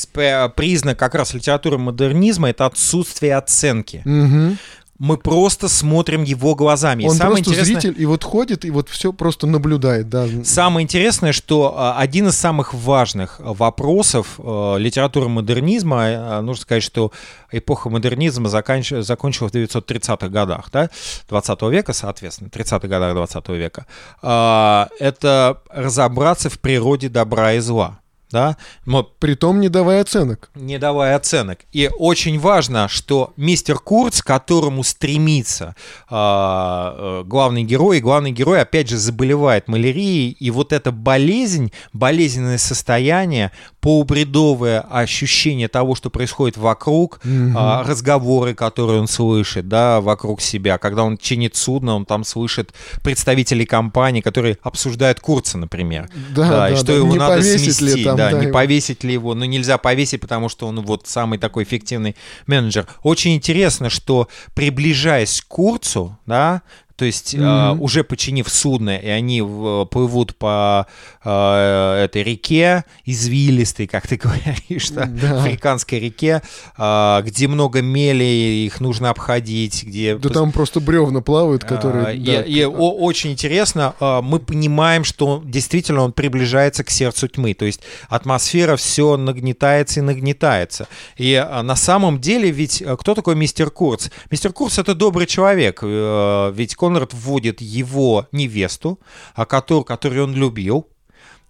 Признак 0.55 0.97
как 0.97 1.13
раз 1.13 1.33
литературы 1.33 1.77
модернизма— 1.77 2.49
это 2.51 2.67
отсутствие 2.67 3.35
оценки. 3.35 4.01
Угу 4.05 4.57
мы 4.97 5.17
просто 5.17 5.67
смотрим 5.67 6.23
его 6.23 6.55
глазами. 6.55 7.05
Он 7.05 7.13
и 7.13 7.17
самое 7.17 7.43
просто 7.43 7.51
интересное... 7.51 7.81
зритель, 7.81 8.01
и 8.01 8.05
вот 8.05 8.23
ходит, 8.23 8.63
и 8.63 8.71
вот 8.71 8.89
все 8.89 9.11
просто 9.11 9.45
наблюдает, 9.45 10.09
да. 10.09 10.25
Самое 10.43 10.83
интересное, 10.83 11.33
что 11.33 11.73
а, 11.77 11.97
один 11.97 12.27
из 12.27 12.37
самых 12.37 12.73
важных 12.73 13.39
вопросов 13.39 14.39
э, 14.39 14.75
литературы 14.77 15.27
модернизма, 15.27 16.05
э, 16.05 16.41
нужно 16.41 16.61
сказать, 16.61 16.83
что 16.83 17.11
эпоха 17.51 17.89
модернизма 17.89 18.47
заканч... 18.47 18.89
закончилась 18.89 19.51
в 19.51 19.55
930-х 19.55 20.29
годах, 20.29 20.69
да, 20.71 20.89
20 21.29 21.61
века, 21.63 21.91
соответственно, 21.91 22.47
30-х 22.47 22.87
годах 22.87 23.13
20 23.13 23.49
века, 23.49 23.85
э, 24.21 24.85
это 24.99 25.61
разобраться 25.69 26.49
в 26.49 26.59
природе 26.59 27.09
добра 27.09 27.53
и 27.53 27.59
зла 27.59 27.99
да, 28.35 28.57
но 28.85 29.01
притом 29.03 29.61
не 29.61 29.69
давая 29.69 30.01
оценок. 30.01 30.49
Не 30.55 30.77
давая 30.77 31.15
оценок. 31.15 31.59
И 31.71 31.89
очень 31.97 32.37
важно, 32.37 32.89
что 32.89 33.31
мистер 33.37 33.79
Курц, 33.79 34.21
к 34.21 34.25
которому 34.25 34.83
стремится 34.83 35.73
э, 36.09 37.23
главный 37.25 37.63
герой, 37.63 37.99
и 37.99 38.01
главный 38.01 38.31
герой, 38.31 38.59
опять 38.59 38.89
же, 38.89 38.97
заболевает 38.97 39.69
малярией, 39.69 40.31
и 40.31 40.51
вот 40.51 40.73
эта 40.73 40.91
болезнь, 40.91 41.71
болезненное 41.93 42.57
состояние, 42.57 43.53
полубредовое 43.85 44.81
ощущение 44.81 45.67
того, 45.67 45.93
что 45.93 46.09
происходит 46.09 46.57
вокруг, 46.57 47.19
mm-hmm. 47.23 47.83
э, 47.83 47.87
разговоры, 47.87 48.55
которые 48.55 48.99
он 48.99 49.07
слышит, 49.07 49.67
да, 49.67 50.01
вокруг 50.01 50.41
себя, 50.41 50.79
когда 50.79 51.03
он 51.03 51.19
чинит 51.19 51.55
судно, 51.55 51.93
он 51.93 52.03
там 52.03 52.23
слышит 52.23 52.73
представителей 53.03 53.67
компании, 53.67 54.21
которые 54.21 54.57
обсуждают 54.63 55.19
Курца, 55.19 55.59
например, 55.59 56.09
да, 56.35 56.49
да, 56.49 56.69
и 56.69 56.71
да, 56.71 56.77
что 56.77 56.87
да. 56.87 56.93
его 56.93 57.07
не 57.09 57.17
надо 57.19 57.43
сместить, 57.43 58.05
там, 58.05 58.17
да, 58.17 58.31
да, 58.31 58.39
не 58.39 58.45
его. 58.45 58.53
повесить 58.55 59.03
ли 59.03 59.13
его, 59.13 59.35
ну 59.35 59.45
нельзя 59.45 59.77
повесить, 59.77 60.19
потому 60.19 60.49
что 60.49 60.65
он 60.65 60.81
вот 60.81 61.05
самый 61.05 61.37
такой 61.37 61.63
эффективный 61.63 62.15
менеджер. 62.47 62.87
Очень 63.03 63.35
интересно, 63.35 63.91
что 63.91 64.29
приближаясь 64.55 65.41
к 65.41 65.47
Курцу, 65.47 66.17
да, 66.25 66.63
то 66.95 67.05
есть 67.05 67.35
mm-hmm. 67.35 67.75
э, 67.75 67.77
уже 67.79 68.03
починив 68.03 68.47
судно, 68.49 68.95
и 68.95 69.07
они 69.07 69.41
в, 69.41 69.85
плывут 69.85 70.35
по 70.35 70.87
э, 71.23 72.03
этой 72.05 72.23
реке, 72.23 72.85
извилистой, 73.05 73.87
как 73.87 74.07
ты 74.07 74.15
говоришь, 74.23 74.89
да, 74.91 75.05
да. 75.05 75.39
африканской 75.41 75.99
реке, 75.99 76.41
э, 76.77 77.21
где 77.25 77.47
много 77.47 77.81
мели, 77.81 78.23
их 78.23 78.79
нужно 78.79 79.09
обходить, 79.09 79.83
где... 79.83 80.17
Да 80.17 80.29
там 80.29 80.51
просто 80.51 80.79
бревна 80.79 81.21
плавают, 81.21 81.65
которые... 81.65 82.15
Э, 82.15 82.17
да. 82.17 82.41
И, 82.43 82.51
и 82.59 82.65
о, 82.65 82.91
очень 82.91 83.33
интересно, 83.33 83.93
э, 83.99 84.21
мы 84.21 84.39
понимаем, 84.39 85.03
что 85.03 85.41
действительно 85.43 86.01
он 86.01 86.13
приближается 86.13 86.83
к 86.83 86.89
сердцу 86.89 87.27
тьмы, 87.27 87.53
то 87.53 87.65
есть 87.65 87.81
атмосфера 88.07 88.77
все 88.77 89.17
нагнетается 89.17 89.99
и 89.99 90.03
нагнетается. 90.03 90.87
И 91.17 91.33
э, 91.33 91.61
на 91.61 91.75
самом 91.75 92.21
деле 92.21 92.51
ведь 92.51 92.81
кто 92.99 93.15
такой 93.15 93.35
мистер 93.35 93.69
Курц? 93.69 94.09
Мистер 94.31 94.53
Курц 94.53 94.79
это 94.79 94.95
добрый 94.95 95.27
человек, 95.27 95.79
э, 95.81 96.53
ведь 96.55 96.75
Конрад 96.85 97.13
вводит 97.13 97.61
его 97.61 98.27
невесту, 98.31 98.99
а 99.33 99.45
которую, 99.45 99.83
которую 99.83 100.25
он 100.25 100.35
любил, 100.35 100.87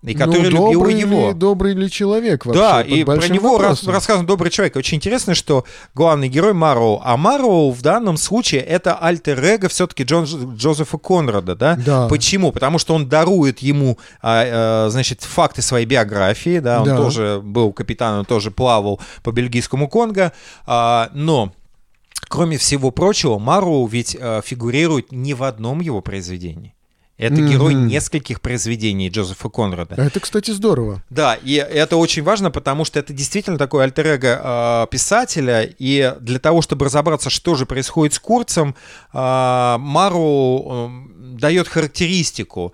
и 0.01 0.13
который 0.13 0.49
ну, 0.49 0.71
любил 0.71 0.87
его. 0.87 1.27
Ли, 1.29 1.33
добрый 1.33 1.73
ли 1.73 1.89
человек 1.89 2.45
вообще? 2.45 2.61
Да, 2.61 2.81
и 2.81 3.03
про 3.03 3.27
него 3.27 3.57
рас, 3.57 3.83
рассказан 3.83 4.25
добрый 4.25 4.49
человек. 4.51 4.77
Очень 4.77 4.97
интересно, 4.97 5.35
что 5.35 5.65
главный 5.93 6.29
герой 6.29 6.53
Мароу, 6.53 7.01
а 7.03 7.17
Мароу 7.17 7.71
в 7.71 7.81
данном 7.81 8.15
случае 8.15 8.61
это 8.61 8.95
альтер-эго 8.95 9.67
все-таки 9.67 10.03
Джон, 10.03 10.25
Джозефа 10.55 10.97
Конрада, 10.97 11.55
да? 11.55 11.75
да? 11.75 12.07
Почему? 12.07 12.51
Потому 12.51 12.77
что 12.77 12.93
он 12.93 13.09
дарует 13.09 13.59
ему, 13.59 13.97
а, 14.21 14.85
а, 14.85 14.89
значит, 14.89 15.21
факты 15.21 15.61
своей 15.61 15.85
биографии, 15.85 16.59
да, 16.59 16.81
он 16.81 16.85
да. 16.85 16.97
тоже 16.97 17.41
был 17.43 17.73
капитаном, 17.73 18.25
тоже 18.25 18.51
плавал 18.51 19.01
по 19.23 19.31
бельгийскому 19.31 19.89
Конго, 19.89 20.31
а, 20.65 21.09
но 21.13 21.51
кроме 22.35 22.57
всего 22.57 22.91
прочего, 22.91 23.39
Мару 23.39 23.85
ведь 23.87 24.15
э, 24.19 24.41
фигурирует 24.43 25.11
не 25.11 25.33
в 25.33 25.43
одном 25.43 25.79
его 25.79 26.01
произведении. 26.01 26.75
Это 27.17 27.35
mm-hmm. 27.35 27.49
герой 27.49 27.73
нескольких 27.75 28.41
произведений 28.41 29.07
Джозефа 29.07 29.47
Конрада. 29.47 29.95
Это, 29.95 30.19
кстати, 30.19 30.51
здорово. 30.51 31.01
Да, 31.09 31.35
и 31.35 31.53
это 31.53 31.95
очень 31.95 32.23
важно, 32.23 32.51
потому 32.51 32.83
что 32.83 32.99
это 32.99 33.13
действительно 33.13 33.57
такой 33.57 33.85
альтер 33.85 34.19
э, 34.21 34.87
писателя. 34.91 35.61
И 35.79 36.13
для 36.19 36.39
того, 36.39 36.61
чтобы 36.61 36.85
разобраться, 36.85 37.29
что 37.29 37.55
же 37.55 37.65
происходит 37.65 38.13
с 38.13 38.19
Курцем, 38.19 38.75
э, 39.13 39.77
Мару 39.79 40.65
э, 40.67 40.89
дает 41.39 41.69
характеристику. 41.69 42.73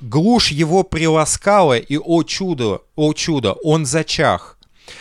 Глушь 0.00 0.50
его 0.50 0.82
приласкала, 0.82 1.76
и, 1.76 1.98
о 1.98 2.22
чудо, 2.22 2.80
о 2.94 3.12
чудо, 3.12 3.52
он 3.52 3.84
зачах. 3.84 4.55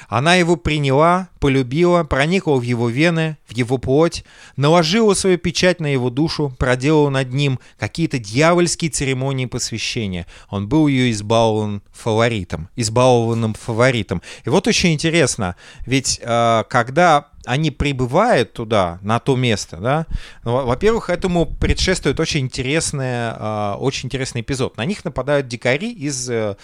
Она 0.08 0.36
его 0.36 0.56
приняла, 0.56 1.30
полюбила, 1.40 2.04
проникла 2.04 2.56
в 2.56 2.62
его 2.62 2.90
вены, 2.90 3.38
в 3.48 3.54
его 3.54 3.78
плоть, 3.78 4.24
наложила 4.56 5.14
свою 5.14 5.38
печать 5.38 5.80
на 5.80 5.88
его 5.88 6.10
душу, 6.10 6.54
проделала 6.58 7.10
над 7.10 7.34
ним 7.34 7.60
какие-то 7.78 8.20
дьявольские 8.20 8.92
церемонии 8.92 9.46
посвящения. 9.46 10.26
Он 10.50 10.68
был 10.68 10.88
ее 10.88 11.12
избалован 11.12 11.82
фаворитом, 11.92 12.70
избалованным 12.76 13.54
фаворитом. 13.54 14.22
И 14.46 14.50
вот 14.50 14.68
очень 14.68 14.94
интересно, 14.94 15.56
ведь 15.86 16.20
э, 16.22 16.64
когда 16.70 17.30
они 17.46 17.72
прибывают 17.72 18.54
туда, 18.54 19.00
на 19.02 19.20
то 19.20 19.36
место, 19.36 19.78
да, 19.78 20.06
ну, 20.44 20.66
во-первых, 20.66 21.10
этому 21.10 21.46
предшествует 21.46 22.20
очень, 22.20 22.42
интересный, 22.42 23.32
очень 23.76 24.08
интересный 24.08 24.42
эпизод. 24.42 24.78
На 24.78 24.86
них 24.86 25.04
нападают 25.06 25.48
дикари 25.48 25.92
из, 25.92 26.30
э, 26.30 26.56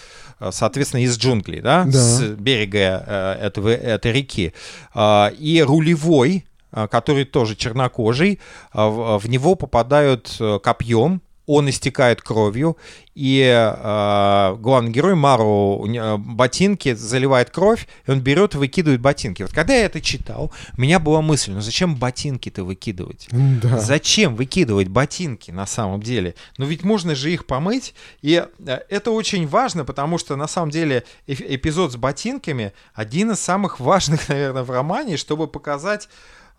соответственно, 0.50 1.02
из 1.02 1.16
джунглей, 1.18 1.60
да, 1.60 1.84
да. 1.84 1.92
с 1.92 2.22
берега 2.22 3.04
э, 3.06 3.46
этого, 3.46 3.68
этой 3.70 4.12
реки. 4.12 4.52
А, 4.94 5.32
и 5.38 5.62
рулевой, 5.62 6.44
э, 6.72 6.88
который 6.88 7.24
тоже 7.24 7.56
чернокожий, 7.56 8.40
в 8.72 9.22
него 9.26 9.54
попадают 9.54 10.38
копьем, 10.62 11.20
он 11.46 11.68
истекает 11.68 12.22
кровью, 12.22 12.76
и 13.14 13.42
э, 13.42 14.56
главный 14.58 14.90
герой 14.90 15.14
Мару 15.14 15.86
ботинки 16.18 16.94
заливает 16.94 17.50
кровь, 17.50 17.86
и 18.06 18.10
он 18.10 18.20
берет 18.20 18.54
и 18.54 18.58
выкидывает 18.58 19.00
ботинки. 19.00 19.42
Вот 19.42 19.52
когда 19.52 19.74
я 19.74 19.84
это 19.84 20.00
читал, 20.00 20.52
у 20.76 20.80
меня 20.80 20.98
была 20.98 21.20
мысль, 21.20 21.52
ну 21.52 21.60
зачем 21.60 21.96
ботинки-то 21.96 22.64
выкидывать? 22.64 23.28
Да. 23.30 23.78
Зачем 23.78 24.34
выкидывать 24.34 24.88
ботинки 24.88 25.50
на 25.50 25.66
самом 25.66 26.02
деле? 26.02 26.34
Ну 26.56 26.64
ведь 26.64 26.84
можно 26.84 27.14
же 27.14 27.32
их 27.32 27.44
помыть, 27.44 27.94
и 28.22 28.46
э, 28.58 28.78
это 28.88 29.10
очень 29.10 29.46
важно, 29.46 29.84
потому 29.84 30.18
что 30.18 30.36
на 30.36 30.46
самом 30.46 30.70
деле 30.70 31.04
эпизод 31.26 31.92
с 31.92 31.96
ботинками 31.96 32.72
один 32.94 33.32
из 33.32 33.40
самых 33.40 33.80
важных, 33.80 34.28
наверное, 34.28 34.62
в 34.62 34.70
романе, 34.70 35.16
чтобы 35.16 35.48
показать 35.48 36.08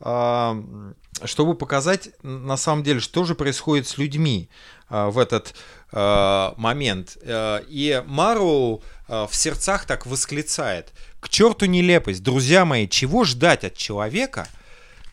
чтобы 0.04 1.56
показать 1.56 2.10
на 2.24 2.58
самом 2.58 2.84
деле, 2.84 3.00
что 3.00 3.24
же 3.24 3.36
происходит 3.36 3.88
с 3.88 3.98
людьми 3.98 4.50
в 4.90 5.18
этот 5.18 5.56
момент. 5.92 7.18
И 7.26 8.04
Мару 8.06 8.84
в 9.08 9.30
сердцах 9.32 9.86
так 9.86 10.06
восклицает. 10.06 10.92
К 11.20 11.30
черту 11.30 11.66
нелепость, 11.66 12.22
друзья 12.22 12.66
мои, 12.66 12.88
чего 12.88 13.24
ждать 13.24 13.64
от 13.64 13.78
человека, 13.78 14.48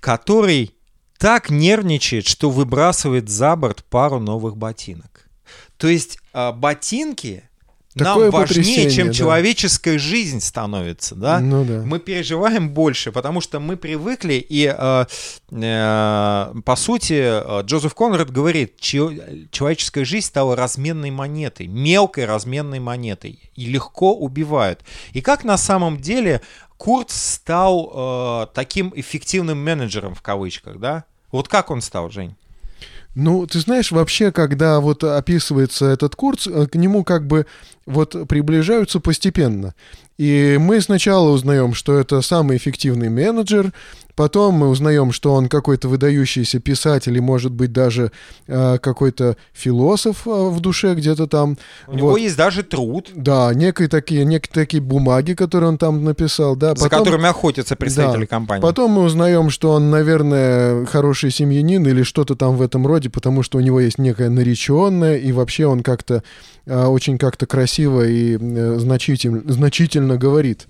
который 0.01 0.75
так 1.19 1.51
нервничает, 1.51 2.27
что 2.27 2.51
выбрасывает 2.51 3.29
за 3.29 3.55
борт 3.55 3.85
пару 3.85 4.19
новых 4.19 4.57
ботинок. 4.57 5.29
То 5.77 5.87
есть 5.87 6.19
ботинки 6.33 7.49
Такое 8.05 8.31
нам 8.31 8.41
важнее, 8.41 8.91
чем 8.91 9.09
да. 9.09 9.13
человеческая 9.13 9.99
жизнь 9.99 10.41
становится, 10.41 11.15
да? 11.15 11.41
Ну, 11.41 11.65
да. 11.65 11.83
Мы 11.85 11.99
переживаем 11.99 12.71
больше, 12.71 13.13
потому 13.13 13.41
что 13.41 13.61
мы 13.61 13.77
привыкли, 13.77 14.35
и 14.35 14.75
э, 14.77 15.05
э, 15.51 16.55
по 16.65 16.77
сути 16.77 17.15
э, 17.15 17.63
Джозеф 17.65 17.95
Конрад 17.95 18.31
говорит, 18.31 18.79
человеческая 18.81 20.05
жизнь 20.05 20.27
стала 20.27 20.57
разменной 20.57 21.11
монетой, 21.11 21.67
мелкой 21.67 22.27
разменной 22.27 22.81
монетой, 22.81 23.51
и 23.55 23.67
легко 23.67 24.15
убивают. 24.15 24.81
И 25.13 25.21
как 25.21 25.45
на 25.45 25.57
самом 25.57 26.01
деле 26.01 26.41
Курт 26.77 27.11
стал 27.11 27.93
э, 27.93 28.47
таким 28.55 28.91
эффективным 28.97 29.63
менеджером 29.63 30.15
в 30.15 30.23
кавычках, 30.23 30.79
да? 30.79 31.05
Вот 31.31 31.47
как 31.47 31.71
он 31.71 31.83
стал, 31.83 32.11
Жень? 32.11 32.37
Ну, 33.15 33.47
ты 33.47 33.59
знаешь, 33.59 33.91
вообще, 33.91 34.31
когда 34.31 34.81
вот 34.81 35.03
описывается 35.03 35.87
этот 35.87 36.15
курс, 36.15 36.47
э, 36.47 36.67
к 36.67 36.77
нему 36.77 37.03
как 37.03 37.27
бы 37.27 37.47
вот 37.87 38.29
приближаются 38.29 39.01
постепенно. 39.01 39.75
И 40.21 40.59
мы 40.61 40.83
сначала 40.83 41.31
узнаем, 41.31 41.73
что 41.73 41.99
это 41.99 42.21
самый 42.21 42.59
эффективный 42.59 43.09
менеджер, 43.09 43.73
потом 44.21 44.53
мы 44.53 44.69
узнаем, 44.69 45.13
что 45.13 45.33
он 45.33 45.49
какой-то 45.49 45.89
выдающийся 45.89 46.61
писатель 46.61 47.17
и, 47.17 47.21
может 47.21 47.53
быть, 47.53 47.73
даже 47.73 48.13
э, 48.47 48.77
какой-то 48.83 49.39
философ 49.55 50.27
э, 50.27 50.31
в 50.31 50.61
душе 50.61 50.95
где-то 50.95 51.27
там. 51.27 51.57
У 51.87 51.93
вот. 51.93 51.97
него 51.97 52.17
есть 52.19 52.37
даже 52.37 52.63
труд. 52.63 53.09
Да, 53.15 53.55
некие 53.55 53.89
такие, 53.89 54.27
некие 54.27 54.51
такие 54.53 54.83
бумаги, 54.83 55.33
которые 55.33 55.71
он 55.71 55.79
там 55.79 56.05
написал. 56.05 56.55
Да. 56.55 56.75
За 56.75 56.85
потом, 56.85 56.99
которыми 56.99 57.27
охотятся 57.27 57.77
представители 57.77 58.25
да, 58.25 58.27
компании. 58.27 58.61
Потом 58.61 58.91
мы 58.91 59.05
узнаем, 59.05 59.49
что 59.49 59.71
он, 59.71 59.89
наверное, 59.89 60.85
хороший 60.85 61.31
семьянин 61.31 61.87
или 61.87 62.03
что-то 62.03 62.37
там 62.37 62.59
в 62.59 62.61
этом 62.61 62.87
роде, 62.87 63.09
потому 63.09 63.43
что 63.43 63.57
у 63.57 63.63
него 63.63 63.81
есть 63.81 63.97
некая 63.97 64.29
нареченная, 64.29 65.17
и 65.17 65.33
вообще 65.33 65.65
он 65.65 65.83
как-то 65.83 66.23
э, 66.67 66.85
очень 66.85 67.17
как-то 67.17 67.47
красиво 67.47 68.07
и 68.07 68.37
э, 68.39 68.79
значительно, 68.79 70.10
значительно 70.11 70.17
говорит. 70.17 70.67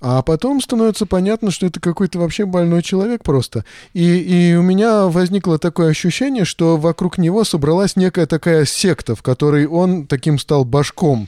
А 0.00 0.22
потом 0.22 0.60
становится 0.60 1.06
понятно, 1.06 1.50
что 1.50 1.66
это 1.66 1.80
какой-то 1.80 2.20
вообще 2.20 2.46
больной 2.46 2.82
человек 2.82 3.24
просто. 3.24 3.64
И, 3.94 4.04
и 4.04 4.54
у 4.54 4.62
меня 4.62 5.06
возникло 5.06 5.58
такое 5.58 5.90
ощущение, 5.90 6.44
что 6.44 6.76
вокруг 6.76 7.18
него 7.18 7.42
собралась 7.42 7.96
некая 7.96 8.26
такая 8.26 8.64
секта, 8.64 9.16
в 9.16 9.22
которой 9.22 9.66
он 9.66 10.06
таким 10.06 10.38
стал 10.38 10.64
башком. 10.64 11.26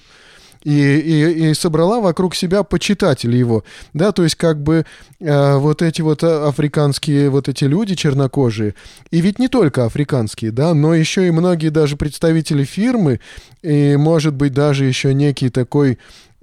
И, 0.63 0.71
и, 0.73 1.51
и 1.51 1.55
собрала 1.55 2.01
вокруг 2.01 2.35
себя 2.35 2.63
почитателей 2.63 3.39
его, 3.39 3.65
да, 3.95 4.13
то 4.13 4.25
есть 4.25 4.35
как 4.35 4.63
бы 4.63 4.85
э, 5.19 5.57
вот 5.57 5.81
эти 5.81 6.03
вот 6.03 6.23
африканские 6.23 7.31
вот 7.31 7.49
эти 7.49 7.65
люди 7.65 7.95
чернокожие, 7.95 8.75
и 9.11 9.23
ведь 9.23 9.39
не 9.39 9.49
только 9.49 9.87
африканские, 9.87 10.51
да, 10.51 10.75
но 10.75 10.95
еще 10.95 11.27
и 11.27 11.31
многие 11.31 11.71
даже 11.71 11.97
представители 11.97 12.65
фирмы, 12.65 13.21
и 13.63 13.97
может 13.97 14.35
быть 14.35 14.53
даже 14.53 14.85
еще 14.85 15.15
некий 15.15 15.49
такой 15.49 15.99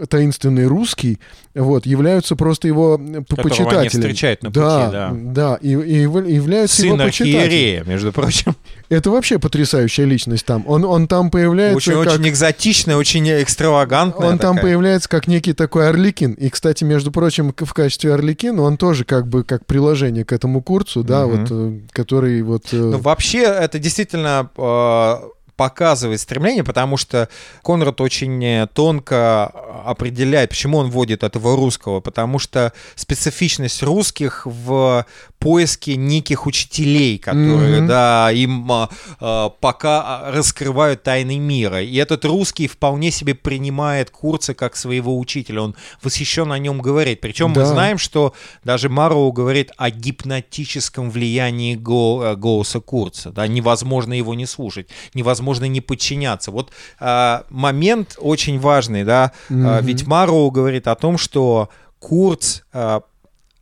таинственный 0.10 0.68
русский, 0.68 1.20
вот, 1.56 1.86
являются 1.86 2.36
просто 2.36 2.68
его 2.68 2.98
Которого 2.98 3.44
почитателями. 3.44 3.80
Они 3.80 3.90
встречают 3.90 4.44
на 4.44 4.50
пути, 4.50 4.60
да. 4.60 4.90
Да, 4.90 5.12
да 5.14 5.60
и, 5.62 5.70
и 5.70 6.02
являются 6.02 6.78
Сын 6.78 6.86
его 6.94 6.98
почитателями. 6.98 7.90
между 7.90 8.12
прочим. 8.12 8.56
Это 8.90 9.10
вообще 9.10 9.40
потрясающая 9.40 10.06
личность 10.06 10.46
там. 10.46 10.64
Он, 10.68 10.86
он 10.86 11.08
там 11.08 11.32
появляется 11.32 11.78
Очень, 11.78 12.04
как... 12.04 12.14
очень 12.14 12.30
экзотичный, 12.30 12.96
очень 12.96 13.28
экстравагантный. 13.30 14.28
Он 14.28 14.38
такая. 14.38 14.54
там 14.54 14.62
появляется 14.62 15.10
как 15.10 15.28
некий 15.28 15.54
такой 15.54 15.90
Орликин. 15.90 16.34
И, 16.34 16.50
кстати, 16.50 16.84
между 16.84 17.12
прочим, 17.12 17.54
в 17.58 17.74
качестве 17.74 18.14
Орликина 18.14 18.62
он 18.62 18.78
тоже 18.78 19.04
как 19.04 19.28
бы 19.28 19.44
как 19.44 19.66
приложение 19.66 20.26
к 20.26 20.32
этому 20.32 20.62
курсу, 20.62 21.04
да, 21.04 21.26
угу. 21.26 21.38
вот, 21.38 21.48
э, 21.50 21.80
который 21.92 22.42
вот... 22.44 22.66
Э, 22.72 22.78
ну, 22.78 22.98
вообще, 23.00 23.40
это 23.40 23.80
действительно 23.80 24.50
э, 24.56 25.16
показывает 25.58 26.22
стремление, 26.22 26.64
потому 26.64 26.96
что 26.96 27.28
Конрад 27.64 28.00
очень 28.00 28.44
э, 28.46 28.68
тонко 28.72 29.48
определяет, 29.86 30.52
почему 30.52 30.78
он 30.78 30.90
вводит 30.90 31.24
этого 31.24 31.56
русского, 31.56 32.00
потому 32.00 32.40
что 32.40 32.72
специфичность 32.96 33.82
русских 33.84 34.46
в 34.46 35.06
поиске 35.40 35.96
неких 35.96 36.46
учителей, 36.46 37.18
которые, 37.18 37.82
mm-hmm. 37.82 37.88
да, 37.88 38.32
им 38.32 38.72
а, 38.72 38.90
а, 39.20 39.50
пока 39.50 40.32
раскрывают 40.32 41.04
тайны 41.04 41.38
мира. 41.38 41.82
И 41.82 41.96
этот 41.96 42.26
русский 42.26 42.68
вполне 42.68 43.12
себе 43.12 43.36
принимает 43.36 44.10
Курца 44.10 44.54
как 44.54 44.76
своего 44.76 45.18
учителя. 45.18 45.62
Он 45.62 45.76
восхищен 46.02 46.52
о 46.52 46.58
нем 46.58 46.82
говорит. 46.82 47.22
Причем 47.22 47.54
да. 47.54 47.62
мы 47.62 47.68
знаем, 47.68 47.98
что 47.98 48.34
даже 48.64 48.90
Мароу 48.90 49.32
говорит 49.32 49.72
о 49.78 49.90
гипнотическом 49.90 51.10
влиянии 51.12 51.76
го- 51.76 52.36
голоса 52.36 52.80
Курца. 52.80 53.32
Да, 53.32 53.48
невозможно 53.48 54.14
его 54.14 54.34
не 54.34 54.46
слушать, 54.46 54.90
невозможно 55.14 55.47
не 55.56 55.82
подчиняться. 55.82 56.52
Вот 56.52 56.72
а, 57.00 57.46
момент 57.50 58.16
очень 58.20 58.60
важный, 58.60 59.04
да, 59.04 59.32
mm-hmm. 59.50 59.82
ведь 59.84 60.08
Мароу 60.08 60.52
говорит 60.52 60.88
о 60.88 60.96
том, 60.96 61.18
что 61.18 61.70
Курц 62.00 62.62
а, 62.74 63.02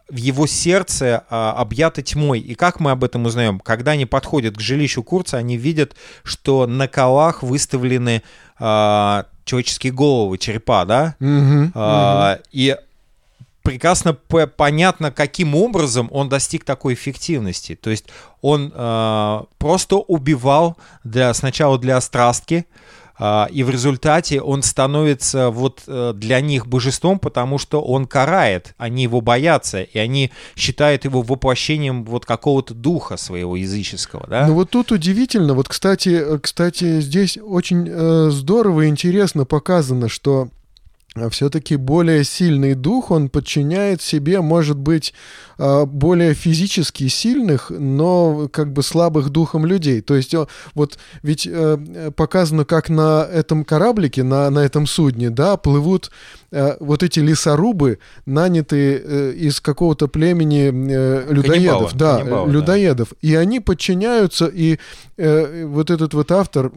в 0.08 0.16
его 0.18 0.46
сердце 0.46 1.24
а, 1.30 1.54
объято 1.54 2.02
тьмой. 2.02 2.40
И 2.40 2.56
как 2.56 2.80
мы 2.80 2.92
об 2.92 3.04
этом 3.04 3.26
узнаем? 3.26 3.60
Когда 3.60 3.92
они 3.92 4.06
подходят 4.06 4.56
к 4.58 4.60
жилищу 4.60 5.04
Курца, 5.04 5.38
они 5.38 5.58
видят, 5.58 5.96
что 6.24 6.68
на 6.68 6.88
колах 6.88 7.42
выставлены 7.44 8.22
а, 8.60 9.26
человеческие 9.46 9.94
головы, 9.94 10.38
черепа, 10.38 10.86
да? 10.86 11.16
Mm-hmm, 11.20 11.72
а, 11.74 12.36
mm-hmm. 12.36 12.42
И 12.52 12.78
прекрасно 13.66 14.14
понятно, 14.14 15.12
каким 15.12 15.56
образом 15.56 16.08
он 16.12 16.30
достиг 16.30 16.64
такой 16.64 16.94
эффективности. 16.94 17.76
То 17.76 17.90
есть 17.90 18.06
он 18.42 18.72
а, 18.76 19.46
просто 19.58 19.98
убивал 19.98 20.78
для, 21.04 21.34
сначала 21.34 21.78
для 21.78 22.00
страстки, 22.00 22.66
а, 23.18 23.48
и 23.52 23.64
в 23.64 23.70
результате 23.70 24.42
он 24.42 24.62
становится 24.62 25.50
вот 25.50 25.84
э, 25.88 26.14
для 26.16 26.42
них 26.42 26.68
божеством, 26.68 27.18
потому 27.18 27.58
что 27.58 27.82
он 27.82 28.08
карает, 28.08 28.74
они 28.78 29.04
его 29.04 29.22
боятся, 29.22 29.82
и 29.84 29.98
они 29.98 30.32
считают 30.56 31.06
его 31.06 31.22
воплощением 31.22 32.04
вот 32.04 32.26
какого-то 32.26 32.74
духа 32.74 33.16
своего 33.16 33.56
языческого, 33.56 34.28
да? 34.28 34.48
Ну 34.48 34.56
вот 34.56 34.72
тут 34.72 34.92
удивительно, 34.92 35.54
вот, 35.54 35.70
кстати, 35.70 36.10
э, 36.10 36.40
кстати, 36.40 37.00
здесь 37.00 37.38
очень 37.42 37.88
э, 37.90 38.30
здорово 38.32 38.82
и 38.82 38.90
интересно 38.90 39.46
показано, 39.46 40.10
что 40.10 40.50
все-таки 41.30 41.78
более 41.78 42.24
сильный 42.26 42.74
дух, 42.74 43.10
он 43.10 43.30
подчиняет 43.30 44.02
себе, 44.02 44.42
может 44.42 44.78
быть, 44.78 45.14
а, 45.58 45.86
более 45.86 46.34
физически 46.34 47.08
сильных, 47.08 47.70
но 47.70 48.50
как 48.52 48.74
бы 48.74 48.84
слабых 48.84 49.30
духом 49.30 49.66
людей. 49.66 50.02
То 50.02 50.16
есть 50.16 50.36
вот 50.74 50.98
ведь 51.24 51.48
э, 51.50 52.12
показано, 52.16 52.66
как 52.66 52.90
на 52.90 53.24
этом 53.24 53.64
кораблике, 53.64 54.24
на, 54.24 54.50
на 54.50 54.60
этом 54.60 54.86
судне, 54.88 55.30
да, 55.30 55.56
плывут 55.56 56.12
э, 56.56 56.78
вот 56.80 57.04
эти 57.04 57.20
лесорубы, 57.20 58.00
нанятые 58.26 59.02
э, 59.04 59.32
из 59.34 59.60
какого-то 59.60 60.08
племени 60.08 60.72
людоедов. 61.32 61.46
Каннибалы, 61.46 61.90
да, 61.94 62.18
каннибалы, 62.18 62.52
людоедов. 62.52 63.10
Да. 63.10 63.18
И 63.28 63.36
они 63.36 63.60
подчиняются, 63.60 64.48
и 64.48 64.80
вот 65.18 65.92
этот 65.92 66.14
вот 66.14 66.32
автор 66.32 66.72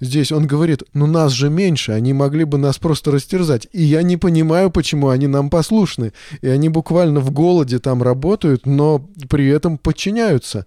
здесь, 0.00 0.32
он 0.32 0.48
говорит, 0.48 0.82
ну 0.94 1.06
нас 1.06 1.32
же 1.32 1.48
меньше, 1.48 1.92
они 1.92 2.12
могли 2.12 2.44
бы 2.44 2.58
нас 2.58 2.78
просто 2.78 3.12
растерзать. 3.12 3.68
И 3.72 3.82
я 3.82 4.02
не 4.02 4.16
понимаю, 4.16 4.70
почему 4.70 5.10
они 5.10 5.28
нам 5.28 5.48
послушны. 5.48 6.12
И 6.42 6.48
они 6.48 6.68
буквально 6.68 7.20
в 7.20 7.30
голоде 7.30 7.78
там 7.78 8.02
работают, 8.02 8.66
но 8.66 9.08
при 9.28 9.48
этом 9.48 9.78
подчиняются. 9.78 10.66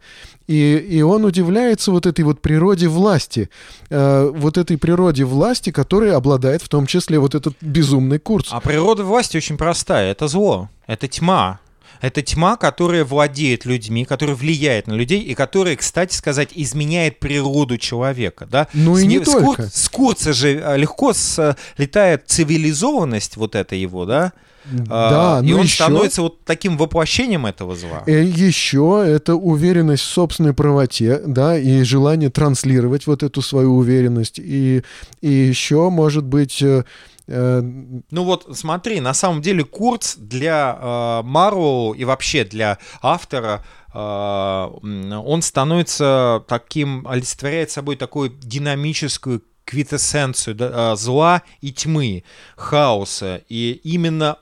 И, 0.52 0.76
и 0.97 1.02
он 1.02 1.24
удивляется 1.24 1.91
вот 1.91 2.06
этой 2.06 2.26
вот 2.26 2.41
природе 2.41 2.89
власти, 2.89 3.49
э, 3.89 4.32
вот 4.36 4.58
этой 4.58 4.78
природе 4.78 5.24
власти, 5.24 5.72
которой 5.72 6.12
обладает 6.12 6.62
в 6.62 6.68
том 6.68 6.88
числе 6.88 7.20
вот 7.20 7.36
этот 7.36 7.56
безумный 7.62 8.20
курс. 8.20 8.49
А 8.52 8.60
природа 8.60 9.06
власти 9.06 9.38
очень 9.38 9.58
простая. 9.58 10.12
Это 10.12 10.28
зло, 10.28 10.70
это 10.88 11.08
тьма. 11.08 11.62
Это 12.02 12.22
тьма, 12.22 12.58
которая 12.58 13.06
владеет 13.06 13.64
людьми, 13.64 14.04
которая 14.04 14.36
влияет 14.36 14.88
на 14.88 14.93
людей 14.93 15.22
и 15.22 15.36
которая, 15.36 15.78
кстати 15.78 16.14
сказать, 16.14 16.49
изменяет 16.54 17.20
природу 17.20 17.78
человека. 17.78 18.45
Да? 18.45 18.68
Ну 18.74 18.97
и 18.97 19.04
с, 19.04 19.06
не 19.06 19.24
с, 19.24 19.26
только. 19.26 19.64
Кур, 19.64 19.66
с 19.72 19.88
Курца 19.88 20.34
же 20.34 20.60
э, 20.62 20.78
легко 20.78 21.14
слетает 21.14 22.24
цивилизованность 22.28 23.38
вот 23.38 23.56
эта 23.56 23.76
его, 23.76 24.06
да? 24.06 24.34
Да, 24.66 25.38
а, 25.38 25.41
и 25.41 25.51
ну 25.51 25.57
он 25.57 25.64
еще... 25.64 25.84
становится 25.84 26.22
вот 26.22 26.43
таким 26.43 26.78
воплощением 26.78 27.45
этого 27.45 27.76
зла. 27.76 28.03
И 28.05 28.12
еще 28.12 29.03
это 29.05 29.36
уверенность 29.36 30.03
в 30.03 30.07
собственной 30.07 30.53
правоте, 30.53 31.22
да, 31.26 31.57
и 31.57 31.84
желание 31.84 32.30
транслировать 32.30 33.07
вот 33.07 33.24
эту 33.24 33.41
свою 33.41 33.76
уверенность. 33.76 34.39
И, 34.39 34.84
и 35.22 35.30
еще, 35.30 35.89
может 35.89 36.26
быть, 36.26 36.62
э, 36.62 36.84
э, 37.28 37.62
ну 37.62 38.24
вот 38.24 38.47
смотри, 38.53 38.99
на 38.99 39.14
самом 39.14 39.41
деле 39.41 39.64
Курц 39.64 40.16
для 40.16 40.78
э, 40.80 41.22
Марвел 41.24 41.93
и 41.93 42.03
вообще 42.03 42.43
для 42.43 42.78
автора 43.01 43.66
э, 43.93 43.97
он 43.99 45.41
становится 45.41 46.43
таким, 46.47 47.07
олицетворяет 47.07 47.72
собой 47.72 47.95
такую 47.95 48.30
динамическую 48.30 49.41
квитэссенцию 49.66 50.55
да, 50.55 50.95
зла 50.95 51.43
и 51.62 51.72
тьмы, 51.72 52.24
хаоса. 52.57 53.41
И 53.47 53.80
именно 53.84 54.38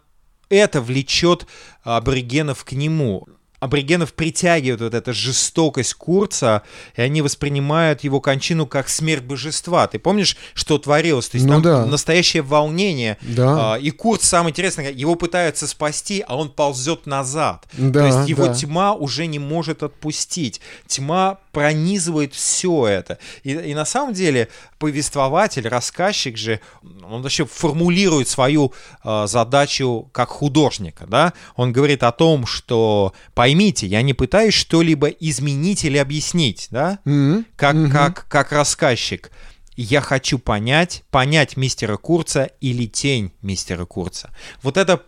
это 0.49 0.81
влечет 0.81 1.47
аборигенов 1.83 2.65
к 2.65 2.73
нему 2.73 3.27
аборигенов 3.59 4.13
притягивает 4.13 4.81
вот 4.81 4.93
эта 4.93 5.13
жестокость 5.13 5.93
Курца, 5.95 6.63
и 6.95 7.01
они 7.01 7.21
воспринимают 7.21 8.03
его 8.03 8.21
кончину 8.21 8.65
как 8.65 8.89
смерть 8.89 9.23
божества. 9.23 9.87
Ты 9.87 9.99
помнишь, 9.99 10.37
что 10.53 10.77
творилось? 10.77 11.29
То 11.29 11.37
есть 11.37 11.47
ну, 11.47 11.53
там 11.53 11.61
да. 11.61 11.85
настоящее 11.85 12.43
волнение. 12.43 13.17
Да. 13.21 13.73
А, 13.73 13.77
и 13.77 13.91
Курц, 13.91 14.23
самое 14.23 14.51
интересное, 14.51 14.91
его 14.91 15.15
пытаются 15.15 15.67
спасти, 15.67 16.23
а 16.27 16.37
он 16.37 16.49
ползет 16.49 17.05
назад. 17.05 17.65
Да, 17.73 17.99
То 18.01 18.05
есть 18.05 18.29
его 18.29 18.47
да. 18.47 18.53
тьма 18.53 18.93
уже 18.93 19.25
не 19.27 19.39
может 19.39 19.83
отпустить. 19.83 20.61
Тьма 20.87 21.39
пронизывает 21.51 22.33
все 22.33 22.87
это. 22.87 23.17
И, 23.43 23.51
и 23.51 23.73
на 23.73 23.85
самом 23.85 24.13
деле 24.13 24.49
повествователь, 24.77 25.67
рассказчик 25.67 26.37
же, 26.37 26.61
он 27.03 27.21
вообще 27.21 27.45
формулирует 27.45 28.29
свою 28.29 28.73
э, 29.03 29.27
задачу 29.27 30.09
как 30.13 30.29
художника, 30.29 31.05
да? 31.05 31.33
Он 31.55 31.73
говорит 31.73 32.03
о 32.03 32.11
том, 32.11 32.45
что 32.45 33.13
поймите, 33.49 33.87
я 33.87 34.03
не 34.03 34.13
пытаюсь 34.13 34.53
что-либо 34.53 35.07
изменить 35.07 35.83
или 35.83 35.97
объяснить, 35.97 36.67
да? 36.69 36.99
Mm-hmm. 37.05 37.45
Как, 37.55 37.75
mm-hmm. 37.75 37.91
как, 37.91 38.27
как 38.27 38.51
рассказчик. 38.51 39.31
Я 39.75 40.01
хочу 40.01 40.37
понять, 40.37 41.03
понять 41.09 41.57
мистера 41.57 41.97
Курца 41.97 42.49
или 42.61 42.85
тень 42.85 43.31
мистера 43.41 43.85
Курца. 43.85 44.29
Вот 44.61 44.77
это 44.77 45.01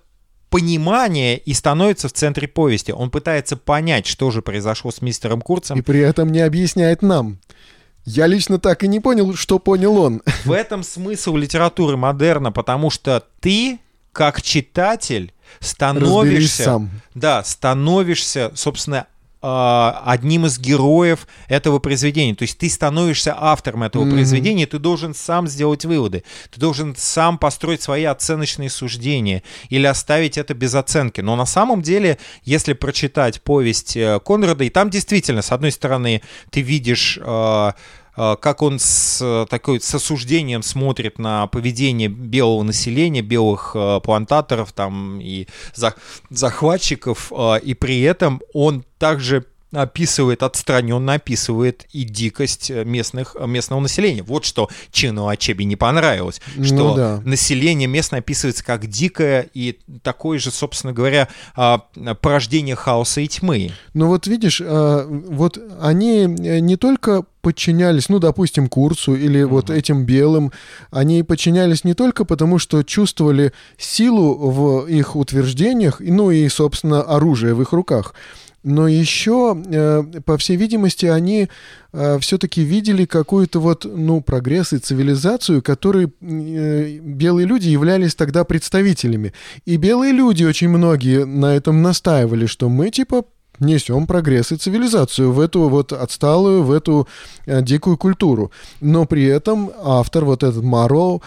понимание 0.50 1.38
и 1.38 1.54
становится 1.54 2.08
в 2.08 2.14
центре 2.14 2.48
повести. 2.48 2.92
Он 2.92 3.12
пытается 3.12 3.58
понять, 3.58 4.08
что 4.08 4.32
же 4.32 4.42
произошло 4.42 4.90
с 4.90 5.04
мистером 5.04 5.42
Курцем. 5.42 5.78
И 5.78 5.84
при 5.84 6.00
этом 6.00 6.32
не 6.32 6.40
объясняет 6.40 7.04
нам. 7.04 7.40
Я 8.06 8.26
лично 8.26 8.58
так 8.58 8.84
и 8.84 8.88
не 8.88 9.00
понял, 9.00 9.36
что 9.36 9.60
понял 9.60 9.96
он. 10.00 10.24
В 10.46 10.52
этом 10.52 10.82
смысл 10.82 11.36
литературы 11.36 11.96
модерна, 11.96 12.52
потому 12.52 12.90
что 12.90 13.24
ты, 13.40 13.80
как 14.12 14.42
читатель, 14.42 15.34
становишься... 15.60 16.64
сам. 16.64 16.90
Да, 17.14 17.44
становишься, 17.44 18.52
собственно, 18.56 19.08
а, 19.44 20.04
одним 20.06 20.46
из 20.46 20.60
героев 20.60 21.28
этого 21.48 21.80
произведения. 21.80 22.36
То 22.36 22.44
есть 22.44 22.60
ты 22.60 22.70
становишься 22.70 23.36
автором 23.36 23.82
этого 23.82 24.06
mm-hmm. 24.06 24.12
произведения, 24.12 24.68
ты 24.68 24.78
должен 24.78 25.16
сам 25.16 25.48
сделать 25.48 25.84
выводы, 25.84 26.24
ты 26.52 26.60
должен 26.60 26.96
сам 26.96 27.40
построить 27.40 27.82
свои 27.82 28.04
оценочные 28.04 28.70
суждения 28.70 29.42
или 29.70 29.88
оставить 29.88 30.38
это 30.38 30.54
без 30.54 30.76
оценки. 30.76 31.22
Но 31.22 31.36
на 31.36 31.48
самом 31.48 31.82
деле, 31.82 32.20
если 32.44 32.74
прочитать 32.74 33.42
повесть 33.42 33.98
э, 33.98 34.20
Конрада, 34.24 34.64
и 34.64 34.70
там 34.70 34.92
действительно, 34.92 35.42
с 35.42 35.52
одной 35.52 35.72
стороны, 35.72 36.22
ты 36.52 36.62
видишь 36.62 37.18
а, 37.20 37.74
как 38.16 38.62
он 38.62 38.80
с 38.80 39.46
такой 39.50 39.80
с 39.82 39.94
осуждением 39.96 40.64
смотрит 40.64 41.20
на 41.20 41.48
поведение 41.48 42.08
белого 42.08 42.64
населения, 42.64 43.22
белых 43.22 43.76
плантаторов 44.04 44.74
там 44.74 45.20
и 45.22 45.48
захватчиков, 46.30 47.32
и 47.64 47.74
при 47.74 48.02
этом 48.02 48.42
он 48.54 48.84
также 48.98 49.46
описывает, 49.74 50.44
отстраненно 50.44 51.14
описывает 51.14 51.86
и 51.94 52.04
дикость 52.04 52.70
местных, 52.70 53.38
местного 53.40 53.80
населения. 53.80 54.22
Вот 54.22 54.44
что 54.44 54.70
Чину 54.92 55.30
Ачеби 55.30 55.64
не 55.64 55.78
понравилось, 55.78 56.42
Ну 56.58 56.66
что 56.66 56.96
да. 56.96 57.22
население 57.24 57.88
местное 57.88 58.20
описывается 58.20 58.66
как 58.66 58.88
дикое 58.88 59.50
и 59.54 59.80
такое 60.04 60.40
же, 60.40 60.52
собственно 60.52 60.92
говоря, 60.92 61.30
а, 61.56 61.86
порождение 62.20 62.76
хаоса 62.76 63.22
и 63.22 63.30
тьмы. 63.30 63.72
Ну 63.94 64.08
вот 64.08 64.28
видишь, 64.28 64.62
а, 64.62 65.08
вот 65.08 65.58
они 65.80 66.26
не 66.26 66.76
только 66.76 67.24
подчинялись, 67.42 68.10
ну, 68.10 68.20
допустим, 68.20 68.68
курсу 68.68 69.16
или 69.16 69.44
вот 69.44 69.70
этим 69.70 70.06
белым, 70.06 70.52
они 70.92 71.24
подчинялись 71.24 71.84
не 71.84 71.94
только 71.94 72.26
потому, 72.26 72.60
что 72.60 72.84
чувствовали 72.84 73.54
силу 73.78 74.36
в 74.52 74.88
их 74.88 75.16
утверждениях, 75.16 76.00
ну 76.00 76.32
и, 76.32 76.48
собственно, 76.50 77.02
оружие 77.02 77.54
в 77.54 77.62
их 77.62 77.74
руках, 77.74 78.14
но 78.64 78.88
еще, 78.88 79.60
э, 79.66 80.04
по 80.24 80.38
всей 80.38 80.56
видимости, 80.56 81.08
они 81.08 81.50
э, 81.94 82.20
все-таки 82.20 82.62
видели 82.62 83.06
какую-то 83.06 83.60
вот, 83.60 83.86
ну, 83.86 84.22
прогресс 84.22 84.74
и 84.74 84.78
цивилизацию, 84.78 85.64
которой 85.64 86.12
э, 86.22 87.00
белые 87.00 87.48
люди 87.48 87.70
являлись 87.70 88.14
тогда 88.14 88.44
представителями. 88.44 89.34
И 89.66 89.78
белые 89.78 90.14
люди 90.14 90.44
очень 90.44 90.70
многие 90.70 91.26
на 91.26 91.56
этом 91.56 91.82
настаивали, 91.82 92.46
что 92.46 92.70
мы, 92.70 92.92
типа, 92.92 93.26
несем 93.62 94.08
прогресс 94.08 94.52
и 94.52 94.58
цивилизацию 94.58 95.32
в 95.32 95.40
эту 95.40 95.70
вот 95.70 95.94
отсталую, 95.94 96.64
в 96.64 96.72
эту 96.72 97.08
э, 97.46 97.62
дикую 97.62 97.98
культуру. 97.98 98.52
Но 98.82 99.06
при 99.06 99.24
этом 99.26 99.72
автор, 99.84 100.26
вот 100.26 100.44
этот 100.44 100.64
Маро, 100.64 101.20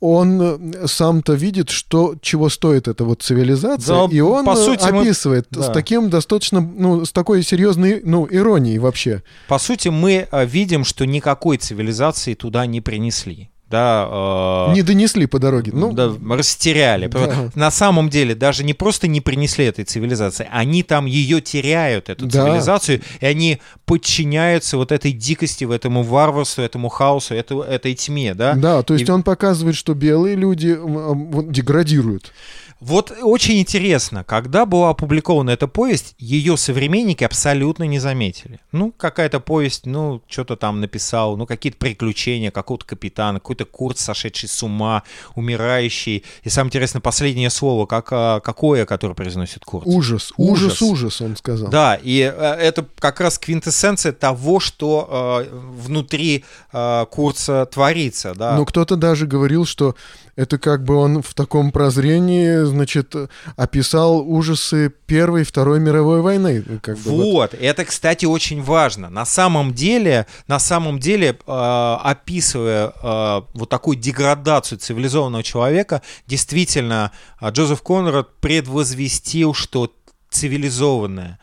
он 0.00 0.40
э, 0.40 0.86
сам-то 0.86 1.32
видит, 1.34 1.70
что, 1.70 2.14
чего 2.20 2.48
стоит 2.48 2.86
эта 2.86 3.04
вот 3.04 3.22
цивилизация, 3.22 4.06
Да, 4.08 4.14
и 4.14 4.20
он 4.20 4.44
по 4.44 4.52
э, 4.52 4.56
сути, 4.56 4.90
мы- 4.90 5.00
описывает 5.00 5.46
да. 5.50 5.62
с 5.64 5.72
таким 5.72 6.08
достаточно, 6.10 6.60
ну, 6.60 7.04
с 7.04 7.12
такой 7.12 7.42
серьезной, 7.42 8.00
ну, 8.04 8.26
иронией 8.30 8.78
вообще. 8.78 9.22
По 9.48 9.58
сути, 9.58 9.88
мы 9.88 10.28
видим, 10.32 10.84
что 10.84 11.04
никакой 11.04 11.56
цивилизации 11.56 12.34
туда 12.34 12.66
не 12.66 12.80
принесли. 12.80 13.50
Да, 13.70 14.08
э, 14.70 14.72
Не 14.74 14.82
донесли 14.82 15.26
по 15.26 15.38
дороге. 15.38 15.72
Ну, 15.74 15.92
да, 15.92 16.10
растеряли. 16.30 17.06
Да. 17.08 17.50
На 17.54 17.70
самом 17.70 18.08
деле 18.08 18.34
даже 18.34 18.64
не 18.64 18.72
просто 18.72 19.08
не 19.08 19.20
принесли 19.20 19.66
этой 19.66 19.84
цивилизации, 19.84 20.48
они 20.50 20.82
там 20.82 21.04
ее 21.04 21.40
теряют, 21.42 22.08
эту 22.08 22.24
Да. 22.26 22.44
цивилизацию, 22.44 23.02
и 23.20 23.26
они 23.26 23.58
подчиняются 23.84 24.78
вот 24.78 24.90
этой 24.90 25.12
дикости, 25.12 25.64
в 25.64 25.70
этому 25.70 26.02
варварству, 26.02 26.62
этому 26.62 26.88
хаосу, 26.88 27.34
эту- 27.34 27.60
этой 27.60 27.94
тьме, 27.94 28.34
да? 28.34 28.54
да, 28.54 28.82
то 28.82 28.94
есть 28.94 29.06
И- 29.08 29.12
он 29.12 29.22
показывает, 29.22 29.76
что 29.76 29.92
белые 29.94 30.34
люди 30.36 30.78
деградируют. 31.50 32.32
Вот 32.80 33.12
очень 33.22 33.58
интересно, 33.58 34.22
когда 34.22 34.64
была 34.64 34.90
опубликована 34.90 35.50
эта 35.50 35.66
повесть, 35.66 36.14
ее 36.18 36.56
современники 36.56 37.24
абсолютно 37.24 37.84
не 37.84 37.98
заметили. 37.98 38.60
Ну, 38.70 38.92
какая-то 38.96 39.40
повесть, 39.40 39.84
ну, 39.84 40.22
что-то 40.28 40.56
там 40.56 40.80
написал, 40.80 41.36
ну, 41.36 41.44
какие-то 41.46 41.78
приключения 41.78 42.52
какого-то 42.52 42.86
капитана, 42.86 43.40
какой-то 43.40 43.64
Курт, 43.64 43.98
сошедший 43.98 44.48
с 44.48 44.62
ума, 44.62 45.02
умирающий. 45.34 46.24
И 46.44 46.48
самое 46.50 46.68
интересное, 46.68 47.00
последнее 47.00 47.50
слово, 47.50 47.86
как, 47.86 48.08
а, 48.12 48.38
какое, 48.40 48.86
которое 48.86 49.14
произносит 49.14 49.64
Курт? 49.64 49.84
Ужас, 49.86 50.32
ужас, 50.36 50.80
ужас, 50.80 51.20
он 51.20 51.36
сказал. 51.36 51.70
Да, 51.70 51.98
и 52.00 52.20
э, 52.20 52.54
это 52.60 52.86
как 53.00 53.20
раз 53.20 53.38
квинтэссенция 53.38 54.12
того, 54.12 54.60
что 54.60 55.44
э, 55.50 55.52
внутри 55.52 56.44
э, 56.72 57.06
Курца 57.10 57.66
творится, 57.66 58.34
да. 58.36 58.56
Но 58.56 58.64
кто-то 58.64 58.94
даже 58.94 59.26
говорил, 59.26 59.66
что 59.66 59.96
это 60.38 60.56
как 60.56 60.84
бы 60.84 60.94
он 60.94 61.20
в 61.20 61.34
таком 61.34 61.72
прозрении, 61.72 62.64
значит, 62.64 63.12
описал 63.56 64.20
ужасы 64.20 64.94
Первой 65.06 65.40
и 65.40 65.44
Второй 65.44 65.80
мировой 65.80 66.20
войны. 66.22 66.62
Как 66.80 66.96
бы 66.98 67.10
вот. 67.10 67.24
вот, 67.24 67.54
это, 67.54 67.84
кстати, 67.84 68.24
очень 68.24 68.62
важно. 68.62 69.10
На 69.10 69.24
самом 69.24 69.74
деле, 69.74 70.28
на 70.46 70.60
самом 70.60 71.00
деле, 71.00 71.36
э, 71.44 71.96
описывая 72.04 72.92
э, 73.02 73.42
вот 73.52 73.68
такую 73.68 73.96
деградацию 73.96 74.78
цивилизованного 74.78 75.42
человека, 75.42 76.02
действительно, 76.28 77.10
э, 77.40 77.50
Джозеф 77.50 77.82
Конрад 77.82 78.28
предвозвестил, 78.40 79.54
что 79.54 79.92
цивилизованная, 80.30 81.40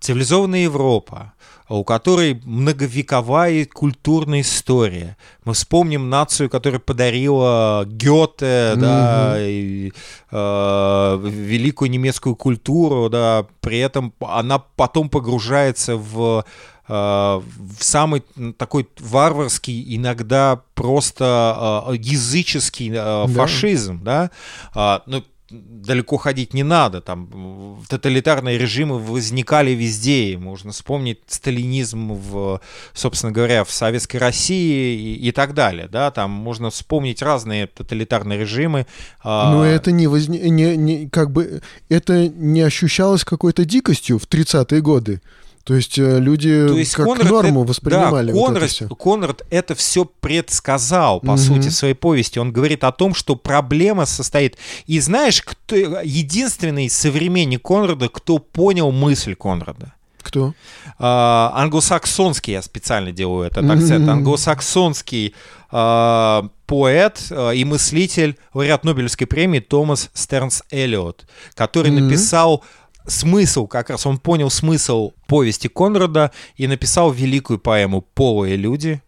цивилизованная 0.00 0.64
Европа, 0.64 1.34
у 1.68 1.84
которой 1.84 2.40
многовековая 2.44 3.66
культурная 3.66 4.40
история. 4.40 5.16
Мы 5.44 5.54
вспомним 5.54 6.10
нацию, 6.10 6.50
которая 6.50 6.80
подарила 6.80 7.84
Гёте, 7.86 8.44
mm-hmm. 8.44 8.76
да, 8.76 9.36
и, 9.38 9.92
э, 10.30 11.20
великую 11.22 11.90
немецкую 11.90 12.36
культуру, 12.36 13.08
да, 13.08 13.46
при 13.60 13.78
этом 13.78 14.12
она 14.20 14.58
потом 14.58 15.08
погружается 15.08 15.96
в 15.96 16.44
э, 16.88 16.92
в 16.92 17.82
самый 17.84 18.22
такой 18.58 18.88
варварский, 18.98 19.96
иногда 19.96 20.60
просто 20.74 21.86
э, 21.88 21.96
языческий 21.96 22.92
э, 22.94 23.26
фашизм, 23.28 24.02
да, 24.02 24.30
да? 24.74 25.02
ну, 25.06 25.22
далеко 25.52 26.16
ходить 26.16 26.54
не 26.54 26.62
надо. 26.62 27.00
Там 27.00 27.78
тоталитарные 27.88 28.58
режимы 28.58 28.98
возникали 28.98 29.70
везде. 29.72 30.36
можно 30.38 30.72
вспомнить 30.72 31.20
сталинизм 31.26 32.12
в, 32.12 32.60
собственно 32.92 33.32
говоря, 33.32 33.64
в 33.64 33.70
Советской 33.70 34.16
России 34.16 34.96
и, 34.96 35.28
и 35.28 35.32
так 35.32 35.54
далее. 35.54 35.88
Да? 35.88 36.10
Там 36.10 36.30
можно 36.30 36.70
вспомнить 36.70 37.22
разные 37.22 37.66
тоталитарные 37.66 38.38
режимы. 38.38 38.86
А 39.22 39.52
Но 39.52 39.64
это 39.64 39.92
не, 39.92 40.06
возне... 40.06 40.50
не, 40.50 40.76
не 40.76 41.08
как 41.08 41.30
бы 41.30 41.62
это 41.88 42.28
не 42.28 42.62
ощущалось 42.62 43.24
какой-то 43.24 43.64
дикостью 43.64 44.18
в 44.18 44.26
30-е 44.26 44.80
годы. 44.80 45.20
То 45.64 45.74
есть 45.74 45.96
э, 45.98 46.18
люди 46.18 46.66
То 46.66 46.76
есть 46.76 46.94
как 46.94 47.06
Конрад 47.06 47.30
норму 47.30 47.62
это, 47.62 47.68
воспринимали. 47.68 48.32
Да, 48.32 48.38
вот 48.38 48.46
Конрад, 48.46 48.62
это 48.62 48.72
все. 48.72 48.88
Конрад 48.88 49.42
это 49.50 49.74
все 49.74 50.04
предсказал, 50.04 51.20
по 51.20 51.32
угу. 51.32 51.38
сути, 51.38 51.68
в 51.68 51.72
своей 51.72 51.94
повести. 51.94 52.38
Он 52.38 52.52
говорит 52.52 52.82
о 52.84 52.90
том, 52.92 53.14
что 53.14 53.36
проблема 53.36 54.06
состоит... 54.06 54.56
И 54.86 54.98
знаешь, 54.98 55.40
кто 55.42 55.76
единственный 55.76 56.90
современник 56.90 57.62
Конрада, 57.62 58.08
кто 58.08 58.38
понял 58.38 58.90
мысль 58.90 59.36
Конрада? 59.36 59.94
Кто? 60.22 60.54
А, 60.98 61.52
англосаксонский, 61.54 62.54
я 62.54 62.62
специально 62.62 63.12
делаю 63.12 63.46
этот 63.46 63.68
акцент, 63.68 64.08
англосаксонский 64.08 65.34
а, 65.70 66.48
поэт 66.66 67.26
а, 67.30 67.50
и 67.50 67.64
мыслитель, 67.64 68.36
лауреат 68.54 68.84
Нобелевской 68.84 69.26
премии 69.26 69.60
Томас 69.60 70.10
Стернс 70.14 70.62
Эллиот, 70.70 71.26
который 71.54 71.90
mm-hmm. 71.90 72.00
написал 72.02 72.64
смысл, 73.06 73.66
как 73.66 73.90
раз 73.90 74.06
он 74.06 74.18
понял 74.18 74.50
смысл 74.50 75.12
повести 75.26 75.68
Конрада 75.68 76.32
и 76.56 76.66
написал 76.66 77.10
великую 77.10 77.58
поэму 77.58 78.02
«Полые 78.02 78.56
люди», 78.56 79.02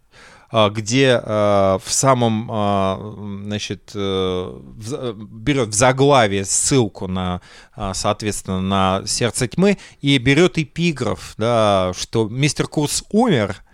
а, 0.56 0.70
где 0.70 1.20
а, 1.20 1.80
в 1.84 1.92
самом, 1.92 2.48
а, 2.48 3.40
значит, 3.44 3.90
э, 3.92 4.60
берет 5.16 5.70
в 5.70 5.74
заглавие 5.74 6.44
ссылку 6.44 7.08
на, 7.08 7.40
соответственно, 7.92 8.60
на 8.60 9.02
«Сердце 9.04 9.48
тьмы» 9.48 9.78
и 10.00 10.16
берет 10.18 10.56
эпиграф, 10.56 11.34
да, 11.38 11.90
что 11.98 12.28
мистер 12.28 12.68
Курс 12.68 13.02
умер, 13.10 13.64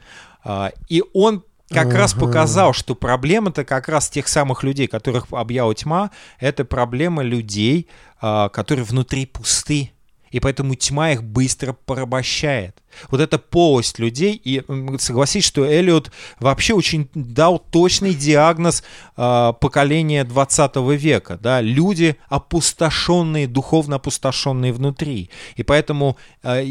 и 0.88 1.04
он 1.12 1.44
как 1.68 1.88
ага. 1.88 1.98
раз 1.98 2.14
показал, 2.14 2.72
что 2.72 2.94
проблема-то 2.94 3.66
как 3.66 3.88
раз 3.88 4.08
тех 4.08 4.26
самых 4.26 4.62
людей, 4.62 4.86
которых 4.86 5.26
объяла 5.32 5.74
тьма, 5.74 6.10
это 6.38 6.64
проблема 6.64 7.22
людей, 7.22 7.88
которые 8.20 8.84
внутри 8.84 9.26
пусты, 9.26 9.92
и 10.30 10.40
поэтому 10.40 10.74
тьма 10.74 11.12
их 11.12 11.22
быстро 11.22 11.72
порабощает. 11.72 12.79
Вот 13.10 13.20
эта 13.20 13.38
полость 13.38 13.98
людей, 13.98 14.40
и 14.42 14.62
согласись, 14.98 15.44
что 15.44 15.64
Эллиот 15.64 16.10
вообще 16.38 16.74
очень 16.74 17.08
дал 17.14 17.58
точный 17.58 18.14
диагноз 18.14 18.82
э, 19.16 19.52
поколения 19.60 20.24
20 20.24 20.76
века, 20.98 21.38
да, 21.42 21.60
люди 21.60 22.16
опустошенные, 22.28 23.46
духовно 23.46 23.96
опустошенные 23.96 24.72
внутри, 24.72 25.30
и 25.56 25.62
поэтому 25.62 26.16
э, 26.42 26.66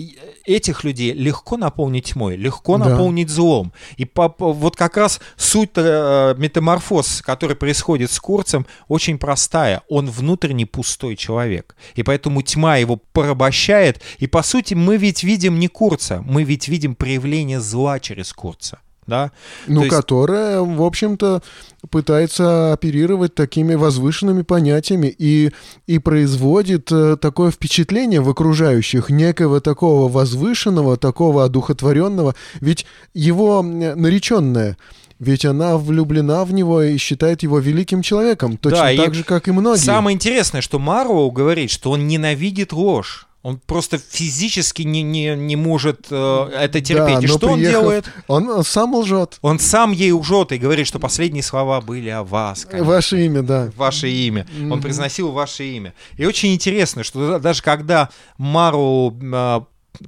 этих 0.46 0.84
людей 0.84 1.14
легко 1.14 1.58
наполнить 1.58 2.14
тьмой, 2.14 2.36
легко 2.36 2.78
да. 2.78 2.90
наполнить 2.90 3.30
злом, 3.30 3.74
и 3.98 4.06
по, 4.06 4.34
вот 4.38 4.76
как 4.76 4.98
раз 4.98 5.20
суть 5.36 5.72
э, 5.76 6.36
метаморфоз, 6.38 7.22
который 7.22 7.56
происходит 7.56 8.12
с 8.12 8.20
Курцем, 8.20 8.66
очень 8.88 9.18
простая, 9.18 9.82
он 9.90 10.10
внутренне 10.10 10.66
пустой 10.66 11.16
человек, 11.16 11.76
и 11.96 12.04
поэтому 12.04 12.42
тьма 12.42 12.78
его 12.78 12.98
порабощает, 12.98 14.02
и 14.18 14.28
по 14.28 14.44
сути 14.44 14.74
мы 14.74 14.98
ведь 14.98 15.24
видим 15.24 15.60
не 15.60 15.68
Курца, 15.68 16.09
Курца, 16.10 16.24
мы 16.28 16.44
ведь 16.44 16.68
видим 16.68 16.96
проявление 16.96 17.60
зла 17.60 18.00
через 18.00 18.34
Курца. 18.34 18.80
Да? 19.08 19.32
Ну, 19.66 19.82
есть... 19.82 19.96
которая, 19.96 20.62
в 20.62 20.84
общем-то, 20.84 21.42
пытается 21.90 22.74
оперировать 22.74 23.34
такими 23.34 23.74
возвышенными 23.74 24.44
понятиями 24.44 25.14
и, 25.18 25.52
и 25.88 25.98
производит 25.98 26.92
э, 26.92 27.18
такое 27.18 27.50
впечатление 27.50 28.22
в 28.22 28.30
окружающих 28.30 29.10
некого 29.10 29.62
такого 29.62 30.12
возвышенного, 30.12 30.96
такого 30.96 31.44
одухотворенного. 31.44 32.36
Ведь 32.62 32.86
его 33.16 33.64
нареченная 33.64 34.78
ведь 35.18 35.44
она 35.44 35.78
влюблена 35.78 36.46
в 36.46 36.54
него 36.54 36.82
и 36.82 36.98
считает 36.98 37.44
его 37.44 37.60
великим 37.60 38.02
человеком, 38.02 38.56
точно 38.56 38.96
да, 38.96 39.04
так 39.04 39.14
же, 39.14 39.26
как 39.26 39.50
и 39.50 39.52
многие. 39.52 39.80
Самое 39.80 40.16
интересное, 40.16 40.62
что 40.62 40.80
Маруо 40.80 41.30
говорит, 41.30 41.72
что 41.72 41.92
он 41.92 42.08
ненавидит 42.08 42.72
ложь. 42.72 43.28
Он 43.42 43.58
просто 43.58 43.98
физически 43.98 44.82
не, 44.82 45.02
не, 45.02 45.34
не 45.36 45.56
может 45.56 46.08
э, 46.12 46.50
это 46.54 46.82
терпеть. 46.82 47.20
Да, 47.20 47.24
и 47.24 47.28
что 47.28 47.54
приехав, 47.54 47.54
он 47.54 47.60
делает? 47.60 48.06
Он 48.28 48.64
сам 48.66 48.96
лжет. 48.96 49.38
Он 49.42 49.60
сам 49.60 49.94
ей 49.94 50.12
лжет 50.12 50.52
и 50.52 50.58
говорит, 50.58 50.88
что 50.88 51.00
последние 51.00 51.42
слова 51.42 51.80
были 51.80 52.10
о 52.10 52.24
вас. 52.24 52.66
Конечно. 52.66 52.86
Ваше 52.86 53.26
имя, 53.26 53.42
да. 53.42 53.72
Ваше 53.78 54.10
имя. 54.10 54.46
Mm-hmm. 54.46 54.74
Он 54.74 54.82
произносил 54.82 55.32
ваше 55.32 55.64
имя. 55.64 55.94
И 56.18 56.26
очень 56.26 56.54
интересно, 56.54 57.04
что 57.04 57.40
даже 57.40 57.62
когда 57.62 58.10
Мару 58.38 59.18
э, 59.22 59.62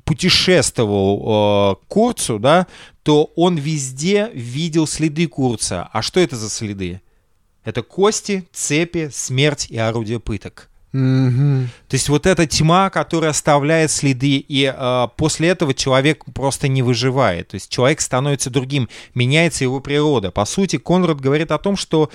путешествовал 0.04 1.78
э, 1.80 1.86
Курцу, 1.88 2.38
да, 2.38 2.68
то 3.04 3.32
он 3.38 3.56
везде 3.56 4.30
видел 4.34 4.88
следы 4.88 5.28
Курца. 5.28 5.90
А 5.94 6.02
что 6.02 6.20
это 6.20 6.36
за 6.36 6.50
следы? 6.50 7.02
Это 7.64 7.82
кости, 7.82 8.48
цепи, 8.52 9.10
смерть 9.14 9.68
и 9.70 9.78
орудие 9.78 10.20
пыток. 10.20 10.71
Mm-hmm. 10.94 11.68
То 11.88 11.96
есть 11.96 12.10
вот 12.10 12.26
эта 12.26 12.46
тьма, 12.46 12.90
которая 12.90 13.32
оставляет 13.32 13.92
следы, 13.92 14.38
и 14.38 14.74
э, 14.76 15.08
после 15.16 15.50
этого 15.50 15.74
человек 15.74 16.26
просто 16.34 16.68
не 16.68 16.82
выживает. 16.82 17.50
То 17.50 17.56
есть 17.56 17.70
человек 17.70 18.02
становится 18.02 18.50
другим, 18.50 18.90
меняется 19.16 19.64
его 19.64 19.80
природа. 19.80 20.32
По 20.32 20.46
сути, 20.46 20.78
Конрад 20.78 21.22
говорит 21.22 21.52
о 21.52 21.58
том, 21.58 21.78
что 21.78 22.12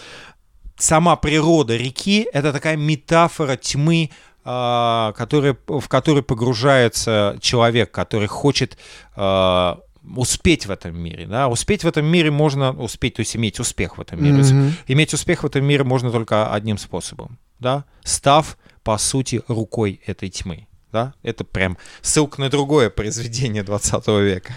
сама 0.76 1.16
природа 1.16 1.76
реки— 1.76 2.28
это 2.32 2.52
такая 2.52 2.76
метафора 2.76 3.56
тьмы, 3.56 4.10
э, 4.44 5.12
которая, 5.16 5.56
в 5.66 5.88
которой 5.88 6.22
погружается 6.22 7.38
человек, 7.40 7.90
который 7.92 8.28
хочет 8.28 8.76
э, 9.16 9.74
успеть 10.14 10.66
в 10.66 10.70
этом 10.70 10.98
мире, 10.98 11.26
да, 11.26 11.48
успеть 11.48 11.82
в 11.82 11.88
этом 11.88 12.04
мире 12.04 12.30
можно, 12.30 12.72
успеть, 12.72 13.14
то 13.14 13.20
есть 13.20 13.34
иметь 13.36 13.58
успех 13.58 13.98
в 13.98 14.00
этом 14.00 14.22
мире. 14.22 14.42
Mm-hmm. 14.42 14.72
Иметь 14.88 15.14
успех 15.14 15.42
в 15.42 15.46
этом 15.46 15.64
мире 15.64 15.82
можно 15.82 16.10
только 16.10 16.52
одним 16.52 16.78
способом, 16.78 17.38
да, 17.58 17.84
став 18.04 18.56
по 18.86 18.98
сути, 18.98 19.42
рукой 19.48 20.00
этой 20.06 20.28
тьмы. 20.28 20.68
Да? 20.92 21.12
Это 21.24 21.42
прям 21.42 21.76
ссылка 22.02 22.40
на 22.40 22.48
другое 22.48 22.88
произведение 22.88 23.64
20 23.64 24.06
века. 24.06 24.52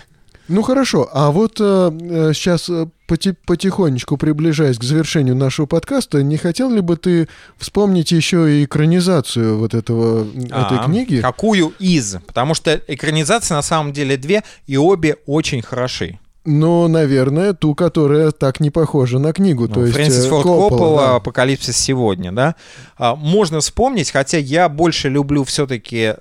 Ну 0.48 0.62
хорошо, 0.62 1.10
а 1.12 1.32
вот 1.32 1.58
э, 1.60 2.32
сейчас 2.36 2.70
э, 2.70 2.88
поти 3.08 3.34
потихонечку 3.46 4.18
приближаясь 4.18 4.78
к 4.78 4.84
завершению 4.84 5.36
нашего 5.36 5.66
подкаста, 5.66 6.22
не 6.22 6.38
хотел 6.38 6.70
ли 6.70 6.82
бы 6.82 6.96
ты 6.96 7.28
вспомнить 7.58 8.12
еще 8.12 8.60
и 8.60 8.66
экранизацию 8.66 9.58
вот 9.58 9.74
этого, 9.74 10.28
а, 10.52 10.66
этой 10.66 10.86
книги? 10.86 11.22
Какую 11.22 11.74
из? 11.80 12.18
Потому 12.28 12.54
что 12.54 12.80
экранизации 12.88 13.56
на 13.56 13.64
самом 13.64 13.94
деле 13.94 14.16
две, 14.16 14.44
и 14.68 14.78
обе 14.78 15.18
очень 15.26 15.64
хороши. 15.64 16.20
Ну, 16.46 16.88
наверное, 16.88 17.54
ту, 17.54 17.76
которая 17.76 18.32
так 18.32 18.60
не 18.62 18.70
похожа 18.70 19.20
на 19.20 19.34
книгу. 19.34 19.68
Ну, 19.68 19.74
то 19.74 19.82
есть, 19.82 19.94
Фрэнсис 19.94 20.26
э, 20.26 20.30
Форд 20.30 20.44
Коппола, 20.44 20.70
Коппола, 20.70 20.98
да. 21.08 21.16
«Апокалипсис 21.16 21.78
сегодня», 21.78 22.32
да? 22.32 22.56
А, 22.98 23.16
Можно 23.16 23.60
вспомнить, 23.60 24.10
хотя 24.12 24.38
я 24.38 24.70
больше 24.70 25.10
люблю 25.10 25.44
все-таки 25.44 26.16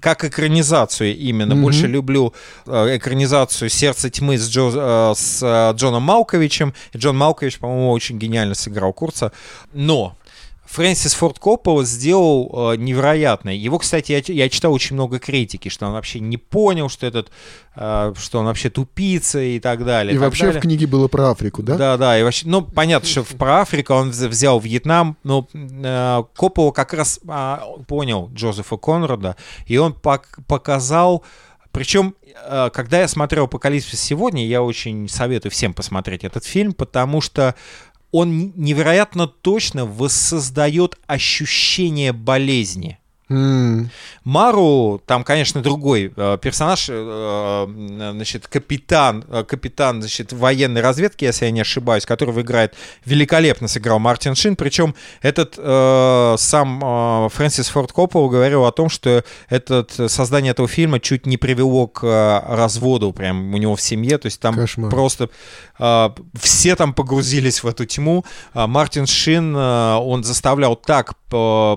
как 0.00 0.24
экранизацию 0.24 1.16
именно, 1.16 1.54
Мгм. 1.54 1.62
больше 1.62 1.86
люблю 1.86 2.34
э, 2.66 2.96
экранизацию 2.98 3.70
«Сердце 3.70 4.10
тьмы» 4.10 4.36
с, 4.38 4.48
Джо- 4.48 5.10
э, 5.12 5.14
с 5.16 5.40
э, 5.42 5.74
Джоном 5.76 6.02
Малковичем. 6.02 6.74
Джон 6.94 7.16
Малкович, 7.16 7.58
по-моему, 7.58 7.90
очень 7.92 8.18
гениально 8.18 8.54
сыграл 8.54 8.92
Курца. 8.92 9.32
Но 9.72 10.16
Фрэнсис 10.72 11.12
Форд 11.14 11.38
Коппола 11.38 11.84
сделал 11.84 12.72
э, 12.72 12.76
невероятное. 12.76 13.52
Его, 13.52 13.78
кстати, 13.78 14.12
я, 14.12 14.22
я 14.26 14.48
читал 14.48 14.72
очень 14.72 14.94
много 14.94 15.18
критики, 15.18 15.68
что 15.68 15.84
он 15.86 15.92
вообще 15.92 16.18
не 16.18 16.38
понял, 16.38 16.88
что 16.88 17.06
этот, 17.06 17.30
э, 17.76 18.14
что 18.16 18.38
он 18.38 18.46
вообще 18.46 18.70
тупица 18.70 19.38
и 19.38 19.60
так 19.60 19.84
далее. 19.84 20.14
И 20.14 20.16
так 20.16 20.24
вообще 20.24 20.46
далее. 20.46 20.60
в 20.60 20.62
книге 20.62 20.86
было 20.86 21.08
про 21.08 21.30
Африку, 21.30 21.62
да? 21.62 21.76
Да, 21.76 21.96
да, 21.98 22.18
и 22.18 22.22
вообще, 22.22 22.48
ну, 22.48 22.62
понятно, 22.62 23.06
что 23.06 23.22
про 23.22 23.60
Африку 23.60 23.92
он 23.92 24.10
вз- 24.10 24.28
взял 24.28 24.58
Вьетнам, 24.60 25.18
но 25.24 25.46
э, 25.52 26.22
Коппола 26.34 26.72
как 26.72 26.94
раз 26.94 27.20
а, 27.28 27.62
понял 27.86 28.30
Джозефа 28.32 28.78
Конрада, 28.78 29.36
и 29.66 29.76
он 29.76 29.92
пок- 29.92 30.42
показал, 30.48 31.22
причем, 31.70 32.14
э, 32.46 32.70
когда 32.72 33.00
я 33.00 33.08
смотрел 33.08 33.44
«Апокалипсис 33.44 34.00
сегодня», 34.00 34.46
я 34.46 34.62
очень 34.62 35.06
советую 35.06 35.52
всем 35.52 35.74
посмотреть 35.74 36.24
этот 36.24 36.46
фильм, 36.46 36.72
потому 36.72 37.20
что 37.20 37.54
он 38.12 38.52
невероятно 38.54 39.26
точно 39.26 39.86
воссоздает 39.86 40.98
ощущение 41.06 42.12
болезни. 42.12 42.98
М, 43.32 43.90
Мару, 44.24 45.00
там, 45.06 45.24
конечно, 45.24 45.62
другой 45.62 46.12
э, 46.14 46.38
персонаж, 46.40 46.86
э, 46.90 47.66
значит, 48.12 48.46
капитан, 48.46 49.24
э, 49.28 49.44
капитан, 49.44 50.00
значит, 50.00 50.32
военной 50.32 50.80
разведки, 50.80 51.24
если 51.24 51.46
я 51.46 51.50
не 51.50 51.60
ошибаюсь, 51.60 52.04
которого 52.06 52.40
играет, 52.42 52.74
великолепно 53.04 53.68
сыграл 53.68 53.98
Мартин 53.98 54.34
Шин, 54.34 54.56
причем 54.56 54.94
этот 55.22 55.54
э, 55.58 56.34
сам 56.38 56.80
э, 56.84 57.28
Фрэнсис 57.30 57.68
Форд 57.68 57.92
Коппола 57.92 58.28
говорил 58.28 58.64
о 58.64 58.72
том, 58.72 58.88
что 58.88 59.24
этот, 59.48 59.92
создание 60.10 60.50
этого 60.52 60.68
фильма 60.68 61.00
чуть 61.00 61.26
не 61.26 61.36
привело 61.36 61.86
к 61.86 62.04
э, 62.04 62.54
разводу 62.54 63.12
прям 63.12 63.54
у 63.54 63.56
него 63.56 63.76
в 63.76 63.80
семье, 63.80 64.18
то 64.18 64.26
есть 64.26 64.40
там 64.40 64.54
Кошмар. 64.54 64.90
просто 64.90 65.30
э, 65.78 66.10
все 66.40 66.76
там 66.76 66.94
погрузились 66.94 67.62
в 67.62 67.66
эту 67.66 67.86
тьму. 67.86 68.24
А 68.52 68.66
Мартин 68.66 69.06
Шин, 69.06 69.56
э, 69.56 69.94
он 69.96 70.24
заставлял 70.24 70.76
так, 70.76 71.14
э, 71.32 71.76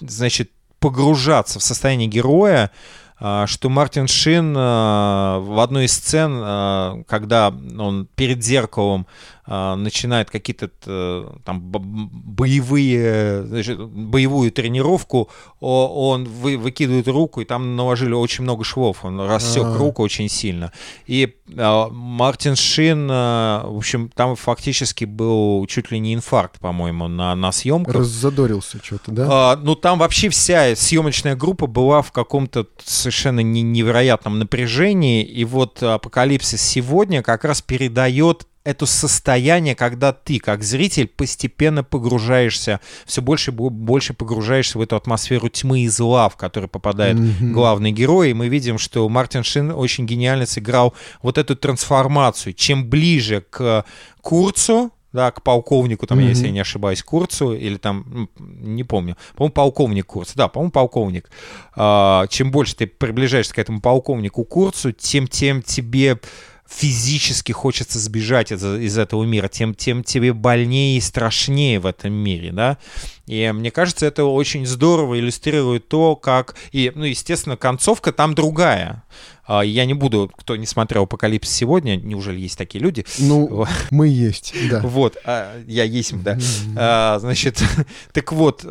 значит, 0.00 0.50
погружаться 0.84 1.58
в 1.58 1.62
состояние 1.62 2.08
героя, 2.08 2.70
а, 3.18 3.46
что 3.46 3.70
Мартин 3.70 4.06
Шин 4.06 4.54
а, 4.54 5.38
в 5.38 5.58
одной 5.60 5.86
из 5.86 5.94
сцен, 5.94 6.42
а, 6.44 7.02
когда 7.08 7.48
он 7.48 8.06
перед 8.16 8.44
зеркалом 8.44 9.06
начинает 9.46 10.30
какие-то 10.30 10.70
э, 10.86 11.28
там 11.44 11.60
боевые, 11.60 13.44
значит, 13.46 13.78
боевую 13.78 14.50
тренировку, 14.52 15.28
он 15.60 16.24
вы- 16.24 16.56
выкидывает 16.56 17.08
руку, 17.08 17.40
и 17.40 17.44
там 17.44 17.76
наложили 17.76 18.12
очень 18.14 18.44
много 18.44 18.64
швов, 18.64 19.04
он 19.04 19.20
рассек 19.20 19.64
А. 19.64 19.76
руку 19.76 20.02
очень 20.02 20.28
сильно. 20.28 20.72
И 21.06 21.34
а, 21.56 21.88
Мартин 21.90 22.56
Шин, 22.56 23.08
а, 23.10 23.66
в 23.66 23.76
общем, 23.76 24.10
там 24.14 24.34
фактически 24.36 25.04
был 25.04 25.66
чуть 25.66 25.90
ли 25.90 25.98
не 25.98 26.14
инфаркт, 26.14 26.58
по-моему, 26.58 27.08
на, 27.08 27.34
на 27.34 27.52
съемках. 27.52 27.94
Раззадорился 27.94 28.78
что-то, 28.82 29.12
да? 29.12 29.26
А, 29.30 29.56
ну, 29.56 29.74
там 29.74 29.98
вообще 29.98 30.28
вся 30.30 30.74
съемочная 30.74 31.36
группа 31.36 31.66
была 31.66 32.02
в 32.02 32.12
каком-то 32.12 32.66
совершенно 32.82 33.40
не- 33.40 33.62
невероятном 33.62 34.38
напряжении. 34.38 35.22
И 35.22 35.44
вот 35.44 35.82
«Апокалипсис 35.82 36.62
сегодня» 36.62 37.22
как 37.22 37.44
раз 37.44 37.60
передает 37.62 38.46
это 38.64 38.86
состояние, 38.86 39.74
когда 39.74 40.12
ты, 40.12 40.38
как 40.38 40.62
зритель, 40.62 41.06
постепенно 41.06 41.84
погружаешься, 41.84 42.80
все 43.04 43.20
больше 43.20 43.50
и 43.50 43.54
бо- 43.54 43.68
больше 43.68 44.14
погружаешься 44.14 44.78
в 44.78 44.80
эту 44.80 44.96
атмосферу 44.96 45.50
тьмы 45.50 45.80
и 45.82 45.88
зла, 45.88 46.30
в 46.30 46.36
которую 46.36 46.70
попадает 46.70 47.18
Мгм. 47.18 47.52
главный 47.52 47.92
герой. 47.92 48.30
И 48.30 48.34
мы 48.34 48.48
видим, 48.48 48.78
что 48.78 49.06
Мартин 49.08 49.44
Шин 49.44 49.70
очень 49.70 50.06
гениально 50.06 50.46
сыграл 50.46 50.94
вот 51.22 51.36
эту 51.36 51.56
трансформацию. 51.56 52.54
Чем 52.54 52.88
ближе 52.88 53.44
к 53.50 53.84
Курцу, 54.22 54.90
да, 55.12 55.30
к 55.30 55.42
полковнику, 55.42 56.06
там, 56.06 56.18
Мгм. 56.18 56.28
если 56.28 56.46
я 56.46 56.50
не 56.52 56.60
ошибаюсь, 56.60 57.02
Курцу, 57.02 57.52
или 57.54 57.76
там, 57.76 58.28
не 58.38 58.82
помню, 58.82 59.16
по-моему, 59.36 59.52
полковник 59.52 60.06
Курц, 60.06 60.32
да, 60.34 60.48
по-моему, 60.48 60.72
полковник. 60.72 61.30
А, 61.76 62.26
чем 62.28 62.50
больше 62.50 62.74
ты 62.76 62.86
приближаешься 62.86 63.54
к 63.54 63.58
этому 63.58 63.80
полковнику 63.82 64.42
Курцу, 64.44 64.92
тем, 64.92 65.28
тем 65.28 65.60
тебе 65.62 66.18
физически 66.68 67.52
хочется 67.52 67.98
сбежать 67.98 68.50
из, 68.50 68.64
из 68.64 68.98
этого 68.98 69.24
мира, 69.24 69.48
тем, 69.48 69.74
тем 69.74 70.02
тебе 70.02 70.32
больнее 70.32 70.96
и 70.96 71.00
страшнее 71.00 71.78
в 71.78 71.86
этом 71.86 72.12
мире, 72.12 72.52
да. 72.52 72.78
И 73.26 73.50
мне 73.54 73.70
кажется, 73.70 74.06
это 74.06 74.24
очень 74.24 74.66
здорово 74.66 75.18
иллюстрирует 75.18 75.88
то, 75.88 76.16
как... 76.16 76.56
И, 76.72 76.92
ну, 76.94 77.04
естественно, 77.04 77.56
концовка 77.56 78.12
там 78.12 78.34
другая. 78.34 79.02
А, 79.46 79.62
Я 79.62 79.84
не 79.86 79.94
буду, 79.94 80.30
кто 80.36 80.56
не 80.56 80.66
смотрел 80.66 81.04
«Апокалипсис 81.04 81.54
сегодня», 81.54 81.96
неужели 81.96 82.40
есть 82.40 82.58
такие 82.58 82.82
люди? 82.82 83.06
Ну, 83.18 83.66
мы 83.90 84.08
есть, 84.08 84.54
да. 84.70 84.80
Вот, 84.80 85.16
а, 85.24 85.58
я 85.66 85.84
есть, 85.84 86.20
да. 86.22 86.38
А, 86.76 87.18
Значит, 87.18 87.62
так 88.12 88.32
вот, 88.32 88.62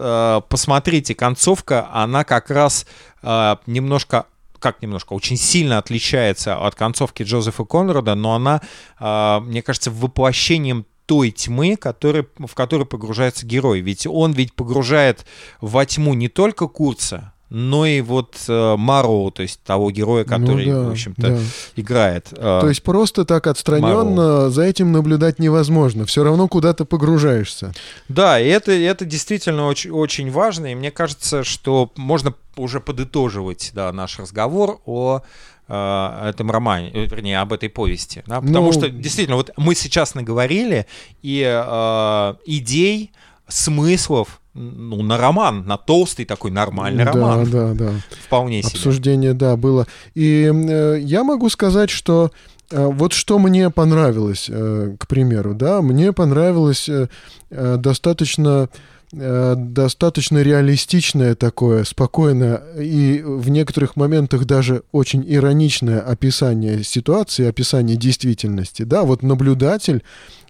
посмотрите, 0.49 1.15
концовка, 1.15 1.89
она 1.91 2.23
как 2.23 2.49
раз 2.49 2.85
немножко 3.21 4.25
как 4.63 4.81
немножко, 4.81 5.11
очень 5.11 5.35
сильно 5.35 5.77
отличается 5.77 6.57
от 6.57 6.73
концовки 6.73 7.23
Джозефа 7.23 7.65
Конрада, 7.65 8.15
но 8.15 8.33
она, 8.33 8.61
а, 8.97 9.41
мне 9.41 9.61
кажется, 9.61 9.91
воплощением 9.91 10.85
той 11.05 11.31
тьмы, 11.31 11.75
который, 11.75 12.25
в 12.39 12.55
которой 12.55 12.85
погружается 12.85 13.45
герой. 13.45 13.81
Ведь 13.81 14.07
он 14.07 14.31
ведь 14.31 14.53
погружает 14.53 15.25
во 15.59 15.85
тьму 15.85 16.13
не 16.13 16.29
только 16.29 16.69
Курца, 16.69 17.32
но 17.55 17.85
и 17.85 18.01
вот 18.01 18.35
э, 18.47 18.75
Мару, 18.77 19.29
то 19.29 19.43
есть 19.43 19.59
того 19.61 19.91
героя, 19.91 20.23
который, 20.23 20.65
Ну 20.65 20.71
да, 20.83 20.87
в 20.89 20.91
общем-то, 20.91 21.21
да. 21.29 21.39
играет. 21.75 22.27
э, 22.31 22.35
То 22.35 22.67
есть 22.67 22.81
просто 22.81 23.25
так 23.25 23.45
отстраненно 23.45 24.49
за 24.49 24.63
этим 24.63 24.91
наблюдать 24.91 25.37
невозможно. 25.37 26.05
Все 26.07 26.23
равно 26.23 26.47
куда-то 26.47 26.83
погружаешься. 26.85 27.71
Да, 28.09 28.39
и 28.39 28.47
это, 28.47 28.71
это 28.71 29.05
действительно 29.05 29.67
очень, 29.67 29.91
очень 29.91 30.31
важно, 30.31 30.71
и 30.71 30.75
мне 30.75 30.89
кажется, 30.89 31.43
что 31.43 31.91
можно 31.95 32.33
уже 32.55 32.79
подытоживать 32.79 33.69
да, 33.75 33.91
наш 33.93 34.17
разговор 34.17 34.79
о 34.87 35.21
э, 35.67 36.29
этом 36.29 36.49
романе, 36.49 36.89
вернее, 36.93 37.39
об 37.39 37.53
этой 37.53 37.69
повести. 37.69 38.23
да, 38.25 38.41
потому 38.41 38.65
Ну, 38.67 38.73
что, 38.73 38.89
действительно, 38.89 39.37
вот 39.37 39.51
мы 39.57 39.75
сейчас 39.75 40.15
наговорили, 40.15 40.87
и 41.21 41.43
э, 41.45 42.33
идей, 42.47 43.11
смыслов, 43.47 44.39
ну, 44.53 45.01
на 45.01 45.17
роман, 45.17 45.65
на 45.65 45.77
толстый 45.77 46.25
такой 46.25 46.51
нормальный 46.51 47.05
да, 47.05 47.11
роман, 47.11 47.49
да, 47.49 47.73
да. 47.73 47.91
вполне 48.25 48.61
себе. 48.61 48.71
Обсуждение, 48.73 49.33
да, 49.33 49.57
было. 49.57 49.87
И 50.13 50.51
э, 50.53 50.99
я 50.99 51.23
могу 51.23 51.49
сказать, 51.49 51.89
что 51.89 52.31
э, 52.69 52.85
вот 52.85 53.13
что 53.13 53.39
мне 53.39 53.71
понравилось, 53.71 54.47
э, 54.49 54.95
к 54.99 55.07
примеру, 55.07 55.55
да, 55.55 55.81
мне 55.81 56.13
понравилось 56.13 56.87
э, 56.87 57.07
э, 57.49 57.77
достаточно 57.77 58.69
э, 59.11 59.55
достаточно 59.57 60.43
реалистичное 60.43 61.33
такое, 61.33 61.83
спокойное 61.83 62.61
и 62.77 63.23
в 63.25 63.49
некоторых 63.49 63.95
моментах 63.95 64.45
даже 64.45 64.83
очень 64.91 65.25
ироничное 65.27 65.99
описание 65.99 66.83
ситуации, 66.83 67.47
описание 67.47 67.97
действительности, 67.97 68.83
да, 68.83 69.01
вот 69.01 69.23
наблюдатель, 69.23 70.03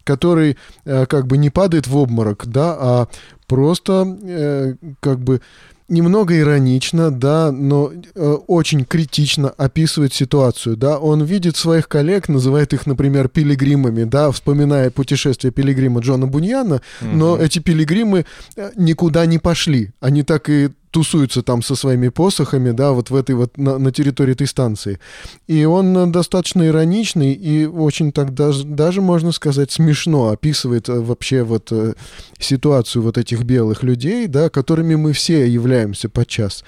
который 0.04 0.58
э, 0.86 1.06
как 1.06 1.28
бы 1.28 1.38
не 1.38 1.50
падает 1.50 1.88
в 1.88 1.96
обморок, 1.98 2.46
да, 2.48 2.78
а 2.80 3.08
просто 3.48 4.18
э, 4.24 4.76
как 5.00 5.20
бы 5.20 5.42
немного 5.90 6.38
иронично, 6.38 7.12
да, 7.12 7.52
но 7.52 7.92
э, 7.94 8.38
очень 8.48 8.86
критично 8.86 9.50
описывает 9.50 10.14
ситуацию, 10.14 10.78
да. 10.78 10.98
Он 10.98 11.24
видит 11.24 11.56
своих 11.56 11.88
коллег, 11.88 12.30
называет 12.30 12.74
их, 12.74 12.86
например, 12.86 13.30
пилигримами, 13.30 14.04
да, 14.04 14.32
вспоминая 14.32 14.90
путешествие 14.90 15.52
пилигрима 15.52 16.02
Джона 16.02 16.28
Буньяна, 16.28 16.82
но 17.02 17.38
эти 17.38 17.60
пилигримы 17.60 18.26
э, 18.56 18.72
никуда 18.76 19.26
не 19.26 19.40
пошли. 19.40 19.92
Они 20.00 20.24
так 20.24 20.50
и 20.50 20.70
тусуются 20.94 21.42
там 21.42 21.64
со 21.64 21.76
своими 21.76 22.10
посохами, 22.10 22.72
да, 22.72 22.92
вот 22.92 23.10
в 23.10 23.16
этой 23.16 23.34
вот, 23.34 23.58
на, 23.58 23.80
на 23.80 23.92
территории 23.92 24.34
этой 24.34 24.46
станции. 24.46 25.00
И 25.48 25.66
он 25.66 25.98
э, 25.98 26.06
достаточно 26.06 26.68
ироничный 26.68 27.34
и 27.34 27.66
очень 27.66 28.12
так 28.12 28.36
даже, 28.36 28.64
даже 28.64 29.02
можно 29.02 29.32
сказать, 29.32 29.72
смешно 29.72 30.30
описывает 30.30 30.90
э, 30.90 31.00
вообще 31.00 31.42
вот 31.42 31.72
э, 31.72 31.96
ситуацию 32.40 33.02
вот 33.02 33.18
этих 33.18 33.42
белых 33.42 33.82
людей, 33.82 34.28
да, 34.28 34.50
которыми 34.50 34.94
мы 34.94 35.14
все 35.14 35.48
являемся 35.48 36.10
подчас. 36.10 36.64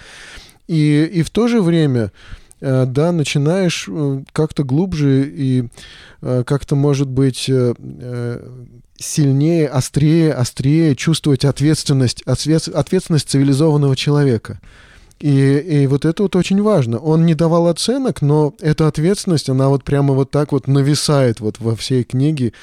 И, 0.68 1.04
и 1.14 1.22
в 1.22 1.30
то 1.30 1.48
же 1.48 1.62
время, 1.62 2.12
да, 2.60 3.12
начинаешь 3.12 3.88
как-то 4.32 4.64
глубже 4.64 5.32
и 5.32 5.66
как-то, 6.22 6.76
может 6.76 7.08
быть, 7.08 7.52
сильнее, 8.98 9.68
острее, 9.68 10.34
острее 10.34 10.96
чувствовать 10.96 11.46
ответственность, 11.46 12.22
ответ- 12.24 12.68
ответственность 12.68 13.30
цивилизованного 13.30 13.96
человека. 13.96 14.60
И, 15.20 15.58
и 15.58 15.88
вот 15.88 16.06
это 16.06 16.24
вот 16.24 16.36
очень 16.36 16.62
важно. 16.62 17.00
Он 17.00 17.26
не 17.26 17.36
давал 17.36 17.68
оценок, 17.68 18.22
но 18.22 18.54
эта 18.60 18.88
ответственность, 18.88 19.50
она 19.50 19.70
вот 19.70 19.84
прямо 19.84 20.14
вот 20.14 20.32
так 20.32 20.52
вот 20.52 20.68
нависает 20.68 21.40
вот 21.40 21.60
во 21.60 21.76
всей 21.76 22.04
книге. 22.04 22.54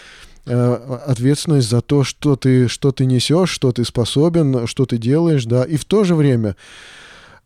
Э, 0.45 0.99
ответственность 1.07 1.69
за 1.69 1.81
то, 1.81 2.05
что 2.05 2.37
ты, 2.37 2.69
что 2.69 2.93
ты 2.93 3.07
несешь, 3.07 3.51
что 3.51 3.73
ты 3.73 3.85
способен, 3.85 4.67
что 4.67 4.87
ты 4.87 4.99
делаешь, 4.99 5.45
да. 5.45 5.65
И 5.65 5.77
в 5.77 5.85
то 5.85 6.05
же 6.05 6.15
время 6.15 6.57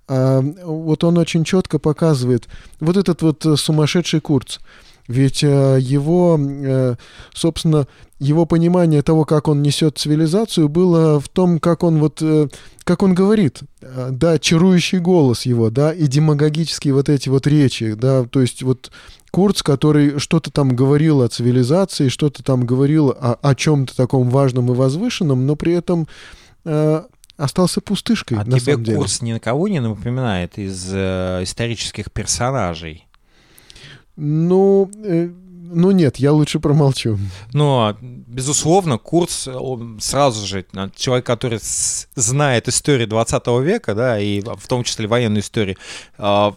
э, 0.09 0.41
вот 0.64 1.05
он 1.05 1.18
очень 1.18 1.45
четко 1.45 1.78
показывает 1.78 2.49
вот 2.80 2.97
этот 2.97 3.22
вот 3.22 3.47
сумасшедший 3.61 4.20
Курц. 4.20 4.59
Ведь 5.09 5.43
э, 5.45 5.79
его, 5.81 6.39
э, 6.39 6.97
собственно, 7.35 7.87
его 8.19 8.47
понимание 8.47 9.03
того, 9.03 9.25
как 9.25 9.49
он 9.49 9.63
несет 9.63 9.99
цивилизацию, 9.99 10.69
было 10.69 11.21
в 11.21 11.29
том, 11.29 11.59
как 11.59 11.85
он 11.85 11.99
вот, 11.99 12.21
э, 12.23 12.49
как 12.85 13.03
он 13.03 13.15
говорит, 13.15 13.61
да, 13.81 14.39
чарующий 14.39 14.99
голос 14.99 15.47
его, 15.47 15.71
да, 15.71 15.93
и 15.93 16.07
демагогические 16.07 16.95
вот 16.95 17.09
эти 17.09 17.29
вот 17.29 17.47
речи, 17.47 17.95
да, 17.95 18.25
то 18.25 18.41
есть 18.41 18.63
вот 18.63 18.91
Курц, 19.37 19.63
который 19.63 20.19
что-то 20.19 20.51
там 20.51 20.75
говорил 20.75 21.21
о 21.21 21.29
цивилизации, 21.29 22.09
что-то 22.09 22.43
там 22.43 22.65
говорил 22.65 23.11
о, 23.11 23.37
о 23.43 23.55
чем-то 23.55 23.95
таком 23.95 24.31
важном 24.31 24.73
и 24.73 24.75
возвышенном, 24.75 25.45
но 25.45 25.57
при 25.57 25.75
этом 25.75 26.09
э, 26.65 27.03
остался 27.37 27.83
пустышкой. 27.83 28.39
А 28.39 28.45
на 28.45 28.59
тебе 28.59 28.73
самом 28.73 28.85
деле. 28.85 28.97
Курц 28.97 29.21
ни 29.21 29.33
на 29.33 29.41
кого 29.41 29.69
не 29.69 29.81
напоминает 29.81 30.59
из 30.59 30.89
э, 30.91 31.41
исторических 31.43 32.11
персонажей? 32.11 33.06
Ну, 34.17 34.91
э, 35.05 35.29
ну 35.73 35.91
нет, 35.91 36.17
я 36.17 36.33
лучше 36.33 36.61
промолчу. 36.61 37.19
Но, 37.53 37.97
безусловно, 38.01 38.99
Курц 38.99 39.49
он 39.49 39.99
сразу 40.01 40.47
же 40.47 40.64
э, 40.73 40.89
человек, 40.97 41.27
который 41.27 41.59
знает 41.61 42.69
историю 42.69 43.09
20 43.09 43.47
века, 43.62 43.95
да, 43.95 44.19
и 44.19 44.41
в 44.41 44.67
том 44.69 44.85
числе 44.85 45.07
военную 45.07 45.43
историю, 45.43 45.77
э, 46.19 46.53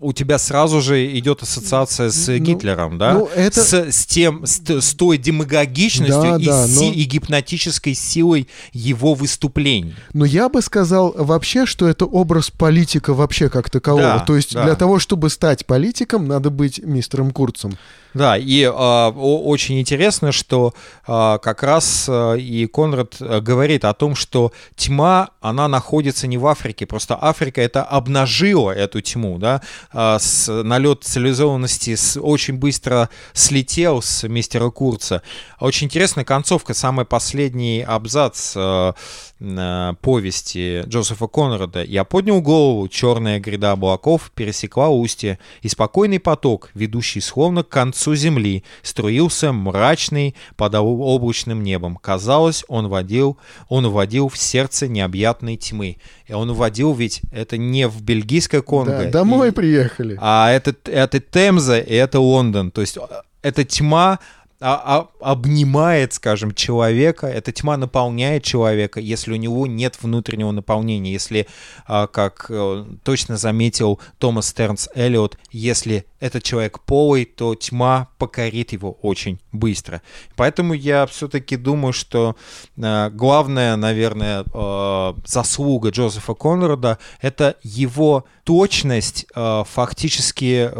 у 0.00 0.12
тебя 0.12 0.38
сразу 0.38 0.80
же 0.80 1.18
идет 1.18 1.42
ассоциация 1.42 2.10
с 2.10 2.28
ну, 2.28 2.38
Гитлером, 2.38 2.98
да? 2.98 3.12
Ну, 3.12 3.28
это... 3.34 3.62
с, 3.62 3.72
с 3.92 4.06
тем, 4.06 4.46
с, 4.46 4.60
с 4.66 4.94
той 4.94 5.18
демагогичностью 5.18 6.22
да, 6.22 6.36
и, 6.38 6.46
да, 6.46 6.66
си, 6.66 6.86
но... 6.86 6.92
и 6.92 7.04
гипнотической 7.04 7.94
силой 7.94 8.48
его 8.72 9.14
выступлений. 9.14 9.94
Но 10.14 10.24
я 10.24 10.48
бы 10.48 10.62
сказал 10.62 11.14
вообще, 11.16 11.66
что 11.66 11.86
это 11.86 12.06
образ 12.06 12.50
политика 12.50 13.12
вообще 13.12 13.48
как 13.50 13.68
такового. 13.70 14.02
Да, 14.02 14.18
То 14.20 14.36
есть 14.36 14.54
да. 14.54 14.64
для 14.64 14.74
того, 14.74 14.98
чтобы 14.98 15.28
стать 15.28 15.66
политиком, 15.66 16.26
надо 16.26 16.50
быть 16.50 16.80
мистером 16.82 17.30
Курцем. 17.30 17.76
Да, 18.14 18.36
и 18.36 18.62
э, 18.62 18.70
очень 18.70 19.80
интересно, 19.80 20.32
что 20.32 20.74
э, 21.06 21.38
как 21.40 21.62
раз 21.62 22.06
э, 22.08 22.38
и 22.38 22.66
Конрад 22.66 23.16
говорит 23.20 23.84
о 23.84 23.94
том, 23.94 24.16
что 24.16 24.52
тьма, 24.74 25.30
она 25.40 25.68
находится 25.68 26.26
не 26.26 26.36
в 26.36 26.46
Африке, 26.46 26.86
просто 26.86 27.16
Африка 27.20 27.60
это 27.60 27.84
обнажила 27.84 28.72
эту 28.72 29.00
тьму, 29.00 29.38
да, 29.38 29.62
с, 29.92 30.62
налет 30.62 31.04
цивилизованности 31.04 31.94
с, 31.94 32.20
очень 32.20 32.54
быстро 32.54 33.08
слетел 33.32 34.02
с 34.02 34.26
мистера 34.26 34.70
Курца. 34.70 35.22
Очень 35.58 35.86
интересная 35.86 36.24
концовка, 36.24 36.74
самый 36.74 37.04
последний 37.04 37.82
абзац 37.82 38.52
э, 38.56 38.92
повести 39.40 40.82
Джозефа 40.86 41.26
Конрада. 41.26 41.82
«Я 41.82 42.04
поднял 42.04 42.42
голову, 42.42 42.86
черная 42.88 43.40
гряда 43.40 43.72
облаков 43.72 44.30
пересекла 44.34 44.90
устье, 44.90 45.38
и 45.62 45.68
спокойный 45.68 46.20
поток, 46.20 46.70
ведущий 46.74 47.20
словно 47.20 47.62
к 47.62 47.68
концу 47.68 48.14
земли 48.14 48.64
струился 48.82 49.52
мрачный 49.52 50.34
под 50.56 50.74
облачным 50.74 51.62
небом. 51.62 51.96
Казалось, 51.96 52.64
он 52.68 52.88
водил, 52.88 53.38
он 53.68 53.86
уводил 53.86 54.28
в 54.28 54.36
сердце 54.36 54.88
необъятной 54.88 55.56
тьмы. 55.56 55.96
И 56.26 56.32
он 56.32 56.50
уводил 56.50 56.92
ведь 56.92 57.22
это 57.32 57.56
не 57.56 57.88
в 57.88 58.02
бельгийское 58.02 58.60
Конго. 58.60 59.04
Да, 59.04 59.10
домой 59.10 59.48
и, 59.48 59.52
приехали. 59.52 60.18
А 60.20 60.50
это, 60.50 60.74
это 60.84 61.18
Темза 61.18 61.78
и 61.78 61.94
это 61.94 62.20
Лондон. 62.20 62.70
То 62.70 62.82
есть 62.82 62.96
э, 62.96 63.00
эта 63.42 63.64
тьма 63.64 64.18
а, 64.60 65.08
а, 65.20 65.32
обнимает, 65.32 66.12
скажем, 66.12 66.52
человека, 66.54 67.26
эта 67.26 67.50
тьма 67.50 67.78
наполняет 67.78 68.44
человека, 68.44 69.00
если 69.00 69.32
у 69.32 69.36
него 69.36 69.66
нет 69.66 69.96
внутреннего 70.02 70.50
наполнения, 70.50 71.12
если, 71.12 71.46
а, 71.86 72.06
как 72.06 72.46
а, 72.50 72.86
точно 73.02 73.38
заметил 73.38 74.00
Томас 74.18 74.48
Стернс 74.48 74.90
Эллиот, 74.94 75.38
если 75.50 76.04
этот 76.20 76.42
человек 76.42 76.80
полый, 76.80 77.24
то 77.24 77.54
тьма 77.54 78.08
покорит 78.18 78.72
его 78.72 78.98
очень 79.00 79.40
быстро. 79.50 80.02
Поэтому 80.36 80.74
я 80.74 81.06
все-таки 81.06 81.56
думаю, 81.56 81.94
что 81.94 82.36
а, 82.78 83.08
главная, 83.08 83.76
наверное, 83.76 84.44
а, 84.52 85.16
заслуга 85.24 85.88
Джозефа 85.88 86.34
Конрада— 86.34 86.98
это 87.22 87.56
его 87.62 88.26
точность, 88.44 89.26
фактически 89.34 90.70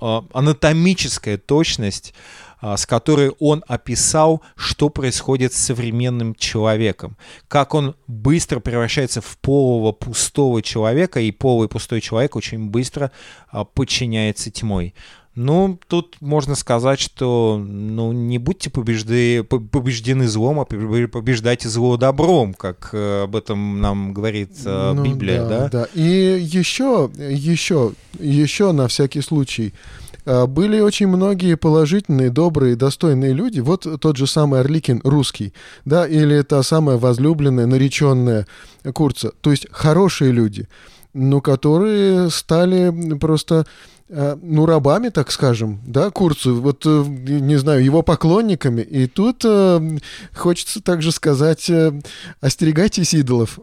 анатомическая 0.00 1.38
точность, 1.38 2.14
с 2.60 2.86
которой 2.86 3.30
он 3.38 3.64
описал, 3.66 4.42
что 4.56 4.88
происходит 4.88 5.52
с 5.52 5.58
современным 5.58 6.34
человеком, 6.34 7.16
как 7.48 7.74
он 7.74 7.94
быстро 8.06 8.60
превращается 8.60 9.20
в 9.20 9.38
полого 9.38 9.92
пустого 9.92 10.62
человека, 10.62 11.20
и 11.20 11.30
полый 11.30 11.68
пустой 11.68 12.00
человек 12.00 12.36
очень 12.36 12.68
быстро 12.68 13.10
а, 13.48 13.64
подчиняется 13.64 14.50
тьмой. 14.50 14.94
Ну, 15.36 15.78
тут 15.86 16.16
можно 16.20 16.56
сказать, 16.56 16.98
что 16.98 17.62
ну, 17.64 18.10
не 18.12 18.38
будьте 18.38 18.68
побежды, 18.68 19.44
побеждены 19.44 20.26
злом, 20.26 20.58
а 20.58 20.64
побеждайте 20.64 21.68
зло 21.68 21.96
добром, 21.96 22.52
как 22.52 22.90
э, 22.92 23.22
об 23.22 23.36
этом 23.36 23.80
нам 23.80 24.12
говорит 24.12 24.50
э, 24.64 24.92
ну, 24.92 25.04
Библия, 25.04 25.44
да, 25.44 25.60
да? 25.60 25.68
Да, 25.68 25.88
и 25.94 26.38
еще, 26.40 27.10
еще, 27.16 27.92
еще 28.18 28.72
на 28.72 28.88
всякий 28.88 29.20
случай, 29.20 29.72
а, 29.72 29.99
были 30.24 30.80
очень 30.80 31.06
многие 31.08 31.56
положительные, 31.56 32.30
добрые, 32.30 32.76
достойные 32.76 33.32
люди. 33.32 33.60
Вот 33.60 33.86
тот 34.00 34.16
же 34.16 34.26
самый 34.26 34.60
Орликин 34.60 35.00
русский, 35.04 35.52
да, 35.84 36.06
или 36.06 36.42
та 36.42 36.62
самая 36.62 36.96
возлюбленная, 36.96 37.66
нареченная 37.66 38.46
Курца. 38.92 39.32
То 39.40 39.50
есть 39.50 39.66
хорошие 39.70 40.32
люди, 40.32 40.68
но 41.14 41.40
которые 41.40 42.30
стали 42.30 43.16
просто 43.18 43.66
ну, 44.10 44.66
рабами, 44.66 45.08
так 45.10 45.30
скажем, 45.30 45.80
да, 45.86 46.10
Курцу, 46.10 46.60
вот, 46.60 46.84
э, 46.84 47.04
не 47.06 47.56
знаю, 47.56 47.84
его 47.84 48.02
поклонниками. 48.02 48.82
И 48.82 49.06
тут 49.06 49.42
э, 49.44 49.98
хочется 50.34 50.82
также 50.82 51.12
сказать, 51.12 51.70
э, 51.70 51.92
остерегайтесь 52.40 53.14
идолов. 53.14 53.60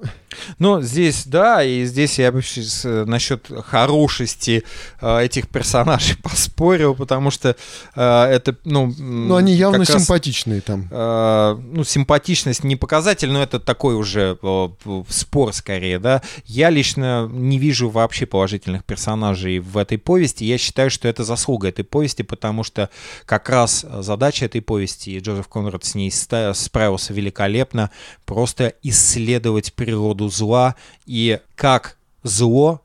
Ну, 0.60 0.82
здесь, 0.82 1.26
да, 1.26 1.64
и 1.64 1.86
здесь 1.86 2.20
я 2.20 2.32
вообще 2.32 2.64
э, 2.84 3.06
насчет 3.06 3.50
хорошести 3.66 4.64
э, 5.02 5.24
этих 5.24 5.48
персонажей 5.50 6.18
поспорил, 6.24 6.96
потому 6.96 7.32
что 7.32 7.56
э, 7.96 8.24
это, 8.24 8.56
ну... 8.64 8.94
Ну, 8.98 9.36
они 9.36 9.54
явно 9.54 9.86
симпатичные 9.86 10.58
раз, 10.58 10.66
там. 10.66 10.88
Э, 10.92 11.58
ну, 11.60 11.84
симпатичность 11.84 12.64
не 12.64 12.76
показатель, 12.76 13.32
но 13.32 13.42
это 13.42 13.60
такой 13.60 13.96
уже 13.96 14.38
э, 14.42 14.68
спор 15.10 15.54
скорее, 15.54 16.00
да. 16.00 16.22
Я 16.46 16.70
лично 16.70 17.28
не 17.32 17.58
вижу 17.58 17.90
вообще 17.90 18.26
положительных 18.26 18.84
персонажей 18.84 19.60
в 19.60 19.78
этой 19.78 19.98
повести, 19.98 20.37
повести. 20.38 20.46
Я 20.46 20.58
считаю, 20.58 20.90
что 20.90 21.08
это 21.08 21.24
заслуга 21.24 21.70
этой 21.70 21.84
повести, 21.84 22.24
потому 22.24 22.64
что 22.64 22.90
как 23.26 23.50
раз 23.50 23.86
задача 24.00 24.46
этой 24.46 24.62
повести, 24.62 25.12
и 25.12 25.20
Джозеф 25.20 25.48
Конрад 25.48 25.84
с 25.84 25.96
ней 25.96 26.12
справился 26.12 27.14
великолепно, 27.14 27.90
просто 28.26 28.74
исследовать 28.84 29.74
природу 29.74 30.30
зла 30.30 30.76
и 31.06 31.40
как 31.56 31.98
зло 32.24 32.82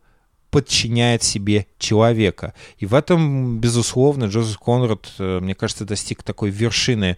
подчиняет 0.51 1.23
себе 1.23 1.67
человека. 1.79 2.53
И 2.81 2.87
в 2.87 2.95
этом, 2.95 3.59
безусловно, 3.59 4.27
Джозеф 4.27 4.59
Конрад, 4.59 5.11
э, 5.19 5.41
мне 5.41 5.55
кажется, 5.55 5.87
достиг 5.87 6.23
такой 6.23 6.51
вершины 6.51 7.17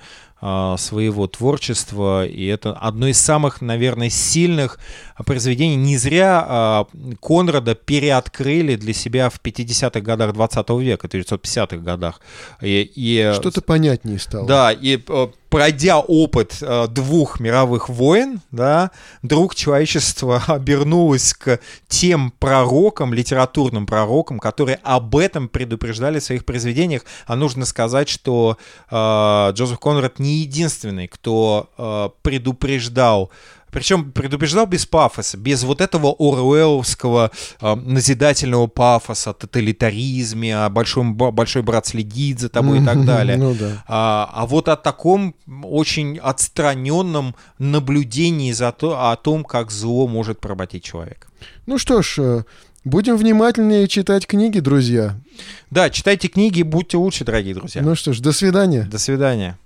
своего 0.76 1.26
творчества, 1.26 2.26
и 2.26 2.44
это 2.46 2.72
одно 2.72 3.06
из 3.08 3.18
самых, 3.18 3.60
наверное, 3.60 4.10
сильных 4.10 4.78
произведений. 5.24 5.76
Не 5.76 5.96
зря 5.96 6.44
а, 6.46 6.86
Конрада 7.22 7.74
переоткрыли 7.74 8.76
для 8.76 8.92
себя 8.92 9.30
в 9.30 9.40
50-х 9.40 10.00
годах 10.00 10.32
20 10.32 10.70
века, 10.80 11.06
1950-х 11.06 11.76
годах. 11.78 12.20
И, 12.60 12.90
и, 12.94 13.32
Что-то 13.34 13.62
понятнее 13.62 14.18
стало. 14.18 14.46
Да, 14.46 14.72
и 14.72 15.00
э, 15.06 15.26
пройдя 15.54 16.00
опыт 16.00 16.58
э, 16.60 16.88
двух 16.88 17.38
мировых 17.38 17.88
войн, 17.88 18.40
да, 18.50 18.90
вдруг 19.22 19.54
человечество 19.54 20.42
обернулось 20.48 21.32
к 21.32 21.60
тем 21.86 22.32
пророкам, 22.32 23.14
литературным 23.14 23.86
пророкам, 23.86 24.40
которые 24.40 24.80
об 24.82 25.16
этом 25.16 25.48
предупреждали 25.48 26.18
в 26.18 26.24
своих 26.24 26.44
произведениях. 26.44 27.02
А 27.26 27.36
нужно 27.36 27.66
сказать, 27.66 28.08
что 28.08 28.58
э, 28.90 29.52
Джозеф 29.52 29.78
Конрад 29.78 30.18
не 30.18 30.33
единственный, 30.34 31.08
кто 31.08 31.70
э, 31.78 32.08
предупреждал 32.22 33.30
Причем 33.74 34.12
предупреждал 34.12 34.66
без 34.66 34.86
пафоса, 34.86 35.36
без 35.36 35.64
вот 35.64 35.80
этого 35.80 36.14
оруэлловского 36.16 37.32
э, 37.60 37.74
назидательного 37.74 38.68
пафоса, 38.68 39.32
тоталитаризме, 39.32 40.56
о 40.56 40.68
большом, 40.70 41.16
большой 41.16 41.62
брат 41.62 41.84
следит 41.86 42.38
за 42.38 42.48
тобой 42.48 42.80
и 42.80 42.84
так 42.84 43.04
далее. 43.04 43.36
Ну 43.36 43.52
да. 43.54 43.84
А, 43.88 44.30
а 44.32 44.46
вот 44.46 44.68
о 44.68 44.76
таком 44.76 45.34
очень 45.64 46.18
отстраненном 46.18 47.34
наблюдении 47.58 48.52
за 48.52 48.70
то, 48.70 49.10
о 49.10 49.16
том, 49.16 49.42
как 49.42 49.72
зло 49.72 50.06
может 50.06 50.38
поработить 50.38 50.84
человека. 50.84 51.26
Ну 51.66 51.76
что 51.76 52.00
ж, 52.00 52.14
э, 52.18 52.42
будем 52.84 53.16
внимательнее 53.16 53.88
читать 53.88 54.26
книги, 54.28 54.60
друзья. 54.60 55.16
Да, 55.70 55.90
читайте 55.90 56.28
книги, 56.28 56.62
будьте 56.62 56.96
лучше, 56.96 57.24
дорогие 57.24 57.54
друзья. 57.54 57.82
Ну 57.82 57.96
что 57.96 58.12
ж, 58.12 58.20
до 58.20 58.30
свидания. 58.30 58.84
До 58.90 58.98
свидания. 58.98 59.58